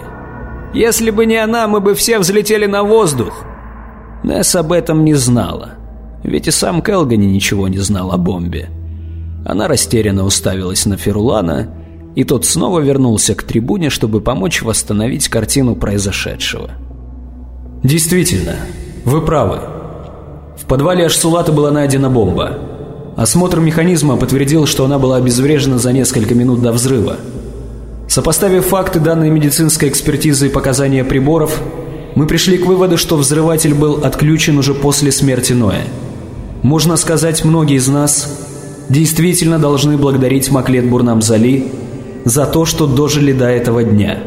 «Если 0.74 1.12
бы 1.12 1.26
не 1.26 1.38
она, 1.38 1.68
мы 1.68 1.80
бы 1.80 1.96
все 1.96 2.20
взлетели 2.20 2.66
на 2.66 2.84
воздух!» 2.84 3.46
Несс 4.24 4.56
об 4.56 4.72
этом 4.72 5.06
не 5.06 5.14
знала. 5.14 5.76
Ведь 6.24 6.48
и 6.48 6.52
сам 6.52 6.82
Келгани 6.82 7.26
ничего 7.26 7.68
не 7.68 7.78
знал 7.78 8.12
о 8.12 8.18
бомбе. 8.18 8.70
Она 9.46 9.68
растерянно 9.68 10.26
уставилась 10.26 10.86
на 10.86 10.98
Ферулана, 10.98 11.70
и 12.18 12.24
тот 12.24 12.46
снова 12.46 12.80
вернулся 12.80 13.36
к 13.36 13.44
трибуне, 13.44 13.92
чтобы 13.92 14.22
помочь 14.22 14.64
восстановить 14.64 15.30
картину 15.30 15.76
произошедшего. 15.76 16.72
«Действительно, 17.84 18.56
вы 19.06 19.22
правы. 19.22 19.60
В 20.58 20.66
подвале 20.66 21.06
Ашсулата 21.06 21.52
была 21.52 21.70
найдена 21.70 22.10
бомба. 22.10 22.58
Осмотр 23.16 23.60
механизма 23.60 24.18
подтвердил, 24.18 24.66
что 24.66 24.86
она 24.86 24.98
была 24.98 25.18
обезврежена 25.18 25.78
за 25.78 25.94
несколько 25.94 26.34
минут 26.34 26.60
до 26.64 26.72
взрыва. 26.72 27.18
Сопоставив 28.08 28.66
факты 28.66 29.00
данной 29.00 29.30
медицинской 29.30 29.88
экспертизы 29.90 30.48
и 30.48 30.50
показания 30.50 31.04
приборов, 31.04 31.62
мы 32.16 32.26
пришли 32.26 32.58
к 32.58 32.66
выводу, 32.66 32.98
что 32.98 33.16
взрыватель 33.16 33.76
был 33.76 34.04
отключен 34.04 34.58
уже 34.58 34.74
после 34.74 35.12
смерти 35.12 35.54
Ноя. 35.54 35.84
Можно 36.64 36.96
сказать, 36.96 37.46
многие 37.46 37.78
из 37.78 37.88
нас 37.88 38.40
действительно 38.90 39.60
должны 39.60 39.98
благодарить 39.98 40.50
Маклет 40.50 40.90
Бурнамзали 40.90 41.68
за 42.30 42.46
то, 42.46 42.66
что 42.66 42.88
дожили 42.88 43.32
до 43.32 43.48
этого 43.48 43.84
дня. 43.84 44.20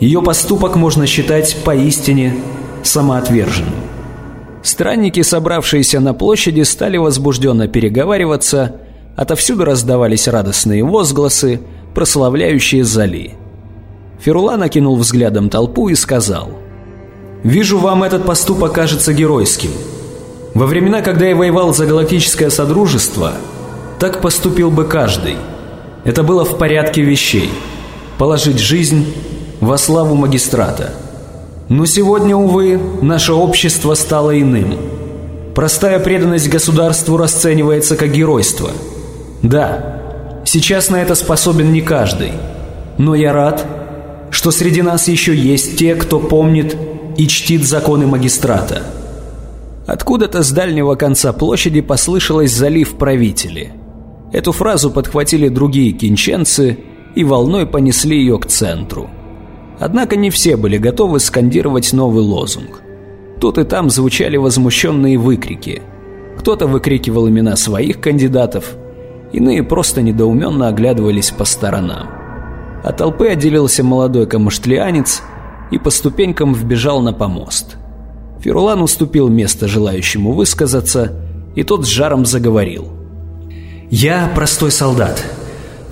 Ее 0.00 0.20
поступок 0.22 0.76
можно 0.76 1.06
считать 1.06 1.56
поистине 1.64 2.34
самоотверженным. 2.82 3.74
Странники, 4.62 5.22
собравшиеся 5.22 6.00
на 6.00 6.12
площади, 6.12 6.62
стали 6.62 6.96
возбужденно 6.96 7.68
переговариваться, 7.68 8.76
отовсюду 9.14 9.64
раздавались 9.64 10.28
радостные 10.28 10.84
возгласы, 10.84 11.60
прославляющие 11.94 12.84
Зали. 12.84 13.34
Ферулан 14.20 14.62
окинул 14.62 14.96
взглядом 14.96 15.48
толпу 15.48 15.88
и 15.88 15.94
сказал 15.94 16.50
«Вижу, 17.42 17.78
вам 17.78 18.02
этот 18.02 18.24
поступок 18.24 18.72
кажется 18.72 19.12
геройским. 19.12 19.70
Во 20.54 20.66
времена, 20.66 21.00
когда 21.00 21.26
я 21.26 21.36
воевал 21.36 21.72
за 21.72 21.86
Галактическое 21.86 22.50
Содружество, 22.50 23.32
так 23.98 24.20
поступил 24.20 24.70
бы 24.70 24.84
каждый. 24.84 25.36
Это 26.06 26.22
было 26.22 26.44
в 26.44 26.56
порядке 26.56 27.02
вещей. 27.02 27.50
Положить 28.16 28.60
жизнь 28.60 29.12
во 29.60 29.76
славу 29.76 30.14
магистрата. 30.14 30.92
Но 31.68 31.84
сегодня, 31.84 32.36
увы, 32.36 32.80
наше 33.02 33.32
общество 33.32 33.94
стало 33.94 34.40
иным. 34.40 34.76
Простая 35.56 35.98
преданность 35.98 36.48
государству 36.48 37.16
расценивается 37.16 37.96
как 37.96 38.12
геройство. 38.12 38.70
Да, 39.42 40.42
сейчас 40.44 40.90
на 40.90 41.02
это 41.02 41.16
способен 41.16 41.72
не 41.72 41.80
каждый. 41.80 42.30
Но 42.98 43.16
я 43.16 43.32
рад, 43.32 43.66
что 44.30 44.52
среди 44.52 44.82
нас 44.82 45.08
еще 45.08 45.34
есть 45.34 45.76
те, 45.76 45.96
кто 45.96 46.20
помнит 46.20 46.76
и 47.16 47.26
чтит 47.26 47.66
законы 47.66 48.06
магистрата. 48.06 48.84
Откуда-то 49.88 50.44
с 50.44 50.52
дальнего 50.52 50.94
конца 50.94 51.32
площади 51.32 51.80
послышалось 51.80 52.52
«залив 52.52 52.96
правители». 52.96 53.72
Эту 54.32 54.52
фразу 54.52 54.90
подхватили 54.90 55.48
другие 55.48 55.92
кинченцы 55.92 56.78
и 57.14 57.24
волной 57.24 57.66
понесли 57.66 58.18
ее 58.18 58.38
к 58.38 58.46
центру. 58.46 59.08
Однако 59.78 60.16
не 60.16 60.30
все 60.30 60.56
были 60.56 60.78
готовы 60.78 61.20
скандировать 61.20 61.92
новый 61.92 62.22
лозунг. 62.22 62.82
Тут 63.40 63.58
и 63.58 63.64
там 63.64 63.90
звучали 63.90 64.36
возмущенные 64.36 65.18
выкрики. 65.18 65.82
Кто-то 66.38 66.66
выкрикивал 66.66 67.28
имена 67.28 67.56
своих 67.56 68.00
кандидатов, 68.00 68.76
иные 69.32 69.62
просто 69.62 70.02
недоуменно 70.02 70.68
оглядывались 70.68 71.30
по 71.30 71.44
сторонам. 71.44 72.08
От 72.82 72.98
толпы 72.98 73.28
отделился 73.28 73.82
молодой 73.82 74.26
камаштлианец 74.26 75.22
и 75.70 75.78
по 75.78 75.90
ступенькам 75.90 76.54
вбежал 76.54 77.00
на 77.00 77.12
помост– 77.12 77.76
Ферулан 78.40 78.82
уступил 78.82 79.28
место 79.28 79.66
желающему 79.66 80.32
высказаться, 80.32 81.12
и 81.54 81.62
тот 81.62 81.84
с 81.84 81.88
жаром 81.88 82.26
заговорил. 82.26 82.88
«Я 83.90 84.30
простой 84.34 84.72
солдат. 84.72 85.24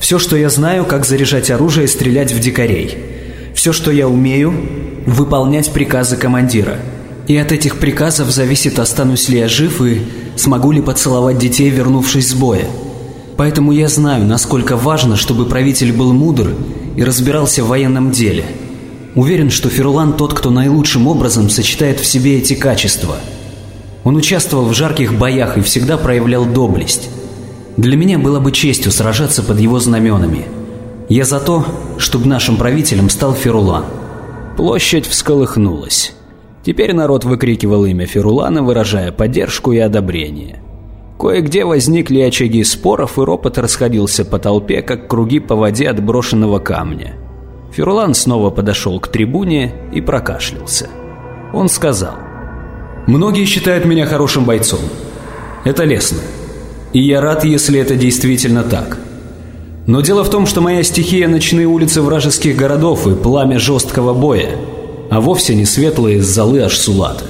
Все, 0.01 0.19
что 0.19 0.37
я 0.37 0.49
знаю, 0.51 0.85
как 0.85 1.05
заряжать 1.05 1.51
оружие 1.51 1.85
и 1.85 1.89
стрелять 1.89 2.33
в 2.33 2.41
дикарей. 2.41 2.99
Все, 3.55 3.73
что 3.73 3.91
я 3.91 4.09
умею, 4.09 4.53
выполнять 5.07 5.73
приказы 5.73 6.17
командира. 6.17 6.77
И 7.29 7.37
от 7.37 7.53
этих 7.53 7.79
приказов 7.79 8.31
зависит, 8.31 8.79
останусь 8.79 9.29
ли 9.29 9.39
я 9.39 9.49
жив 9.49 9.81
и 9.81 10.03
смогу 10.37 10.73
ли 10.73 10.83
поцеловать 10.83 11.39
детей, 11.39 11.71
вернувшись 11.71 12.31
с 12.31 12.35
боя. 12.35 12.67
Поэтому 13.37 13.73
я 13.73 13.89
знаю, 13.89 14.27
насколько 14.27 14.77
важно, 14.77 15.17
чтобы 15.17 15.47
правитель 15.47 15.93
был 15.93 16.13
мудр 16.13 16.55
и 16.97 17.05
разбирался 17.05 17.63
в 17.65 17.69
военном 17.69 18.11
деле». 18.11 18.45
Уверен, 19.15 19.51
что 19.51 19.69
Ферлан 19.69 20.17
тот, 20.17 20.35
кто 20.35 20.51
наилучшим 20.51 21.07
образом 21.07 21.49
сочетает 21.49 22.01
в 22.01 22.07
себе 22.07 22.39
эти 22.39 22.55
качества. 22.55 23.17
Он 24.03 24.17
участвовал 24.17 24.67
в 24.67 24.75
жарких 24.75 25.15
боях 25.15 25.57
и 25.57 25.61
всегда 25.61 25.97
проявлял 25.97 26.45
доблесть. 26.45 27.09
Для 27.77 27.97
меня 27.97 28.19
было 28.19 28.39
бы 28.39 28.53
честью 28.53 28.93
сражаться 28.93 29.43
под 29.43 29.59
его 29.59 29.81
знаменами. 29.81 30.47
Я 31.09 31.25
за 31.25 31.41
то, 31.41 31.65
чтобы 31.99 32.27
нашим 32.27 32.57
правителем 32.57 33.11
стал 33.11 33.35
Ферулан. 33.35 33.85
Площадь 34.57 35.07
всколыхнулась. 35.07 36.15
Теперь 36.65 36.95
народ 36.95 37.25
выкрикивал 37.25 37.85
имя 37.85 38.07
Ферулана, 38.07 38.63
выражая 38.63 39.13
поддержку 39.13 39.73
и 39.73 39.79
одобрение. 39.79 40.61
Кое-где 41.19 41.65
возникли 41.65 42.21
очаги 42.21 42.63
споров, 42.65 43.19
и 43.19 43.23
ропот 43.23 43.59
расходился 43.59 44.25
по 44.25 44.39
толпе, 44.39 44.81
как 44.81 45.09
круги 45.09 45.41
по 45.41 45.57
воде 45.57 45.89
от 45.89 46.03
брошенного 46.03 46.59
камня. 46.61 47.17
Ферлан 47.73 48.15
снова 48.15 48.51
подошел 48.51 49.01
к 49.01 49.09
трибуне 49.09 49.75
и 49.93 50.01
прокашлялся. 50.01 50.89
Он 51.53 51.69
сказал. 51.69 52.15
«Многие 53.07 53.45
считают 53.45 53.85
меня 53.85 54.07
хорошим 54.07 54.45
бойцом. 54.45 54.81
Это 55.65 55.85
лестно. 55.85 56.19
И 56.95 57.01
я 57.01 57.21
рад, 57.21 57.45
если 57.45 57.79
это 57.79 57.97
действительно 57.97 58.63
так. 58.63 58.97
Но 59.87 60.01
дело 60.01 60.25
в 60.25 60.31
том, 60.31 60.47
что 60.47 60.63
моя 60.63 60.83
стихия– 60.83 61.29
ночные 61.29 61.67
улицы 61.67 62.01
вражеских 62.01 62.57
городов 62.57 63.07
и 63.07 63.15
пламя 63.15 63.59
жесткого 63.59 64.15
боя, 64.15 64.57
а 65.11 65.21
вовсе 65.21 65.55
не 65.55 65.67
светлые 65.67 66.23
залы 66.23 66.63
Ашсулата. 66.63 67.27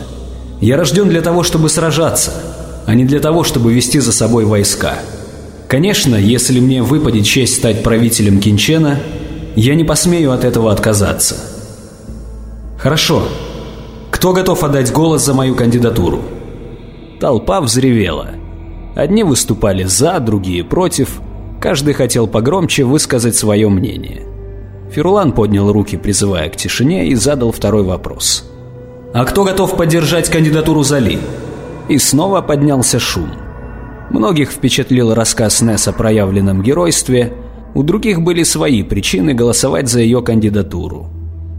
Я 0.61 0.77
рожден 0.77 1.09
для 1.09 1.23
того, 1.23 1.43
чтобы 1.43 1.69
сражаться, 1.69 2.31
а 2.87 2.95
не 2.95 3.05
для 3.05 3.19
того, 3.19 3.43
чтобы 3.43 3.73
вести 3.73 3.99
за 3.99 4.13
собой 4.13 4.45
войска. 4.45 5.01
Конечно, 5.67 6.15
если 6.15 6.61
мне 6.61 6.85
выпадет 6.85 7.25
честь 7.25 7.57
стать 7.57 7.83
правителем 7.83 8.39
Кинчена– 8.39 9.01
я 9.57 9.77
не 9.77 9.85
посмею 9.85 10.33
от 10.33 10.45
этого 10.45 10.73
отказаться. 10.73 11.37
Хорошо. 12.77 13.23
Кто 14.11 14.33
готов 14.33 14.65
отдать 14.65 14.93
голос 14.93 15.25
за 15.25 15.33
мою 15.33 15.55
кандидатуру? 15.55 16.23
Толпа 17.21 17.61
взревела. 17.61 18.31
Одни 18.95 19.25
выступали 19.25 19.85
за, 19.85 20.21
другие 20.21 20.65
против. 20.65 21.21
Каждый 21.61 21.95
хотел 21.95 22.27
погромче 22.27 22.85
высказать 22.85 23.35
свое 23.35 23.69
мнение. 23.69 24.23
Ферулан 24.93 25.33
поднял 25.33 25.73
руки, 25.73 25.97
призывая 25.97 26.49
к 26.49 26.57
тишине, 26.57 27.09
и 27.09 27.15
задал 27.15 27.51
второй 27.51 27.83
вопрос. 27.83 28.49
«А 29.13 29.25
кто 29.25 29.45
готов 29.45 29.77
поддержать 29.77 30.29
кандидатуру 30.29 30.83
Зали?» 30.83 31.19
И 31.89 31.99
снова 31.99 32.41
поднялся 32.41 32.99
шум. 32.99 33.31
Многих 34.11 34.51
впечатлил 34.51 35.15
рассказ 35.15 35.61
Несса 35.63 35.91
о 35.91 35.93
проявленном 35.93 36.63
геройстве, 36.63 37.33
у 37.75 37.83
других 37.83 38.23
были 38.23 38.45
свои 38.45 38.83
причины 38.83 39.35
голосовать 39.35 39.89
за 39.89 40.01
ее 40.01 40.23
кандидатуру. 40.23 41.09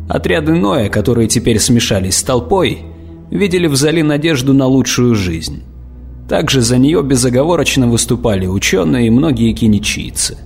Отряды 0.07 0.53
Ноя, 0.53 0.89
которые 0.89 1.27
теперь 1.27 1.59
смешались 1.59 2.17
с 2.17 2.23
толпой, 2.23 2.83
видели 3.29 3.67
в 3.67 3.75
Зали 3.75 4.01
надежду 4.01 4.53
на 4.53 4.67
лучшую 4.67 5.15
жизнь. 5.15 5.63
Также 6.27 6.61
за 6.61 6.77
нее 6.77 7.03
безоговорочно 7.03 7.87
выступали 7.87 8.47
ученые 8.47 9.07
и 9.07 9.11
многие 9.11 9.53
киничийцы. 9.53 10.37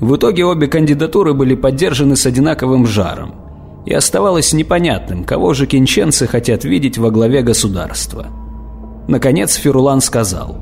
В 0.00 0.16
итоге 0.16 0.44
обе 0.44 0.66
кандидатуры 0.66 1.34
были 1.34 1.54
поддержаны 1.54 2.16
с 2.16 2.26
одинаковым 2.26 2.84
жаром, 2.84 3.34
и 3.86 3.94
оставалось 3.94 4.52
непонятным, 4.52 5.24
кого 5.24 5.54
же 5.54 5.66
кинченцы 5.66 6.26
хотят 6.26 6.64
видеть 6.64 6.98
во 6.98 7.10
главе 7.10 7.42
государства. 7.42 8.26
Наконец 9.06 9.54
Ферулан 9.54 10.00
сказал. 10.00 10.56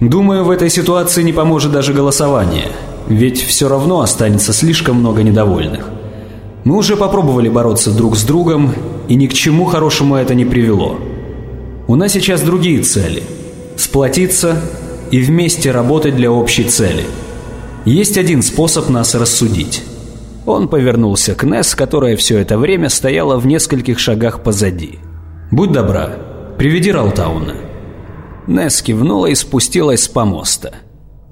«Думаю, 0.00 0.44
в 0.44 0.50
этой 0.50 0.70
ситуации 0.70 1.22
не 1.22 1.32
поможет 1.32 1.70
даже 1.70 1.92
голосование, 1.92 2.68
ведь 3.08 3.40
все 3.40 3.68
равно 3.68 4.00
останется 4.00 4.52
слишком 4.52 4.96
много 4.96 5.22
недовольных. 5.22 5.88
Мы 6.64 6.76
уже 6.76 6.96
попробовали 6.96 7.48
бороться 7.48 7.96
друг 7.96 8.16
с 8.16 8.24
другом, 8.24 8.72
и 9.06 9.14
ни 9.14 9.26
к 9.28 9.34
чему 9.34 9.66
хорошему 9.66 10.16
это 10.16 10.34
не 10.34 10.44
привело. 10.44 10.98
У 11.86 11.94
нас 11.94 12.12
сейчас 12.12 12.42
другие 12.42 12.82
цели– 12.82 13.22
сплотиться 13.78 14.60
и 15.10 15.20
вместе 15.20 15.70
работать 15.70 16.16
для 16.16 16.30
общей 16.30 16.64
цели. 16.64 17.04
Есть 17.86 18.18
один 18.18 18.42
способ 18.42 18.90
нас 18.90 19.14
рассудить». 19.14 19.82
Он 20.44 20.68
повернулся 20.68 21.34
к 21.34 21.44
Несс, 21.44 21.74
которая 21.74 22.16
все 22.16 22.38
это 22.38 22.58
время 22.58 22.88
стояла 22.88 23.38
в 23.38 23.46
нескольких 23.46 23.98
шагах 23.98 24.42
позади. 24.42 24.98
«Будь 25.50 25.72
добра, 25.72 26.10
приведи 26.58 26.90
Ралтауна». 26.90 27.54
Несс 28.46 28.80
кивнула 28.80 29.26
и 29.26 29.34
спустилась 29.34 30.04
с 30.04 30.08
помоста. 30.08 30.74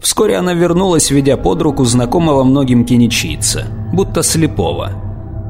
Вскоре 0.01 0.37
она 0.37 0.53
вернулась, 0.53 1.11
ведя 1.11 1.39
под 1.39 1.63
руку 1.63 1.85
знакомого 1.85 2.45
многим 2.45 2.85
киничийца, 2.85 3.67
будто 3.93 4.23
слепого. 4.23 4.93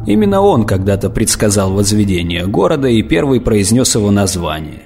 Именно 0.06 0.40
он 0.40 0.64
когда-то 0.64 1.10
предсказал 1.10 1.72
возведение 1.72 2.46
города 2.46 2.86
и 2.86 3.02
первый 3.02 3.40
произнес 3.40 3.96
его 3.96 4.12
название. 4.12 4.85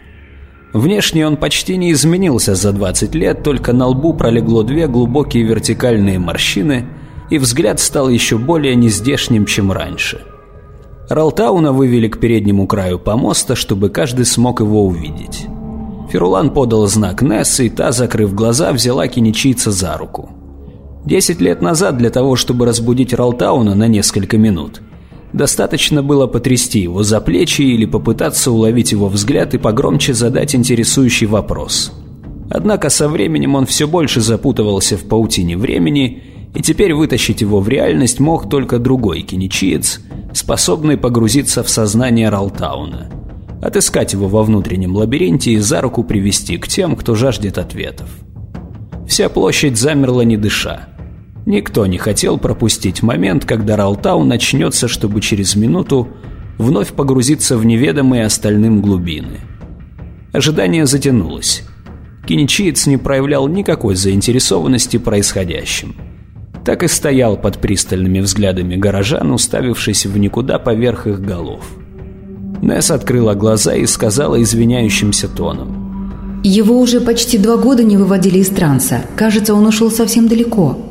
Внешне 0.72 1.26
он 1.26 1.36
почти 1.36 1.76
не 1.76 1.92
изменился 1.92 2.54
за 2.54 2.72
20 2.72 3.14
лет, 3.14 3.42
только 3.42 3.72
на 3.72 3.86
лбу 3.86 4.14
пролегло 4.14 4.62
две 4.62 4.86
глубокие 4.86 5.42
вертикальные 5.42 6.18
морщины, 6.18 6.86
и 7.28 7.38
взгляд 7.38 7.80
стал 7.80 8.08
еще 8.08 8.38
более 8.38 8.76
нездешним, 8.76 9.46
чем 9.46 9.72
раньше. 9.72 10.20
Ралтауна 11.08 11.72
вывели 11.72 12.06
к 12.06 12.20
переднему 12.20 12.68
краю 12.68 13.00
помоста, 13.00 13.56
чтобы 13.56 13.88
каждый 13.88 14.24
смог 14.24 14.60
его 14.60 14.86
увидеть. 14.86 15.46
Ферулан 16.08 16.50
подал 16.50 16.86
знак 16.86 17.22
Несс, 17.22 17.58
и 17.58 17.68
та, 17.68 17.90
закрыв 17.90 18.34
глаза, 18.34 18.72
взяла 18.72 19.08
киничийца 19.08 19.72
за 19.72 19.96
руку. 19.96 20.30
Десять 21.04 21.40
лет 21.40 21.62
назад 21.62 21.96
для 21.96 22.10
того, 22.10 22.36
чтобы 22.36 22.66
разбудить 22.66 23.12
Ралтауна 23.12 23.74
на 23.74 23.88
несколько 23.88 24.38
минут, 24.38 24.82
достаточно 25.33 26.03
было 26.03 26.26
потрясти 26.26 26.81
его 26.81 27.03
за 27.03 27.20
плечи 27.20 27.62
или 27.62 27.85
попытаться 27.85 28.51
уловить 28.51 28.93
его 28.93 29.09
взгляд 29.09 29.55
и 29.55 29.59
погромче 29.59 30.14
задать 30.14 30.55
интересующий 30.55 31.26
вопрос. 31.26 31.93
Однако 32.51 32.89
со 32.91 33.09
временем 33.09 33.55
он 33.55 33.66
все 33.66 33.87
больше 33.87 34.20
запутывался 34.20 34.97
в 34.97 35.05
паутине 35.05 35.57
времени, 35.57 36.22
и 36.55 36.62
теперь 36.62 36.95
вытащить 36.95 37.41
его 37.41 37.61
в 37.61 37.68
реальность 37.68 38.18
мог 38.18 38.51
только 38.51 38.78
другой 38.78 39.22
киничиец, 39.22 40.01
способный 40.35 40.97
погрузиться 40.97 41.62
в 41.62 41.68
сознание 41.68 42.28
Ралтауна– 42.28 43.11
отыскать 43.61 44.12
его 44.12 44.28
во 44.28 44.43
внутреннем 44.43 44.97
лабиринте 44.97 45.53
и 45.53 45.59
за 45.59 45.81
руку 45.81 46.03
привести 46.03 46.57
к 46.57 46.68
тем, 46.68 46.97
кто 46.97 47.14
жаждет 47.14 47.59
ответов. 47.59 48.09
Вся 49.07 49.28
площадь 49.28 49.76
замерла 49.76 50.22
не 50.22 50.37
дыша. 50.37 50.89
Никто 51.47 51.86
не 51.86 51.99
хотел 51.99 52.38
пропустить 52.38 53.03
момент, 53.03 53.45
когда 53.45 53.76
Ралтау 53.76 54.24
начнется, 54.24 54.88
чтобы 54.88 55.20
через 55.20 55.57
минуту 55.57 56.09
вновь 56.59 56.93
погрузиться 56.93 57.57
в 57.57 57.64
неведомые 57.64 58.24
остальным 58.24 58.82
глубины. 58.82 59.41
Ожидание 60.32 60.86
затянулось. 60.86 61.62
Киничиец 62.26 62.86
не 62.86 62.99
проявлял 62.99 63.49
никакой 63.49 63.95
заинтересованности 63.95 64.99
происходящим. 64.99 65.97
Так 66.64 66.82
и 66.82 66.88
стоял 66.88 67.38
под 67.38 67.59
пристальными 67.59 68.20
взглядами 68.20 68.76
горожан, 68.76 69.32
уставившись 69.32 70.05
в 70.05 70.18
никуда 70.18 70.59
поверх 70.59 71.07
их 71.07 71.20
голов. 71.20 71.64
Несс 72.61 72.91
открыла 72.91 73.34
глаза 73.34 73.74
и 73.74 73.86
сказала 73.86 74.41
извиняющимся 74.43 75.26
тоном. 75.28 76.43
«Его 76.45 76.78
уже 76.78 77.01
почти 77.01 77.38
два 77.38 77.57
года 77.57 77.82
не 77.82 77.97
выводили 77.97 78.38
из 78.38 78.49
транса. 78.49 79.03
Кажется, 79.16 79.55
он 79.55 79.66
ушел 79.66 79.91
совсем 79.91 80.28
далеко». 80.28 80.89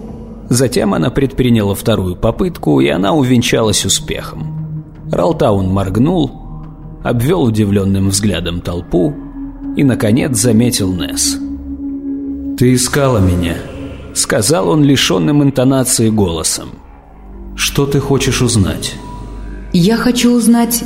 Затем 0.50 0.94
она 0.94 1.10
предприняла 1.12 1.76
вторую 1.76 2.16
попытку, 2.16 2.80
и 2.82 2.88
она 2.88 3.14
увенчалась 3.14 3.86
успехом. 3.86 4.84
Ралтаун 5.12 5.70
моргнул, 5.70 6.32
обвел 7.04 7.44
удивленным 7.44 8.10
взглядом 8.10 8.62
толпу 8.62 9.14
и, 9.78 9.84
наконец, 9.84 10.38
заметил 10.38 10.92
Несс. 10.92 11.38
«Ты 12.58 12.74
искала 12.74 13.20
меня»,— 13.20 13.56
сказал 14.14 14.70
он 14.70 14.84
лишенным 14.84 15.44
интонации 15.44 16.10
голосом. 16.10 16.70
«Что 17.56 17.86
ты 17.86 18.00
хочешь 18.00 18.42
узнать?» 18.42 18.96
«Я 19.72 19.98
хочу 19.98 20.32
узнать, 20.36 20.84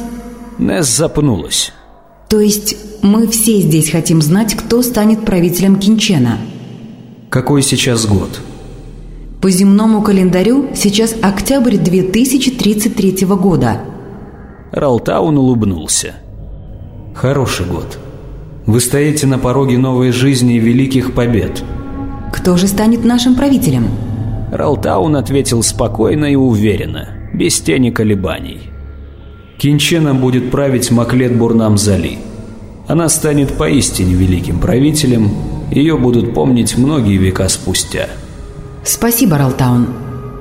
Несс 0.59 0.95
запнулась. 0.95 1.71
То 2.29 2.39
есть 2.39 2.75
мы 3.01 3.27
все 3.27 3.59
здесь 3.61 3.91
хотим 3.91 4.21
знать, 4.21 4.55
кто 4.55 4.81
станет 4.81 5.25
правителем 5.25 5.77
Кинчена? 5.77 6.37
Какой 7.29 7.61
сейчас 7.61 8.05
год? 8.05 8.39
По 9.43 9.49
земному 9.49 10.01
календарю 10.01 10.69
сейчас 10.73 11.17
октябрь 11.21 11.75
2033 11.75 13.25
года. 13.25 13.81
Ралтаун 14.71 15.37
улыбнулся. 15.37 16.13
Хороший 17.13 17.65
год. 17.65 17.99
Вы 18.65 18.79
стоите 18.79 19.27
на 19.27 19.37
пороге 19.37 19.77
новой 19.77 20.13
жизни 20.13 20.55
и 20.55 20.59
великих 20.59 21.13
побед. 21.13 21.61
Кто 22.31 22.55
же 22.55 22.67
станет 22.67 23.03
нашим 23.03 23.35
правителем? 23.35 23.89
Ралтаун 24.49 25.17
ответил 25.17 25.61
спокойно 25.61 26.23
и 26.23 26.35
уверенно, 26.35 27.09
без 27.33 27.59
тени 27.59 27.89
колебаний. 27.89 28.69
Кинчена 29.57 30.13
будет 30.13 30.51
править 30.51 30.89
Маклет 30.89 31.35
Бурнам-Зали. 31.37 32.17
Она 32.87 33.09
станет 33.09 33.57
поистине 33.57 34.13
великим 34.13 34.61
правителем, 34.61 35.31
ее 35.69 35.97
будут 35.97 36.33
помнить 36.33 36.77
многие 36.77 37.17
века 37.17 37.49
спустя. 37.49 38.07
«Спасибо, 38.83 39.37
Ралтаун. 39.37 39.87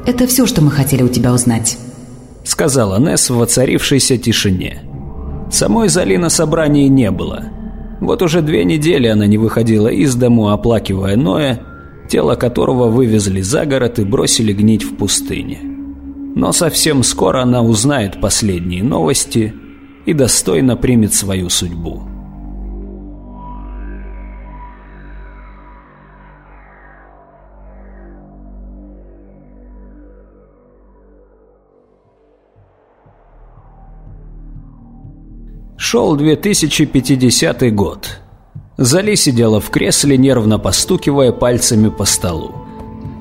Это 0.04 0.26
все, 0.26 0.46
что 0.46 0.62
мы 0.62 0.70
хотели 0.70 1.02
у 1.02 1.08
тебя 1.08 1.32
узнать»,— 1.32 1.78
сказала 2.44 2.98
Несс 2.98 3.30
в 3.30 3.36
воцарившейся 3.36 4.18
тишине. 4.18 4.82
Самой 5.50 5.88
Зали 5.88 6.16
на 6.16 6.28
собрании 6.28 6.88
не 6.88 7.10
было. 7.10 7.44
Вот 8.00 8.20
уже 8.20 8.42
две 8.42 8.64
недели 8.64 9.06
она 9.06 9.26
не 9.26 9.38
выходила 9.38 9.86
из 9.88 10.16
дому, 10.16 10.50
оплакивая 10.50 11.16
Ноя, 11.16 11.60
тело 12.08 12.34
которого 12.34 12.88
вывезли 12.88 13.42
за 13.42 13.64
город 13.64 14.00
и 14.00 14.04
бросили 14.04 14.52
гнить 14.52 14.82
в 14.82 14.96
пустыне. 14.96 15.60
Но 16.34 16.50
совсем 16.52 17.04
скоро 17.04 17.42
она 17.42 17.62
узнает 17.62 18.20
последние 18.20 18.82
новости 18.82 19.54
и 20.04 20.14
достойно 20.14 20.76
примет 20.76 21.14
свою 21.14 21.48
судьбу. 21.48 22.11
Шел 35.92 36.16
2050 36.16 37.74
год. 37.74 38.20
Зали 38.78 39.14
сидела 39.14 39.60
в 39.60 39.68
кресле, 39.68 40.16
нервно 40.16 40.58
постукивая 40.58 41.32
пальцами 41.32 41.90
по 41.90 42.06
столу. 42.06 42.54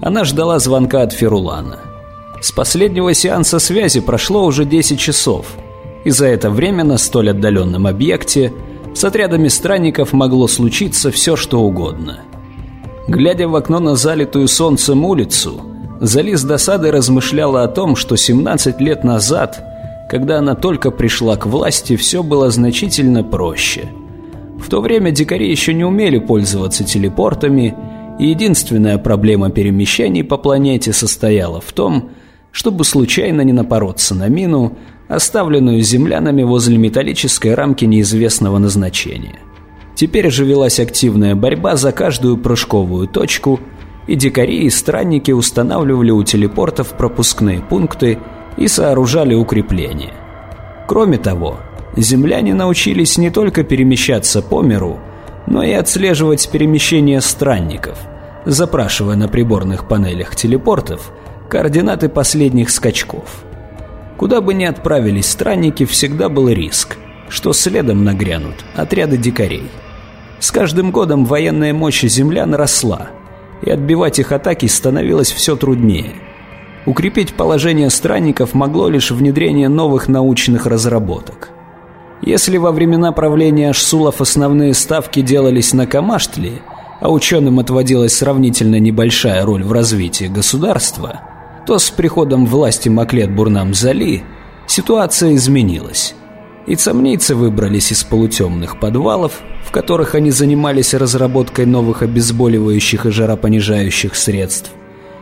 Она 0.02 0.24
ждала 0.24 0.58
звонка 0.58 1.02
от 1.02 1.12
Ферулана– 1.12 1.80
с 2.42 2.54
последнего 2.54 3.14
сеанса 3.14 3.60
связи 3.60 4.00
прошло 4.00 4.46
уже 4.46 4.64
10 4.64 4.98
часов, 4.98 5.48
и 6.06 6.12
за 6.12 6.28
это 6.28 6.50
время 6.50 6.86
на 6.86 6.98
столь 6.98 7.32
отдаленном 7.32 7.88
объекте 7.88 8.54
с 8.96 9.04
отрядами 9.04 9.50
странников 9.50 10.14
могло 10.14 10.48
случиться 10.48 11.12
все, 11.12 11.36
что 11.36 11.60
угодно. 11.60 12.22
Глядя 13.10 13.50
в 13.50 13.56
окно 13.58 13.80
на 13.80 13.98
залитую 13.98 14.48
солнцем 14.48 15.04
улицу, 15.04 15.62
Зали 16.00 16.36
с 16.36 16.44
досадой 16.46 16.92
размышляла 16.92 17.64
о 17.64 17.68
том, 17.68 17.98
что 17.98 18.16
17 18.16 18.80
лет 18.80 19.04
назад, 19.04 19.71
когда 20.12 20.40
она 20.40 20.56
только 20.56 20.92
пришла 20.92 21.38
к 21.38 21.46
власти, 21.46 21.96
все 21.96 22.22
было 22.22 22.52
значительно 22.52 23.24
проще. 23.24 23.84
В 24.60 24.68
то 24.68 24.82
время 24.82 25.12
дикари 25.12 25.50
еще 25.50 25.74
не 25.74 25.86
умели 25.86 26.20
пользоваться 26.20 26.84
телепортами, 26.84 27.74
и 28.20 28.28
единственная 28.28 28.98
проблема 28.98 29.52
перемещений 29.52 30.26
по 30.26 30.36
планете 30.36 30.92
состояла 30.92 31.62
в 31.62 31.72
том, 31.72 32.10
чтобы 32.52 32.84
случайно 32.84 33.40
не 33.40 33.54
напороться 33.54 34.14
на 34.14 34.28
мину, 34.28 34.78
оставленную 35.08 35.80
землянами 35.80 36.44
возле 36.44 36.78
металлической 36.78 37.54
рамки 37.54 37.86
неизвестного 37.86 38.58
назначения. 38.58 39.40
Теперь 39.96 40.30
же 40.30 40.44
велась 40.44 40.82
активная 40.82 41.36
борьба 41.36 41.78
за 41.78 41.94
каждую 41.94 42.36
прыжковую 42.36 43.08
точку, 43.08 43.62
и 44.08 44.16
дикари 44.16 44.64
и 44.64 44.70
странники 44.70 45.32
устанавливали 45.32 46.12
у 46.12 46.22
телепортов 46.24 46.98
пропускные 46.98 47.62
пункты 47.62 48.20
и 48.58 48.68
сооружали 48.68 49.34
укрепления. 49.34 50.14
Кроме 50.88 51.18
того, 51.18 51.60
земляне 51.96 52.54
научились 52.54 53.18
не 53.18 53.30
только 53.30 53.64
перемещаться 53.64 54.42
по 54.42 54.62
миру, 54.62 55.00
но 55.48 55.64
и 55.64 55.72
отслеживать 55.72 56.50
перемещение 56.50 57.22
странников, 57.22 57.98
запрашивая 58.46 59.16
на 59.16 59.28
приборных 59.28 59.88
панелях 59.88 60.36
телепортов 60.36 61.12
координаты 61.50 62.10
последних 62.10 62.70
скачков. 62.70 63.44
Куда 64.18 64.40
бы 64.40 64.54
ни 64.54 64.66
отправились 64.66 65.30
странники, 65.30 65.86
всегда 65.86 66.30
был 66.30 66.48
риск, 66.50 66.98
что 67.28 67.54
следом 67.54 68.04
нагрянут 68.04 68.64
отряды 68.76 69.18
дикарей. 69.18 69.70
С 70.40 70.52
каждым 70.52 70.92
годом 70.92 71.26
военная 71.26 71.74
мощь 71.74 72.04
землян 72.04 72.54
росла, 72.56 73.10
и 73.62 73.70
отбивать 73.70 74.20
их 74.20 74.32
атаки 74.32 74.66
становилось 74.66 75.32
все 75.32 75.56
труднее. 75.56 76.16
Укрепить 76.86 77.36
положение 77.36 77.90
странников 77.92 78.54
могло 78.56 78.90
лишь 78.90 79.12
внедрение 79.12 79.70
новых 79.70 80.08
научных 80.08 80.66
разработок. 80.66 81.50
Если 82.24 82.58
во 82.58 82.72
времена 82.72 83.12
правления 83.12 83.70
Ашсулов 83.70 84.22
основные 84.22 84.74
ставки 84.74 85.22
делались 85.22 85.74
на 85.74 85.86
Камаштле, 85.86 86.62
а 87.00 87.12
ученым 87.12 87.60
отводилась 87.60 88.16
сравнительно 88.16 88.80
небольшая 88.80 89.46
роль 89.46 89.64
в 89.64 89.72
развитии 89.72 90.26
государства, 90.26 91.22
то 91.68 91.78
с 91.78 91.90
приходом 91.92 92.46
власти 92.46 92.90
Маклет 92.90 93.34
Бурнам-Зали 93.36 94.24
ситуация 94.68 95.36
изменилась. 95.36 96.16
И 96.68 96.76
цамнийцы 96.76 97.36
выбрались 97.36 97.92
из 97.92 98.04
полутемных 98.04 98.80
подвалов, 98.80 99.42
в 99.66 99.72
которых 99.72 100.14
они 100.16 100.32
занимались 100.32 100.94
разработкой 100.94 101.66
новых 101.66 102.04
обезболивающих 102.04 103.08
и 103.08 103.12
жаропонижающих 103.12 104.16
средств, 104.16 104.72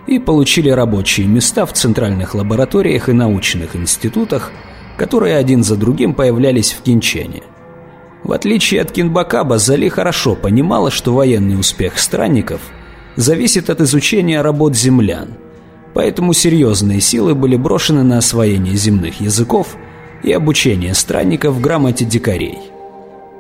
и 0.10 0.18
получили 0.18 0.70
рабочие 0.72 1.28
места 1.28 1.68
в 1.68 1.74
центральных 1.74 2.34
лабораториях 2.34 3.10
и 3.10 3.14
научных 3.14 3.76
институтах, 3.76 4.52
которые 4.98 5.38
один 5.38 5.64
за 5.64 5.76
другим 5.76 6.16
появлялись 6.16 6.74
в 6.74 6.82
Кинчене. 6.82 7.44
В 8.24 8.32
отличие 8.32 8.82
от 8.82 8.92
Кинбакаба, 8.92 9.60
Зали 9.60 9.88
хорошо 9.88 10.36
понимала, 10.36 10.90
что 10.90 11.14
военный 11.14 11.60
успех 11.60 12.00
странников 12.00 12.60
зависит 13.18 13.70
от 13.70 13.82
изучения 13.82 14.42
работ 14.42 14.76
землян, 14.76 15.36
поэтому 15.94 16.34
серьезные 16.34 17.02
силы 17.02 17.36
были 17.36 17.56
брошены 17.56 18.02
на 18.02 18.18
освоение 18.18 18.76
земных 18.76 19.22
языков 19.22 19.78
и 20.24 20.34
обучение 20.34 20.96
странников 20.96 21.62
грамоте 21.62 22.04
дикарей. 22.04 22.58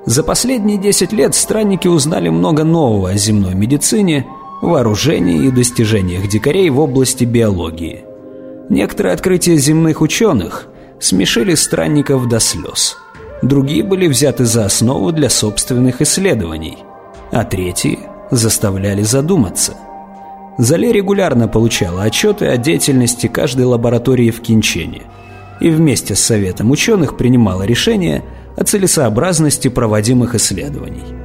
За 0.05 0.24
последние 0.24 0.78
10 0.78 1.13
лет 1.13 1.34
странники 1.34 1.88
узнали 1.88 2.30
много 2.30 2.63
нового 2.63 3.09
о 3.09 3.15
земной 3.15 3.55
медицине, 3.55 4.28
вооружении 4.62 5.45
и 5.47 5.51
достижениях 5.51 6.28
дикарей 6.28 6.70
в 6.70 6.80
области 6.80 7.24
биологии. 7.24 8.05
Некоторые 8.70 9.14
открытия 9.14 9.57
земных 9.57 10.01
ученых– 10.01 10.68
смешили 10.99 11.55
странников 11.55 12.28
до 12.28 12.39
слез. 12.39 12.97
Другие 13.41 13.84
были 13.84 14.07
взяты 14.07 14.45
за 14.45 14.66
основу 14.66 15.12
для 15.12 15.30
собственных 15.30 16.01
исследований, 16.01 16.80
а 17.32 17.45
третьи 17.45 17.99
заставляли 18.32 19.01
задуматься. 19.01 19.76
Зале 20.57 20.91
регулярно 20.91 21.47
получала 21.47 22.03
отчеты 22.03 22.47
о 22.47 22.57
деятельности 22.57 23.28
каждой 23.28 23.66
лаборатории 23.66 24.30
в 24.30 24.41
Кинчене 24.41 25.03
и 25.62 25.70
вместе 25.70 26.16
с 26.16 26.20
Советом 26.20 26.70
ученых 26.72 27.18
принимала 27.18 27.64
решение 27.64 28.24
о 28.57 28.66
целесообразности 28.66 29.70
проводимых 29.70 30.36
исследований. 30.36 31.18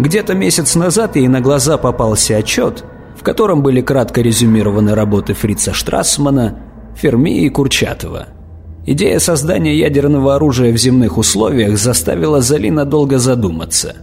Где-то 0.00 0.34
месяц 0.34 0.74
назад 0.74 1.16
ей 1.16 1.28
на 1.28 1.40
глаза 1.40 1.78
попался 1.78 2.36
отчет, 2.36 2.84
в 3.16 3.22
котором 3.22 3.62
были 3.62 3.80
кратко 3.80 4.20
резюмированы 4.20 4.94
работы 4.94 5.34
Фрица 5.34 5.72
Штрассмана, 5.72 6.58
Ферми 6.96 7.44
и 7.44 7.48
Курчатова– 7.48 8.26
Идея 8.86 9.18
создания 9.18 9.76
ядерного 9.76 10.36
оружия 10.36 10.72
в 10.72 10.76
земных 10.76 11.18
условиях 11.18 11.78
заставила 11.78 12.40
Зали 12.40 12.70
надолго 12.70 13.18
задуматься. 13.18 13.96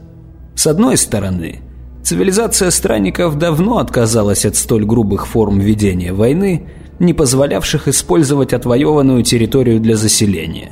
С 0.55 0.67
одной 0.67 0.97
стороны, 0.97 1.61
цивилизация 2.03 2.69
странников 2.69 3.37
давно 3.37 3.79
отказалась 3.79 4.45
от 4.45 4.55
столь 4.55 4.85
грубых 4.85 5.27
форм 5.27 5.59
ведения 5.59 6.13
войны, 6.13 6.67
не 6.99 7.13
позволявших 7.13 7.87
использовать 7.87 8.53
отвоеванную 8.53 9.23
территорию 9.23 9.79
для 9.79 9.95
заселения. 9.95 10.71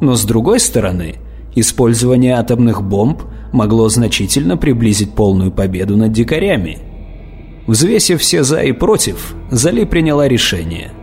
Но 0.00 0.14
с 0.16 0.24
другой 0.24 0.60
стороны, 0.60 1.16
использование 1.54 2.34
атомных 2.34 2.82
бомб 2.82 3.22
могло 3.52 3.88
значительно 3.88 4.56
приблизить 4.56 5.14
полную 5.14 5.50
победу 5.50 5.96
над 5.96 6.12
дикарями. 6.12 6.78
Взвесив 7.66 8.20
все 8.20 8.42
«за» 8.42 8.62
и 8.62 8.72
«против», 8.72 9.34
Зали 9.50 9.84
приняла 9.84 10.28
решение– 10.28 10.92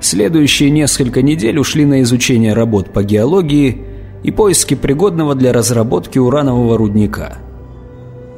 Следующие 0.00 0.70
несколько 0.70 1.20
недель 1.20 1.58
ушли 1.58 1.84
на 1.84 2.00
изучение 2.02 2.54
работ 2.54 2.92
по 2.92 3.02
геологии 3.02 3.82
и 4.22 4.30
поиски 4.30 4.74
пригодного 4.74 5.34
для 5.34 5.52
разработки 5.52 6.18
уранового 6.18 6.78
рудника. 6.78 7.38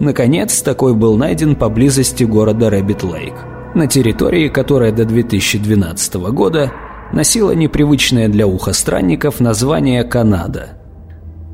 Наконец, 0.01 0.61
такой 0.63 0.95
был 0.95 1.17
найден 1.17 1.55
поблизости 1.55 2.25
города 2.25 2.69
Рэббит-Лейк, 2.69 3.35
на 3.77 3.87
территории, 3.87 4.49
которая 4.49 4.91
до 4.91 5.05
2012 5.05 6.15
года 6.15 6.73
носила 7.13 7.53
непривычное 7.53 8.29
для 8.29 8.49
уха 8.49 8.73
странников 8.73 9.39
название 9.39 10.03
Канада. 10.03 10.82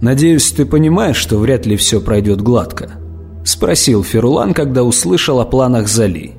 «Надеюсь, 0.01 0.53
ты 0.53 0.65
понимаешь, 0.65 1.17
что 1.17 1.39
вряд 1.39 1.67
ли 1.67 1.77
все 1.77 2.01
пройдет 2.01 2.41
гладко?»– 2.41 2.93
спросил 3.45 4.05
Ферулан, 4.05 4.55
когда 4.55 4.85
услышал 4.85 5.41
о 5.41 5.45
планах 5.45 5.89
Зали. 5.89 6.35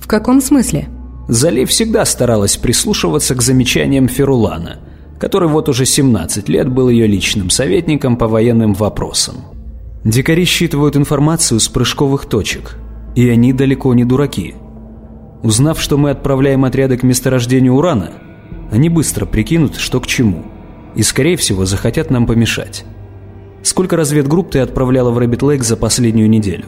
«В 0.00 0.08
каком 0.08 0.40
смысле?» 0.40 0.88
Зали 1.28 1.64
всегда 1.64 2.04
старалась 2.04 2.56
прислушиваться 2.56 3.34
к 3.34 3.42
замечаниям 3.42 4.08
Ферулана, 4.08 4.78
который 5.20 5.48
вот 5.48 5.68
уже 5.68 5.84
17 5.84 6.48
лет 6.48 6.68
был 6.68 6.88
ее 6.88 7.06
личным 7.06 7.50
советником 7.50 8.16
по 8.16 8.26
военным 8.26 8.74
вопросам. 8.74 9.36
Дикари 10.04 10.44
считывают 10.44 10.96
информацию 10.96 11.60
с 11.60 11.68
прыжковых 11.68 12.26
точек, 12.26 12.78
и 13.14 13.28
они 13.28 13.52
далеко 13.52 13.92
не 13.94 14.04
дураки. 14.04 14.54
Узнав, 15.42 15.80
что 15.80 15.98
мы 15.98 16.10
отправляем 16.10 16.64
отряды 16.64 16.96
к 16.96 17.02
месторождению 17.02 17.74
урана, 17.74 18.12
они 18.72 18.88
быстро 18.88 19.26
прикинут, 19.26 19.76
что 19.76 20.00
к 20.00 20.06
чему, 20.06 20.44
и, 20.98 21.02
скорее 21.04 21.36
всего, 21.36 21.64
захотят 21.64 22.10
нам 22.10 22.26
помешать. 22.26 22.84
Сколько 23.62 23.96
разведгрупп 23.96 24.50
ты 24.50 24.58
отправляла 24.58 25.12
в 25.12 25.18
Рэббит 25.18 25.42
Лейк 25.42 25.62
за 25.62 25.76
последнюю 25.76 26.28
неделю? 26.28 26.66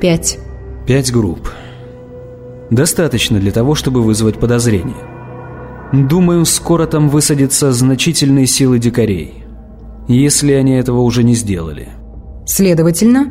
Пять. 0.00 0.38
Пять 0.86 1.12
групп. 1.12 1.50
Достаточно 2.70 3.38
для 3.38 3.52
того, 3.52 3.74
чтобы 3.74 4.02
вызвать 4.02 4.38
подозрение. 4.38 4.96
Думаю, 5.92 6.46
скоро 6.46 6.86
там 6.86 7.10
высадятся 7.10 7.70
значительные 7.70 8.46
силы 8.46 8.78
дикарей. 8.78 9.44
Если 10.08 10.52
они 10.52 10.72
этого 10.72 11.00
уже 11.00 11.22
не 11.22 11.34
сделали. 11.34 11.90
Следовательно? 12.46 13.26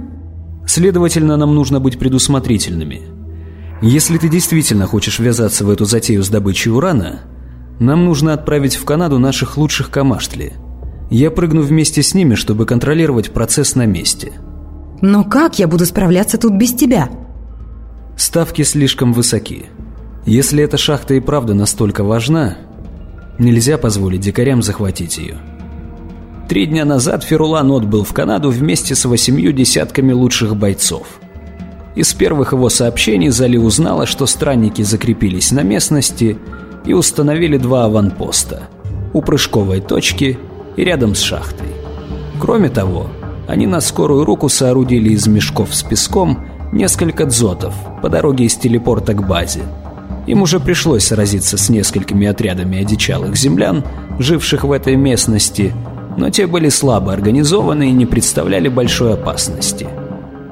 Следовательно, 0.67 1.37
нам 1.37 1.55
нужно 1.55 1.79
быть 1.79 1.97
предусмотрительными. 1.97 3.01
Если 3.81 4.19
ты 4.19 4.29
действительно 4.29 4.85
хочешь 4.85 5.17
ввязаться 5.17 5.65
в 5.65 5.71
эту 5.71 5.85
затею 5.85 6.21
с 6.21 6.29
добычей 6.29 6.71
урана, 6.71 7.21
нам 7.79 8.05
нужно 8.05 8.33
отправить 8.33 8.75
в 8.75 8.85
Канаду 8.85 9.19
наших 9.19 9.57
лучших 9.57 9.89
камаштли. 9.89 10.53
Я 11.09 11.31
прыгну 11.31 11.61
вместе 11.61 12.03
с 12.03 12.13
ними, 12.13 12.35
чтобы 12.35 12.65
контролировать 12.65 13.31
процесс 13.31 13.75
на 13.75 13.85
месте. 13.85 14.33
Но 15.01 15.23
как 15.23 15.59
я 15.59 15.67
буду 15.67 15.85
справляться 15.85 16.37
тут 16.37 16.53
без 16.53 16.73
тебя? 16.73 17.09
Ставки 18.17 18.63
слишком 18.63 19.13
высоки. 19.13 19.67
Если 20.25 20.63
эта 20.63 20.77
шахта 20.77 21.13
и 21.13 21.21
правда 21.21 21.53
настолько 21.53 22.03
важна, 22.03 22.57
нельзя 23.39 23.77
позволить 23.77 24.19
дикарям 24.19 24.61
захватить 24.61 25.17
ее. 25.17 25.37
Три 26.49 26.65
дня 26.65 26.83
назад 26.83 27.23
Ферулан 27.23 27.71
отбыл 27.71 28.03
в 28.03 28.11
Канаду 28.11 28.49
вместе 28.49 28.93
с 28.93 29.05
восемью 29.05 29.53
десятками 29.53 30.11
лучших 30.11 30.55
бойцов. 30.55 31.07
Из 31.95 32.13
первых 32.13 32.51
его 32.53 32.69
сообщений 32.69 33.29
Зали 33.29 33.57
узнала, 33.57 34.05
что 34.05 34.25
странники 34.25 34.81
закрепились 34.81 35.51
на 35.51 35.63
местности 35.63 36.37
и 36.85 36.93
установили 36.93 37.57
два 37.57 37.85
аванпоста– 37.85 38.63
у 39.13 39.21
прыжковой 39.21 39.81
точки 39.81 40.37
и 40.75 40.83
рядом 40.83 41.15
с 41.15 41.21
шахтой. 41.21 41.67
Кроме 42.39 42.69
того, 42.69 43.07
они 43.47 43.67
на 43.67 43.81
скорую 43.81 44.25
руку 44.25 44.49
соорудили 44.49 45.09
из 45.09 45.27
мешков 45.27 45.73
с 45.73 45.83
песком 45.83 46.45
несколько 46.71 47.25
дзотов 47.25 47.73
по 48.01 48.09
дороге 48.09 48.45
из 48.45 48.55
телепорта 48.55 49.13
к 49.13 49.27
базе. 49.27 49.61
Им 50.27 50.43
уже 50.43 50.59
пришлось 50.59 51.05
сразиться 51.05 51.57
с 51.57 51.69
несколькими 51.69 52.27
отрядами 52.27 52.79
одичалых 52.79 53.35
землян, 53.35 53.83
живших 54.19 54.63
в 54.63 54.71
этой 54.71 54.95
местности, 54.95 55.73
но 56.17 56.29
те 56.29 56.45
были 56.45 56.69
слабо 56.69 57.13
организованы 57.13 57.89
и 57.89 57.93
не 57.93 58.05
представляли 58.05 58.69
большой 58.69 59.13
опасности. 59.13 59.87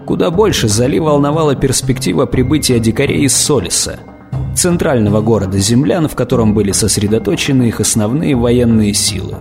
Куда 0.07 0.31
больше 0.31 0.67
Зали 0.67 0.97
волновала 0.97 1.53
перспектива 1.55 2.25
прибытия 2.25 2.79
дикарей 2.79 3.25
из 3.25 3.35
Солиса, 3.35 3.99
центрального 4.57 5.21
города 5.21 5.57
землян, 5.57 6.07
в 6.07 6.15
котором 6.15 6.53
были 6.53 6.71
сосредоточены 6.71 7.63
их 7.63 7.79
основные 7.79 8.35
военные 8.35 8.93
силы. 8.93 9.37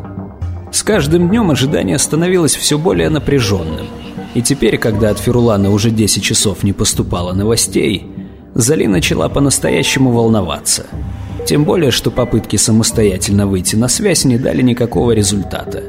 С 0.73 0.83
каждым 0.83 1.29
днем 1.29 1.51
ожидание 1.51 1.99
становилось 1.99 2.55
все 2.55 2.79
более 2.79 3.09
напряженным– 3.11 3.87
и 4.37 4.43
теперь, 4.43 4.77
когда 4.77 5.09
от 5.09 5.19
Ферулана 5.19 5.71
уже 5.71 5.91
10 5.91 6.23
часов 6.23 6.63
не 6.63 6.75
поступало 6.75 7.33
новостей, 7.33 8.07
Зали 8.53 8.85
начала 8.85 9.31
по-настоящему 9.31 10.11
волноваться. 10.11 10.85
Тем 11.47 11.65
более, 11.65 11.91
что 11.91 12.11
попытки 12.11 12.57
самостоятельно 12.57 13.47
выйти 13.47 13.77
на 13.77 13.89
связь 13.89 14.27
не 14.27 14.37
дали 14.37 14.61
никакого 14.61 15.13
результата. 15.13 15.85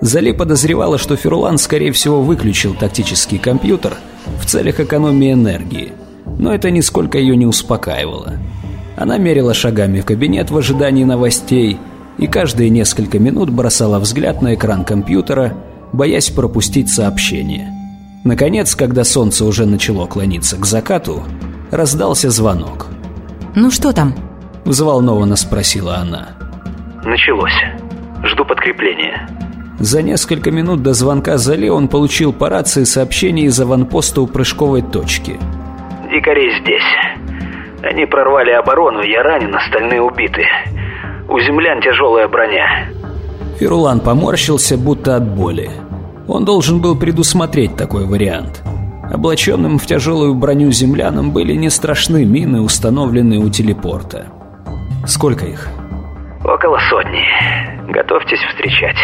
Зали 0.00 0.32
подозревала, 0.32 0.98
что 0.98 1.14
Ферулан, 1.14 1.58
скорее 1.58 1.92
всего, 1.92 2.22
выключил 2.22 2.74
тактический 2.74 3.38
компьютер 3.38 3.98
в 4.40 4.46
целях 4.46 4.80
экономии 4.80 5.32
энергии, 5.32 5.92
но 6.26 6.54
это 6.54 6.70
нисколько 6.70 7.18
ее 7.18 7.36
не 7.36 7.46
успокаивало. 7.46 8.34
Она 8.96 9.18
мерила 9.18 9.54
шагами 9.54 10.00
в 10.00 10.04
кабинет 10.04 10.50
в 10.50 10.56
ожидании 10.56 11.04
новостей 11.04 11.78
и 12.18 12.26
каждые 12.26 12.68
несколько 12.70 13.18
минут 13.18 13.50
бросала 13.50 13.98
взгляд 13.98 14.42
на 14.42 14.54
экран 14.54 14.84
компьютера, 14.84 15.54
боясь 15.92 16.30
пропустить 16.30 16.90
сообщение. 16.90 17.68
Наконец, 18.24 18.74
когда 18.74 19.04
солнце 19.04 19.46
уже 19.46 19.64
начало 19.64 20.06
клониться 20.06 20.56
к 20.58 20.66
закату, 20.66 21.22
раздался 21.70 22.30
звонок. 22.30 22.88
«Ну 23.54 23.70
что 23.70 23.92
там?»– 23.92 24.14
взволнованно 24.64 25.36
спросила 25.36 25.96
она. 25.96 26.28
«Началось. 27.04 27.58
Жду 28.24 28.44
подкрепления». 28.44 29.26
За 29.78 30.02
несколько 30.02 30.50
минут 30.50 30.82
до 30.82 30.92
звонка 30.92 31.38
Зали 31.38 31.68
он 31.70 31.88
получил 31.88 32.34
по 32.34 32.50
рации 32.50 32.84
сообщение 32.84 33.46
из 33.46 33.58
аванпоста 33.58 34.20
у 34.20 34.26
прыжковой 34.26 34.82
точки. 34.82 35.38
«Дикари 36.10 36.50
здесь. 36.60 36.82
Они 37.82 38.04
прорвали 38.04 38.50
оборону, 38.50 39.02
я 39.02 39.22
ранен, 39.22 39.54
остальные 39.54 40.02
убиты. 40.02 40.44
У 41.28 41.38
землян 41.40 41.80
тяжелая 41.80 42.28
броня». 42.28 42.88
Ферулан 43.58 44.00
поморщился, 44.00 44.76
будто 44.76 45.16
от 45.16 45.28
боли. 45.28 45.70
Он 46.26 46.44
должен 46.44 46.80
был 46.80 46.96
предусмотреть 46.96 47.76
такой 47.76 48.06
вариант. 48.06 48.62
Облаченным 49.12 49.78
в 49.78 49.86
тяжелую 49.86 50.34
броню 50.34 50.70
землянам 50.70 51.32
были 51.32 51.54
не 51.54 51.68
страшны 51.68 52.24
мины, 52.24 52.60
установленные 52.60 53.40
у 53.40 53.48
телепорта. 53.50 54.26
Сколько 55.06 55.46
их? 55.46 55.68
Около 56.44 56.78
сотни. 56.88 57.24
Готовьтесь 57.92 58.38
встречать. 58.50 58.96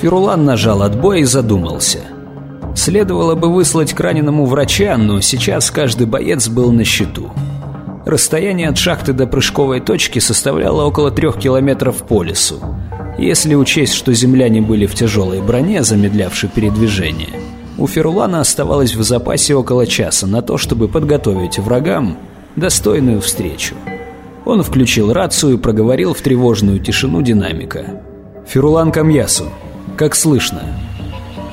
Фирулан 0.00 0.44
нажал 0.44 0.82
отбой 0.82 1.20
и 1.20 1.24
задумался. 1.24 2.00
Следовало 2.76 3.34
бы 3.34 3.52
выслать 3.52 3.94
к 3.94 4.00
раненому 4.00 4.44
врача, 4.44 4.98
но 4.98 5.22
сейчас 5.22 5.70
каждый 5.70 6.06
боец 6.06 6.48
был 6.48 6.70
на 6.72 6.84
счету. 6.84 7.30
Расстояние 8.04 8.68
от 8.68 8.76
шахты 8.76 9.14
до 9.14 9.26
прыжковой 9.26 9.80
точки 9.80 10.18
составляло 10.18 10.84
около 10.84 11.10
трех 11.10 11.38
километров 11.38 12.06
по 12.06 12.22
лесу. 12.22 12.60
Если 13.18 13.54
учесть, 13.54 13.94
что 13.94 14.12
земляне 14.12 14.60
были 14.60 14.84
в 14.84 14.94
тяжелой 14.94 15.40
броне, 15.40 15.82
замедлявшей 15.82 16.50
передвижение, 16.50 17.40
у 17.78 17.86
Ферулана 17.86 18.40
оставалось 18.42 18.94
в 18.94 19.02
запасе 19.02 19.54
около 19.54 19.86
часа 19.86 20.26
на 20.26 20.42
то, 20.42 20.58
чтобы 20.58 20.86
подготовить 20.86 21.58
врагам 21.58 22.18
достойную 22.56 23.22
встречу. 23.22 23.74
Он 24.44 24.62
включил 24.62 25.14
рацию 25.14 25.54
и 25.54 25.58
проговорил 25.58 26.12
в 26.12 26.20
тревожную 26.20 26.78
тишину 26.78 27.22
динамика. 27.22 28.02
«Ферулан 28.46 28.92
Камьясу, 28.92 29.46
как 29.96 30.14
слышно?» 30.14 30.62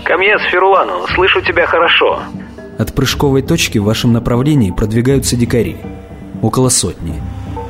«Камьяс 0.06 0.42
Ферулану, 0.52 1.08
слышу 1.16 1.42
тебя 1.42 1.66
хорошо». 1.66 2.20
От 2.78 2.94
прыжковой 2.94 3.42
точки 3.42 3.78
в 3.78 3.86
вашем 3.86 4.12
направлении 4.14 4.72
продвигаются 4.72 5.36
дикари. 5.36 5.78
Около 6.42 6.70
сотни. 6.70 7.22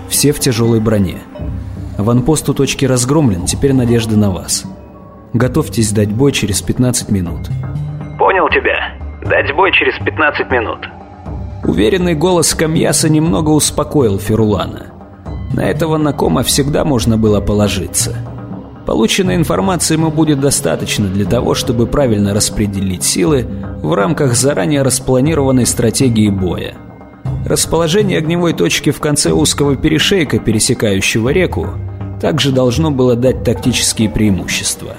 Все 0.09 0.31
в 0.31 0.39
тяжелой 0.39 0.79
броне. 0.79 1.17
Ванпост 1.97 2.49
у 2.49 2.53
точки 2.53 2.85
разгромлен, 2.85 3.45
теперь 3.45 3.73
надежда 3.73 4.17
на 4.17 4.31
вас. 4.31 4.65
Готовьтесь 5.33 5.91
дать 5.91 6.11
бой 6.11 6.31
через 6.31 6.61
15 6.61 7.09
минут. 7.09 7.49
Понял 8.17 8.49
тебя. 8.49 8.95
Дать 9.23 9.53
бой 9.55 9.71
через 9.71 9.97
15 10.03 10.49
минут. 10.49 10.79
Уверенный 11.63 12.15
голос 12.15 12.53
Камьяса 12.55 13.09
немного 13.09 13.49
успокоил 13.49 14.19
Ферулана. 14.19 14.87
На 15.53 15.69
этого 15.69 15.97
Накома 15.97 16.43
всегда 16.43 16.83
можно 16.83 17.17
было 17.17 17.41
положиться. 17.41 18.15
Полученной 18.85 19.35
информации 19.35 19.93
ему 19.93 20.11
будет 20.11 20.41
достаточно 20.41 21.07
для 21.07 21.25
того, 21.25 21.53
чтобы 21.55 21.87
правильно 21.87 22.33
распределить 22.33 23.03
силы 23.03 23.47
в 23.81 23.93
рамках 23.93 24.35
заранее 24.35 24.81
распланированной 24.81 25.65
стратегии 25.65 26.29
боя. 26.29 26.75
Расположение 27.45 28.17
огневой 28.17 28.53
точки 28.53 28.91
в 28.91 28.99
конце 28.99 29.31
узкого 29.31 29.75
перешейка, 29.75 30.39
пересекающего 30.39 31.29
реку, 31.29 31.69
также 32.21 32.51
должно 32.51 32.91
было 32.91 33.15
дать 33.15 33.43
тактические 33.43 34.09
преимущества. 34.09 34.95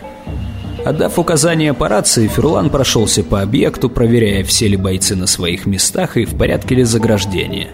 Отдав 0.85 1.18
указания 1.18 1.72
по 1.72 1.89
рации, 1.89 2.26
Ферлан 2.26 2.68
прошелся 2.68 3.22
по 3.22 3.41
объекту, 3.41 3.89
проверяя, 3.89 4.45
все 4.45 4.68
ли 4.68 4.76
бойцы 4.76 5.16
на 5.16 5.26
своих 5.26 5.64
местах 5.64 6.18
и 6.18 6.26
в 6.26 6.37
порядке 6.37 6.74
ли 6.74 6.85
заграждения. 6.85 7.68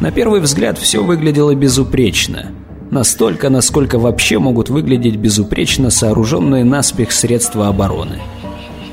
На 0.00 0.10
первый 0.10 0.40
взгляд 0.40 0.78
все 0.78 1.04
выглядело 1.04 1.54
безупречно. 1.54 2.50
Настолько, 2.90 3.50
насколько 3.50 3.98
вообще 3.98 4.38
могут 4.38 4.70
выглядеть 4.70 5.16
безупречно 5.16 5.90
сооруженные 5.90 6.64
наспех 6.64 7.12
средства 7.12 7.68
обороны. 7.68 8.20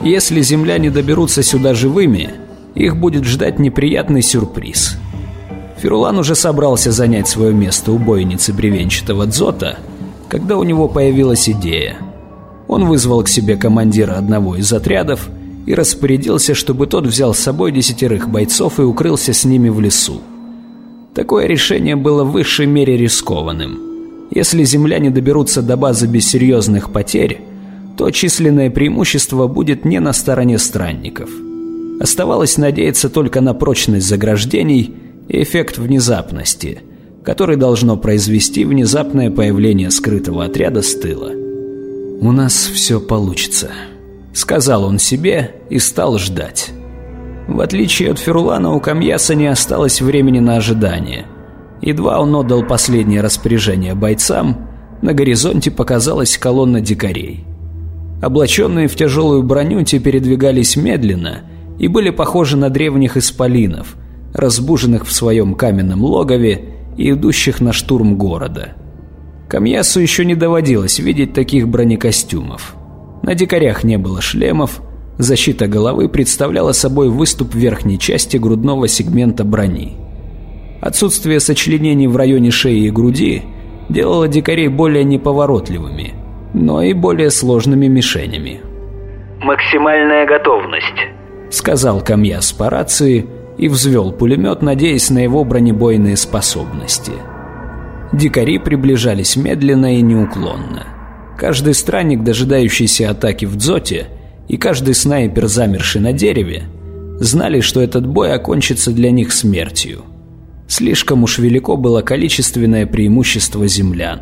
Если 0.01 0.41
земляне 0.41 0.89
доберутся 0.89 1.43
сюда 1.43 1.73
живыми, 1.73 2.31
их 2.75 2.97
будет 2.97 3.23
ждать 3.23 3.59
неприятный 3.59 4.21
сюрприз. 4.21 4.97
Ферулан 5.77 6.17
уже 6.17 6.35
собрался 6.35 6.91
занять 6.91 7.27
свое 7.27 7.53
место 7.53 7.91
у 7.91 7.99
бойницы 7.99 8.51
бревенчатого 8.51 9.27
дзота, 9.27 9.77
когда 10.27 10.57
у 10.57 10.63
него 10.63 10.87
появилась 10.87 11.47
идея. 11.47 11.97
Он 12.67 12.85
вызвал 12.85 13.23
к 13.23 13.29
себе 13.29 13.57
командира 13.57 14.13
одного 14.13 14.55
из 14.55 14.73
отрядов 14.73 15.29
и 15.65 15.75
распорядился, 15.75 16.55
чтобы 16.55 16.87
тот 16.87 17.05
взял 17.05 17.33
с 17.33 17.39
собой 17.39 17.71
десятерых 17.71 18.29
бойцов 18.29 18.79
и 18.79 18.83
укрылся 18.83 19.33
с 19.33 19.45
ними 19.45 19.69
в 19.69 19.79
лесу. 19.79 20.21
Такое 21.15 21.47
решение 21.47 21.95
было 21.95 22.23
в 22.23 22.31
высшей 22.31 22.65
мере 22.65 22.97
рискованным. 22.97 23.79
Если 24.31 24.63
земляне 24.63 25.11
доберутся 25.11 25.61
до 25.61 25.77
базы 25.77 26.07
без 26.07 26.27
серьезных 26.27 26.91
потерь, 26.91 27.41
то 27.97 28.09
численное 28.09 28.71
преимущество 28.71 29.47
будет 29.47 29.85
не 29.85 29.99
на 29.99 30.13
стороне 30.13 30.57
странников– 30.57 31.29
Оставалось 31.99 32.57
надеяться 32.57 33.09
только 33.09 33.41
на 33.41 33.53
прочность 33.53 34.07
заграждений 34.07 34.93
и 35.29 35.41
эффект 35.41 35.77
внезапности, 35.77 36.81
который 37.23 37.55
должно 37.55 37.97
произвести 37.97 38.65
внезапное 38.65 39.31
появление 39.31 39.91
скрытого 39.91 40.45
отряда 40.45 40.81
с 40.81 40.95
тыла. 40.95 41.31
«У 42.19 42.31
нас 42.31 42.53
все 42.53 42.99
получится»,— 42.99 43.71
сказал 44.33 44.83
он 44.85 44.99
себе 44.99 45.55
и 45.69 45.79
стал 45.79 46.17
ждать. 46.17 46.71
В 47.47 47.59
отличие 47.59 48.11
от 48.11 48.19
Ферулана, 48.19 48.73
у 48.73 48.79
Камьяса 48.79 49.35
не 49.35 49.47
осталось 49.47 50.01
времени 50.01 50.39
на 50.39 50.57
ожидание. 50.57 51.25
Едва 51.81 52.19
он 52.19 52.35
отдал 52.35 52.63
последнее 52.63 53.21
распоряжение 53.21 53.95
бойцам, 53.95 54.69
на 55.01 55.13
горизонте 55.13 55.69
показалась 55.69 56.37
колонна 56.37 56.79
дикарей. 56.79 57.45
Облаченные 58.21 58.87
в 58.87 58.95
тяжелую 58.95 59.43
броню 59.43 59.83
те 59.83 59.99
передвигались 59.99 60.77
медленно— 60.77 61.41
и 61.79 61.87
были 61.87 62.09
похожи 62.09 62.57
на 62.57 62.69
древних 62.69 63.17
исполинов, 63.17 63.95
разбуженных 64.33 65.05
в 65.05 65.11
своем 65.11 65.55
каменном 65.55 66.03
логове 66.03 66.65
и 66.97 67.11
идущих 67.11 67.61
на 67.61 67.73
штурм 67.73 68.17
города. 68.17 68.73
Камьясу 69.47 69.99
еще 69.99 70.25
не 70.25 70.35
доводилось 70.35 70.99
видеть 70.99 71.33
таких 71.33 71.67
бронекостюмов. 71.67 72.75
На 73.21 73.35
дикарях 73.35 73.83
не 73.83 73.97
было 73.97 74.21
шлемов, 74.21 74.81
защита 75.17 75.67
головы 75.67 76.09
представляла 76.09 76.71
собой 76.71 77.09
выступ 77.09 77.55
верхней 77.55 77.99
части 77.99 78.37
грудного 78.37 78.87
сегмента 78.87 79.43
брони. 79.43 79.97
Отсутствие 80.81 81.39
сочленений 81.39 82.07
в 82.07 82.17
районе 82.17 82.51
шеи 82.51 82.85
и 82.85 82.91
груди 82.91 83.43
делало 83.89 84.27
дикарей 84.27 84.67
более 84.67 85.03
неповоротливыми, 85.03 86.13
но 86.53 86.81
и 86.81 86.93
более 86.93 87.29
сложными 87.31 87.87
мишенями. 87.87 88.61
«Максимальная 89.41 90.25
готовность», 90.25 91.13
сказал 91.53 92.01
Камьяс 92.01 92.51
по 92.51 92.69
рации 92.69 93.25
и 93.57 93.67
взвел 93.67 94.11
пулемет, 94.11 94.61
надеясь 94.61 95.09
на 95.09 95.19
его 95.19 95.43
бронебойные 95.43 96.17
способности. 96.17 97.13
Дикари 98.11 98.57
приближались 98.57 99.35
медленно 99.35 99.97
и 99.97 100.01
неуклонно. 100.01 100.87
Каждый 101.37 101.73
странник, 101.73 102.23
дожидающийся 102.23 103.09
атаки 103.09 103.45
в 103.45 103.55
дзоте, 103.55 104.07
и 104.53 104.57
каждый 104.57 104.93
снайпер, 104.93 105.47
замерший 105.47 105.99
на 105.99 106.13
дереве, 106.13 106.65
знали, 107.19 107.59
что 107.59 107.81
этот 107.81 108.05
бой 108.05 108.31
окончится 108.31 108.91
для 108.91 109.09
них 109.09 109.33
смертью. 109.33 110.03
Слишком 110.67 111.23
уж 111.23 111.39
велико 111.39 111.75
было 111.75 112.03
количественное 112.03 112.85
преимущество 112.85 113.67
землян. 113.67 114.21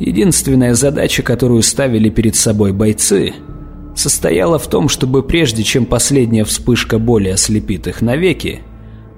Единственная 0.00 0.74
задача, 0.74 1.22
которую 1.22 1.62
ставили 1.62 2.10
перед 2.10 2.34
собой 2.34 2.72
бойцы– 2.72 3.32
состояла 3.94 4.58
в 4.58 4.66
том, 4.66 4.88
чтобы 4.88 5.22
прежде 5.22 5.62
чем 5.62 5.86
последняя 5.86 6.42
вспышка 6.42 6.98
боли 6.98 7.28
ослепит 7.28 7.86
их 7.86 8.02
навеки, 8.02 8.62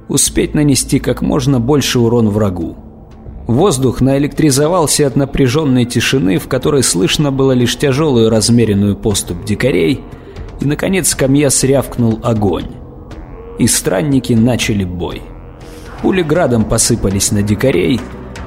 успеть 0.09 0.55
нанести 0.55 0.99
как 0.99 1.23
можно 1.23 1.61
больше 1.61 1.99
урон 1.99 2.29
врагу. 2.29 2.77
Воздух 3.47 4.01
наэлектризовался 4.01 5.07
от 5.07 5.17
напряженной 5.17 5.85
тишины, 5.85 6.39
в 6.39 6.47
которой 6.47 6.83
слышно 6.83 7.33
было 7.33 7.53
лишь 7.53 7.77
тяжелую 7.77 8.31
размеренную 8.31 8.97
поступ 8.97 9.45
дикарей, 9.45 10.05
и, 10.61 10.65
наконец, 10.65 11.15
камья 11.15 11.51
срявкнул 11.51 12.21
огонь. 12.23 12.69
И 13.59 13.67
странники 13.67 14.35
начали 14.35 14.85
бой. 14.85 15.23
Пули 16.03 16.23
градом 16.23 16.65
посыпались 16.65 17.33
на 17.33 17.43
дикарей, 17.43 18.01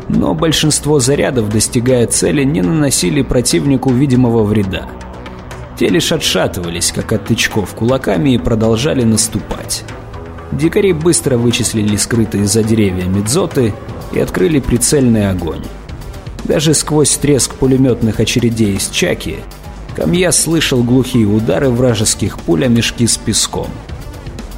но 0.10 0.34
большинство 0.34 1.00
зарядов, 1.00 1.50
достигая 1.50 2.08
цели, 2.08 2.44
не 2.44 2.62
наносили 2.62 3.22
противнику 3.22 3.92
видимого 3.92 4.44
вреда. 4.44 4.88
Те 5.78 5.90
лишь 5.90 6.12
отшатывались, 6.12 6.92
как 6.92 7.12
от 7.12 7.26
тычков, 7.26 7.74
кулаками 7.74 8.32
и 8.32 8.38
продолжали 8.38 9.04
наступать. 9.04 9.84
Дикари 10.52 10.94
быстро 10.94 11.38
вычислили 11.38 11.96
скрытые 11.96 12.46
за 12.46 12.64
деревьями 12.64 13.22
дзоты 13.22 13.74
и 14.14 14.20
открыли 14.20 14.60
прицельный 14.60 15.30
огонь. 15.30 15.64
Даже 16.44 16.74
сквозь 16.74 17.16
треск 17.18 17.54
пулеметных 17.56 18.20
очередей 18.20 18.76
из 18.76 18.90
чаки 18.90 19.38
Камья 19.96 20.32
слышал 20.32 20.84
глухие 20.84 21.28
удары 21.28 21.70
вражеских 21.70 22.40
пуль 22.40 22.66
о 22.66 22.68
мешки 22.68 23.06
с 23.06 23.18
песком. 23.18 23.68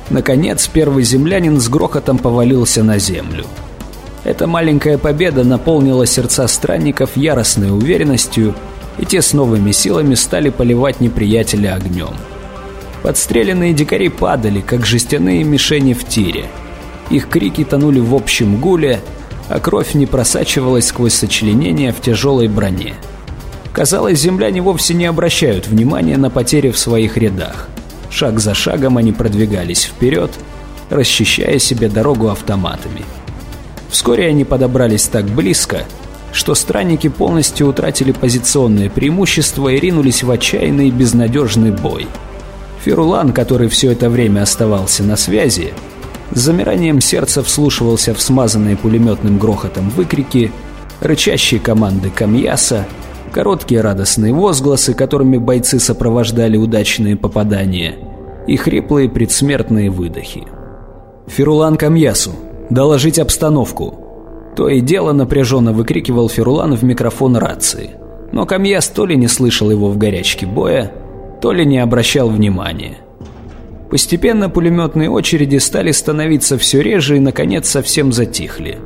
Наконец, 0.10 0.68
первый 0.68 1.03
землянин 1.03 1.60
с 1.60 1.68
грохотом 1.68 2.18
повалился 2.18 2.84
на 2.84 2.99
землю. 2.99 3.45
Эта 4.24 4.47
маленькая 4.47 4.97
победа 4.97 5.43
наполнила 5.43 6.06
сердца 6.06 6.47
странников 6.47 7.18
яростной 7.18 7.72
уверенностью, 7.72 8.56
и 8.97 9.06
те 9.06 9.22
с 9.22 9.34
новыми 9.34 9.72
силами 9.72 10.16
стали 10.16 10.49
поливать 10.49 11.01
неприятеля 11.01 11.76
огнем. 11.76 12.16
Подстреленные 13.03 13.74
дикари 13.74 14.10
падали, 14.10 14.62
как 14.62 14.86
жестяные 14.86 15.43
мишени 15.43 15.93
в 15.93 16.08
тире. 16.08 16.45
Их 17.10 17.30
крики 17.30 17.64
тонули 17.64 17.99
в 17.99 18.16
общем 18.16 18.60
гуле, 18.60 19.01
а 19.50 19.60
кровь 19.60 19.93
не 19.93 20.06
просачивалась 20.06 20.88
сквозь 20.88 21.14
сочленения 21.14 21.93
в 21.93 22.02
тяжелой 22.02 22.48
броне. 22.48 22.96
Казалось, 23.74 24.20
земляне 24.20 24.62
вовсе 24.62 24.93
не 24.93 25.06
обращают 25.06 25.68
внимания 25.68 26.18
на 26.18 26.30
потери 26.30 26.72
в 26.72 26.78
своих 26.78 27.18
рядах. 27.18 27.68
Шаг 28.10 28.39
за 28.39 28.54
шагом 28.54 28.98
они 28.98 29.12
продвигались 29.12 29.84
вперед, 29.84 30.32
расчищая 30.89 31.60
себе 31.60 31.89
дорогу 31.89 32.30
автоматами. 32.30 33.04
Вскоре 33.89 34.28
они 34.28 34.46
подобрались 34.46 35.08
так 35.08 35.26
близко, 35.26 35.86
что 36.32 36.56
странники 36.56 37.08
полностью 37.08 37.68
утратили 37.68 38.12
позиционное 38.12 38.89
преимущество 38.89 39.70
и 39.70 39.80
ринулись 39.80 40.24
в 40.24 40.32
отчаянный 40.32 40.91
безнадежный 40.91 41.72
бой. 41.72 42.08
Ферулан, 42.84 43.34
который 43.34 43.68
все 43.68 43.91
это 43.91 44.10
время 44.10 44.41
оставался 44.41 45.04
на 45.04 45.18
связи, 45.18 45.74
с 46.32 46.39
замиранием 46.39 47.01
сердца 47.01 47.43
вслушивался 47.43 48.13
в 48.13 48.21
смазанные 48.21 48.78
пулеметным 48.78 49.38
грохотом 49.38 49.89
выкрики, 49.89 50.51
рычащие 51.01 51.59
команды 51.59 52.09
Камьяса, 52.09 52.86
короткие 53.32 53.82
радостные 53.82 54.34
возгласы, 54.34 54.93
которыми 54.93 55.38
бойцы 55.38 55.80
сопровождали 55.80 56.57
удачные 56.57 57.15
попадания, 57.15 57.95
и 58.47 58.57
хриплые 58.57 59.09
предсмертные 59.09 59.89
выдохи. 59.89 60.43
«Ферулан 61.28 61.78
Камьясу, 61.78 62.32
доложить 62.69 63.19
обстановку!» 63.19 64.01
То 64.55 64.69
и 64.69 64.80
дело 64.80 65.11
напряженно 65.11 65.73
выкрикивал 65.73 66.30
Ферулан 66.30 66.76
в 66.76 66.84
микрофон 66.84 67.36
рации. 67.36 67.91
Но 68.32 68.45
Камьяс 68.45 68.88
то 68.88 69.05
ли 69.05 69.17
не 69.17 69.28
слышал 69.28 69.69
его 69.69 69.89
в 69.89 69.97
горячке 69.97 70.45
боя, 70.45 70.91
то 71.41 71.51
ли 71.51 71.65
не 71.65 71.80
обращал 71.80 72.30
внимания. 72.30 72.99
Постепенно 73.96 74.50
пулеметные 74.50 75.10
очереди 75.10 75.56
стали 75.56 75.91
становиться 75.91 76.58
все 76.58 76.82
реже 76.82 77.16
и, 77.16 77.22
наконец, 77.22 77.70
совсем 77.70 78.12
затихли. 78.12 78.78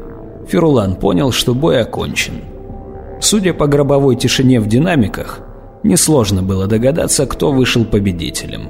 Ферулан 0.47 0.93
понял, 0.97 1.31
что 1.31 1.55
бой 1.55 1.81
окончен. 1.81 2.43
Судя 3.19 3.55
по 3.55 3.65
гробовой 3.65 4.17
тишине 4.17 4.59
в 4.59 4.67
динамиках, 4.67 5.39
несложно 5.81 6.43
было 6.43 6.67
догадаться, 6.67 7.25
кто 7.25 7.51
вышел 7.51 7.85
победителем. 7.85 8.69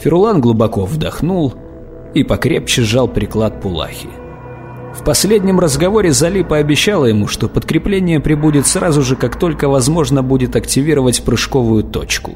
Ферулан 0.00 0.40
глубоко 0.40 0.86
вдохнул 0.86 1.54
и 2.14 2.24
покрепче 2.24 2.82
сжал 2.82 3.06
приклад 3.06 3.60
Пулахи. 3.60 4.08
В 4.92 5.04
последнем 5.04 5.60
разговоре 5.60 6.10
Зали 6.10 6.42
пообещала 6.42 7.04
ему, 7.04 7.28
что 7.28 7.48
подкрепление 7.48 8.18
прибудет 8.18 8.66
сразу 8.66 9.02
же, 9.02 9.14
как 9.14 9.38
только 9.38 9.68
возможно 9.68 10.24
будет 10.24 10.56
активировать 10.56 11.22
прыжковую 11.22 11.84
точку. 11.84 12.32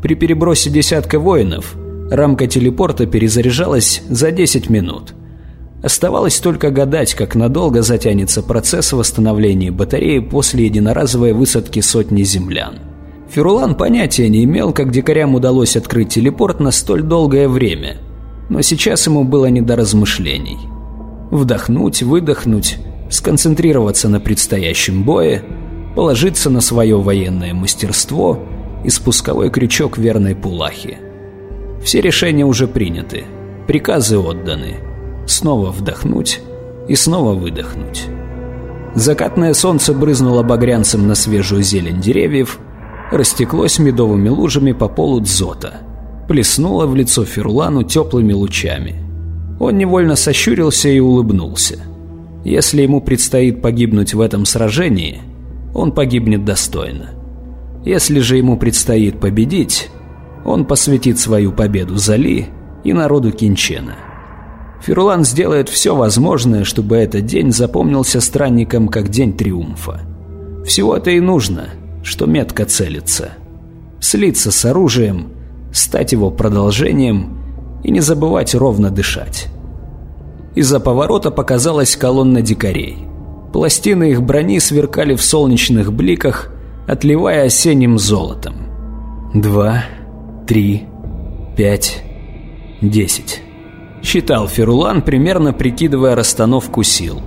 При 0.00 0.14
перебросе 0.14 0.70
десятка 0.70 1.18
воинов 1.18 1.76
рамка 2.12 2.46
телепорта 2.46 3.06
перезаряжалась 3.06 4.02
за 4.08 4.30
10 4.30 4.68
минут. 4.68 5.14
Оставалось 5.82 6.38
только 6.38 6.70
гадать, 6.70 7.14
как 7.14 7.34
надолго 7.34 7.82
затянется 7.82 8.42
процесс 8.42 8.92
восстановления 8.92 9.72
батареи 9.72 10.20
после 10.20 10.66
единоразовой 10.66 11.32
высадки 11.32 11.80
сотни 11.80 12.22
землян. 12.22 12.78
Ферулан 13.30 13.74
понятия 13.74 14.28
не 14.28 14.44
имел, 14.44 14.72
как 14.72 14.92
дикарям 14.92 15.34
удалось 15.34 15.74
открыть 15.74 16.10
телепорт 16.10 16.60
на 16.60 16.70
столь 16.70 17.02
долгое 17.02 17.48
время, 17.48 17.96
но 18.50 18.60
сейчас 18.60 19.06
ему 19.06 19.24
было 19.24 19.46
не 19.46 19.62
до 19.62 19.74
размышлений. 19.74 20.58
Вдохнуть, 21.30 22.02
выдохнуть, 22.02 22.76
сконцентрироваться 23.10 24.10
на 24.10 24.20
предстоящем 24.20 25.02
бое, 25.02 25.42
положиться 25.96 26.50
на 26.50 26.60
свое 26.60 27.00
военное 27.00 27.54
мастерство 27.54 28.38
и 28.84 28.90
спусковой 28.90 29.50
крючок 29.50 29.96
верной 29.96 30.36
пулахи. 30.36 30.98
Все 31.84 32.00
решения 32.00 32.44
уже 32.44 32.66
приняты, 32.66 33.24
приказы 33.66 34.18
отданы. 34.18 34.76
Снова 35.26 35.70
вдохнуть 35.70 36.40
и 36.88 36.94
снова 36.94 37.34
выдохнуть. 37.34 38.06
Закатное 38.94 39.54
солнце 39.54 39.94
брызнуло 39.94 40.42
багрянцем 40.42 41.06
на 41.06 41.14
свежую 41.14 41.62
зелень 41.62 42.00
деревьев– 42.00 42.58
растеклось 43.12 43.78
медовыми 43.78 44.28
лужами 44.28 44.72
по 44.72 44.88
полу 44.88 45.20
дзота, 45.20 45.74
плеснуло 46.28 46.86
в 46.86 46.96
лицо 46.96 47.24
Ферлану 47.24 47.82
теплыми 47.82 48.32
лучами. 48.32 48.96
Он 49.60 49.76
невольно 49.76 50.16
сощурился 50.16 50.88
и 50.88 50.98
улыбнулся. 50.98 51.78
Если 52.44 52.82
ему 52.82 53.00
предстоит 53.00 53.62
погибнуть 53.62 54.14
в 54.14 54.20
этом 54.20 54.44
сражении, 54.44 55.20
он 55.74 55.92
погибнет 55.92 56.44
достойно. 56.44 57.10
Если 57.84 58.20
же 58.20 58.36
ему 58.36 58.56
предстоит 58.56 59.20
победить, 59.20 59.90
он 60.44 60.64
посвятит 60.64 61.18
свою 61.18 61.52
победу 61.52 61.96
Зали 61.96 62.48
и 62.84 62.92
народу 62.92 63.32
Кинчена. 63.32 63.94
Ферлан 64.82 65.24
сделает 65.24 65.68
все 65.68 65.94
возможное, 65.94 66.64
чтобы 66.64 66.96
этот 66.96 67.26
день 67.26 67.52
запомнился 67.52 68.20
странникам 68.20 68.88
как 68.88 69.08
день 69.08 69.36
триумфа. 69.36 70.00
Всего-то 70.64 71.10
и 71.10 71.20
нужно– 71.20 71.68
что 72.02 72.26
метко 72.26 72.64
целится. 72.64 73.30
Слиться 74.00 74.50
с 74.50 74.64
оружием, 74.64 75.28
стать 75.72 76.12
его 76.12 76.30
продолжением 76.30 77.38
и 77.84 77.90
не 77.90 78.00
забывать 78.00 78.54
ровно 78.54 78.90
дышать. 78.90 79.48
Из-за 80.54 80.80
поворота 80.80 81.30
показалась 81.30 81.96
колонна 81.96 82.42
дикарей. 82.42 82.98
Пластины 83.52 84.10
их 84.10 84.22
брони 84.22 84.58
сверкали 84.58 85.14
в 85.14 85.22
солнечных 85.22 85.92
бликах, 85.92 86.52
отливая 86.86 87.46
осенним 87.46 87.98
золотом. 87.98 88.54
Два, 89.34 89.84
три, 90.46 90.84
пять, 91.56 92.02
десять. 92.80 93.42
Считал 94.02 94.48
Ферулан, 94.48 95.02
примерно 95.02 95.52
прикидывая 95.52 96.14
расстановку 96.14 96.82
сил. 96.82 97.20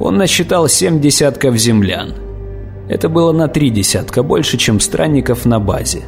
Он 0.00 0.16
насчитал 0.16 0.68
семь 0.68 1.00
десятков 1.00 1.56
землян– 1.56 2.14
это 2.88 3.10
было 3.10 3.32
на 3.32 3.48
три 3.48 3.68
десятка 3.68 4.22
больше, 4.22 4.56
чем 4.56 4.80
странников 4.80 5.44
на 5.44 5.60
базе. 5.60 6.04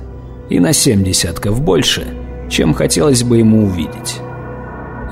И 0.49 0.59
на 0.59 0.73
семь 0.73 1.05
десятков 1.05 1.61
больше, 1.61 2.07
чем 2.49 2.73
хотелось 2.75 3.23
бы 3.23 3.39
ему 3.39 3.65
увидеть. 3.67 4.19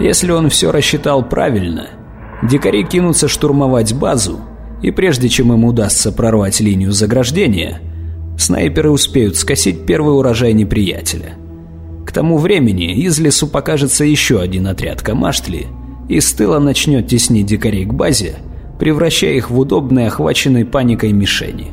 Если 0.00 0.32
он 0.32 0.48
все 0.48 0.72
рассчитал 0.72 1.22
правильно, 1.28 1.88
дикари 2.42 2.84
кинутся 2.84 3.28
штурмовать 3.28 3.94
базу, 3.94 4.40
и 4.82 4.90
прежде 4.90 5.28
чем 5.28 5.52
им 5.52 5.64
удастся 5.64 6.10
прорвать 6.10 6.60
линию 6.60 6.92
заграждения, 6.92 7.80
снайперы 8.38 8.90
успеют 8.90 9.36
скосить 9.36 9.84
первый 9.84 10.16
урожай 10.16 10.52
неприятеля. 10.54 11.34
К 12.06 12.12
тому 12.12 12.38
времени 12.38 12.94
из 12.94 13.18
лесу 13.18 13.48
покажется 13.48 14.04
еще 14.04 14.40
один 14.40 14.66
отряд 14.66 15.02
Камаштли, 15.02 15.66
и 16.08 16.20
с 16.20 16.32
тыла 16.32 16.58
начнет 16.58 17.06
теснить 17.06 17.46
дикарей 17.46 17.84
к 17.84 17.92
базе, 17.92 18.36
превращая 18.78 19.34
их 19.34 19.50
в 19.50 19.58
удобные 19.58 20.06
охваченные 20.06 20.64
паникой 20.64 21.12
мишени. 21.12 21.72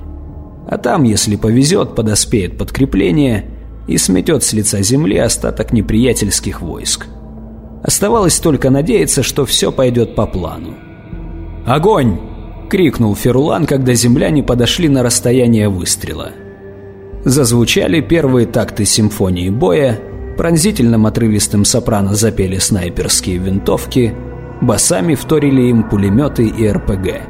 А 0.68 0.78
там, 0.78 1.04
если 1.04 1.36
повезет, 1.38 1.96
подоспеет 1.96 2.58
подкрепление 2.58 3.46
и 3.88 3.98
сметет 3.98 4.44
с 4.44 4.52
лица 4.52 4.82
земли 4.82 5.18
остаток 5.18 5.72
неприятельских 5.72 6.62
войск. 6.62 7.08
Оставалось 7.84 8.40
только 8.40 8.72
надеяться, 8.72 9.22
что 9.22 9.46
все 9.46 9.72
пойдет 9.72 10.16
по 10.16 10.26
плану. 10.26 10.74
«Огонь!»— 11.68 12.20
крикнул 12.70 13.16
Ферулан, 13.16 13.68
когда 13.68 13.94
земляне 13.94 14.44
подошли 14.44 14.90
на 14.90 15.04
расстояние 15.04 15.70
выстрела. 15.70 16.32
Зазвучали 17.26 18.00
первые 18.00 18.48
такты 18.48 18.86
симфонии 18.86 19.50
боя, 19.50 20.00
пронзительным 20.38 21.06
отрывистым 21.06 21.66
сопрано 21.66 22.14
запели 22.14 22.58
снайперские 22.60 23.38
винтовки— 23.38 24.14
Басами 24.62 25.16
вторили 25.16 25.64
им 25.64 25.84
пулеметы 25.84 26.48
и 26.48 26.68
РПГ. 26.68 27.22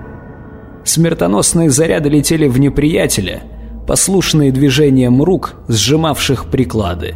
Смертоносные 0.83 1.69
заряды 1.69 2.09
летели 2.09 2.47
в 2.47 2.59
неприятеля, 2.59 3.43
послушные 3.87 4.51
движениям 4.51 5.21
рук, 5.23 5.55
сжимавших 5.67 6.45
приклады. 6.45 7.15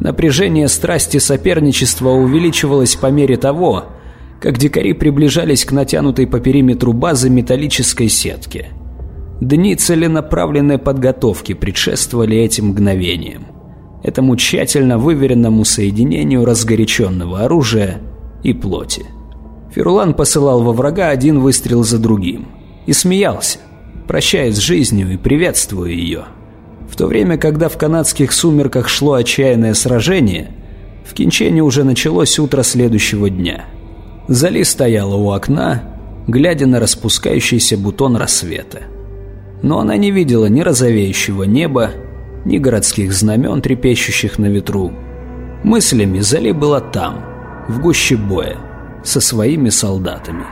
Напряжение 0.00 0.68
страсти 0.68 1.18
соперничества 1.18 2.10
увеличивалось 2.10 2.94
по 2.94 3.06
мере 3.06 3.36
того, 3.36 3.86
как 4.40 4.58
дикари 4.58 4.92
приближались 4.92 5.64
к 5.64 5.72
натянутой 5.72 6.26
по 6.26 6.40
периметру 6.40 6.92
базы 6.92 7.28
металлической 7.28 8.08
сетке. 8.08 8.68
Дни 9.42 9.74
целенаправленной 9.74 10.78
подготовки 10.78 11.52
предшествовали 11.54 12.36
этим 12.36 12.68
мгновениям. 12.68 13.48
этому 14.04 14.36
тщательно 14.36 14.98
выверенному 14.98 15.64
соединению 15.64 16.44
разгоряченного 16.44 17.40
оружия 17.40 17.98
и 18.44 18.52
плоти. 18.52 19.04
Ферулан 19.74 20.14
посылал 20.14 20.62
во 20.62 20.72
врага 20.72 21.08
один 21.08 21.40
выстрел 21.40 21.82
за 21.82 21.98
другим 21.98 22.46
и 22.86 22.92
смеялся, 22.92 23.58
прощаясь 24.06 24.54
с 24.56 24.60
жизнью 24.60 25.12
и 25.12 25.16
приветствуя 25.16 25.90
ее. 25.90 26.24
В 26.88 26.94
то 26.94 27.08
время, 27.08 27.36
когда 27.36 27.68
в 27.68 27.76
канадских 27.76 28.32
сумерках 28.32 28.88
шло 28.88 29.14
отчаянное 29.14 29.74
сражение, 29.74 30.52
в 31.04 31.14
Кинчене 31.14 31.62
уже 31.62 31.82
началось 31.82 32.38
утро 32.38 32.62
следующего 32.62 33.28
дня. 33.28 33.64
Зали 34.28 34.62
стояла 34.62 35.16
у 35.16 35.30
окна, 35.32 35.82
глядя 36.28 36.66
на 36.66 36.78
распускающийся 36.78 37.76
бутон 37.76 38.14
рассвета. 38.14 38.82
Но 39.62 39.78
она 39.78 39.96
не 39.96 40.10
видела 40.10 40.46
ни 40.46 40.60
розовеющего 40.60 41.44
неба, 41.44 41.90
ни 42.44 42.58
городских 42.58 43.12
знамен, 43.12 43.62
трепещущих 43.62 44.38
на 44.38 44.46
ветру. 44.46 44.92
Мыслями 45.62 46.18
Зали 46.20 46.50
была 46.50 46.80
там, 46.80 47.24
в 47.68 47.80
гуще 47.80 48.16
боя, 48.16 48.56
со 49.04 49.20
своими 49.20 49.68
солдатами. 49.68 50.44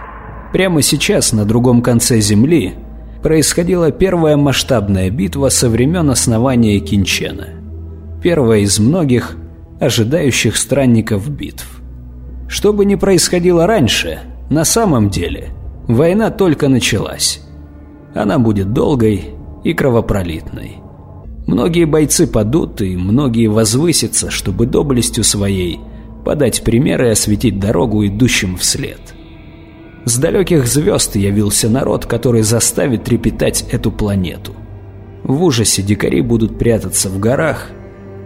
Прямо 0.53 0.83
сейчас, 0.83 1.33
на 1.33 1.45
другом 1.45 1.83
конце 1.83 2.21
земли, 2.21 2.75
происходила 3.23 3.91
первая 3.91 4.37
масштабная 4.37 5.11
битва 5.11 5.49
со 5.49 5.69
времен 5.69 6.11
основания 6.11 6.79
Кинчена. 6.81 7.49
Первая 8.23 8.61
из 8.61 8.79
многих, 8.79 9.37
ожидающих 9.81 10.57
странников 10.57 11.29
битв. 11.29 11.67
Что 12.49 12.73
бы 12.73 12.85
ни 12.85 12.97
происходило 12.97 13.67
раньше, 13.67 14.21
на 14.51 14.65
самом 14.65 15.11
деле, 15.11 15.51
война 15.87 16.31
только 16.31 16.69
началась. 16.69 17.41
Она 18.15 18.39
будет 18.39 18.73
долгой 18.73 19.35
и 19.65 19.73
кровопролитной. 19.73 20.79
Многие 21.47 21.85
бойцы 21.85 22.27
падут, 22.27 22.81
и 22.81 22.97
многие 22.97 23.47
возвысятся, 23.49 24.31
чтобы 24.31 24.67
доблестью 24.67 25.25
своей 25.25 25.81
подать 26.25 26.63
пример 26.63 27.03
и 27.05 27.09
осветить 27.09 27.59
дорогу 27.59 28.07
идущим 28.07 28.57
вслед. 28.57 29.01
С 30.05 30.19
далеких 30.19 30.67
звезд 30.67 31.17
явился 31.17 31.69
народ, 31.69 32.07
который 32.07 32.43
заставит 32.43 33.05
трепетать 33.05 33.67
эту 33.71 33.91
планету. 33.91 34.53
В 35.25 35.43
ужасе 35.43 35.83
дикари 35.83 36.23
будут 36.23 36.59
прятаться 36.59 37.09
в 37.09 37.19
горах 37.19 37.71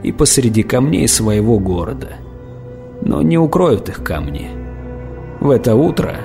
и 0.03 0.12
посреди 0.12 0.62
камней 0.62 1.09
своего 1.09 1.59
города. 1.59 2.16
Но 3.03 3.22
не 3.22 3.39
укроют 3.39 3.89
их 3.89 4.03
камни. 4.03 4.49
В 5.41 5.51
это 5.51 5.74
утро 5.74 6.16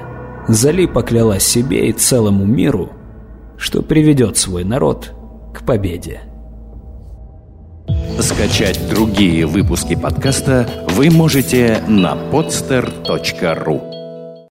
Зали 0.48 0.86
поклялась 0.86 1.44
себе 1.44 1.90
и 1.90 1.94
целому 1.94 2.46
миру, 2.46 2.92
что 3.60 3.84
приведет 3.84 4.38
свой 4.38 4.64
народ 4.64 5.12
к 5.54 5.66
победе. 5.66 6.22
Скачать 8.20 8.80
другие 8.90 9.46
выпуски 9.46 9.96
подкаста 9.96 10.68
вы 10.90 11.10
можете 11.10 11.84
на 11.88 12.14
podster.ru 12.32 13.99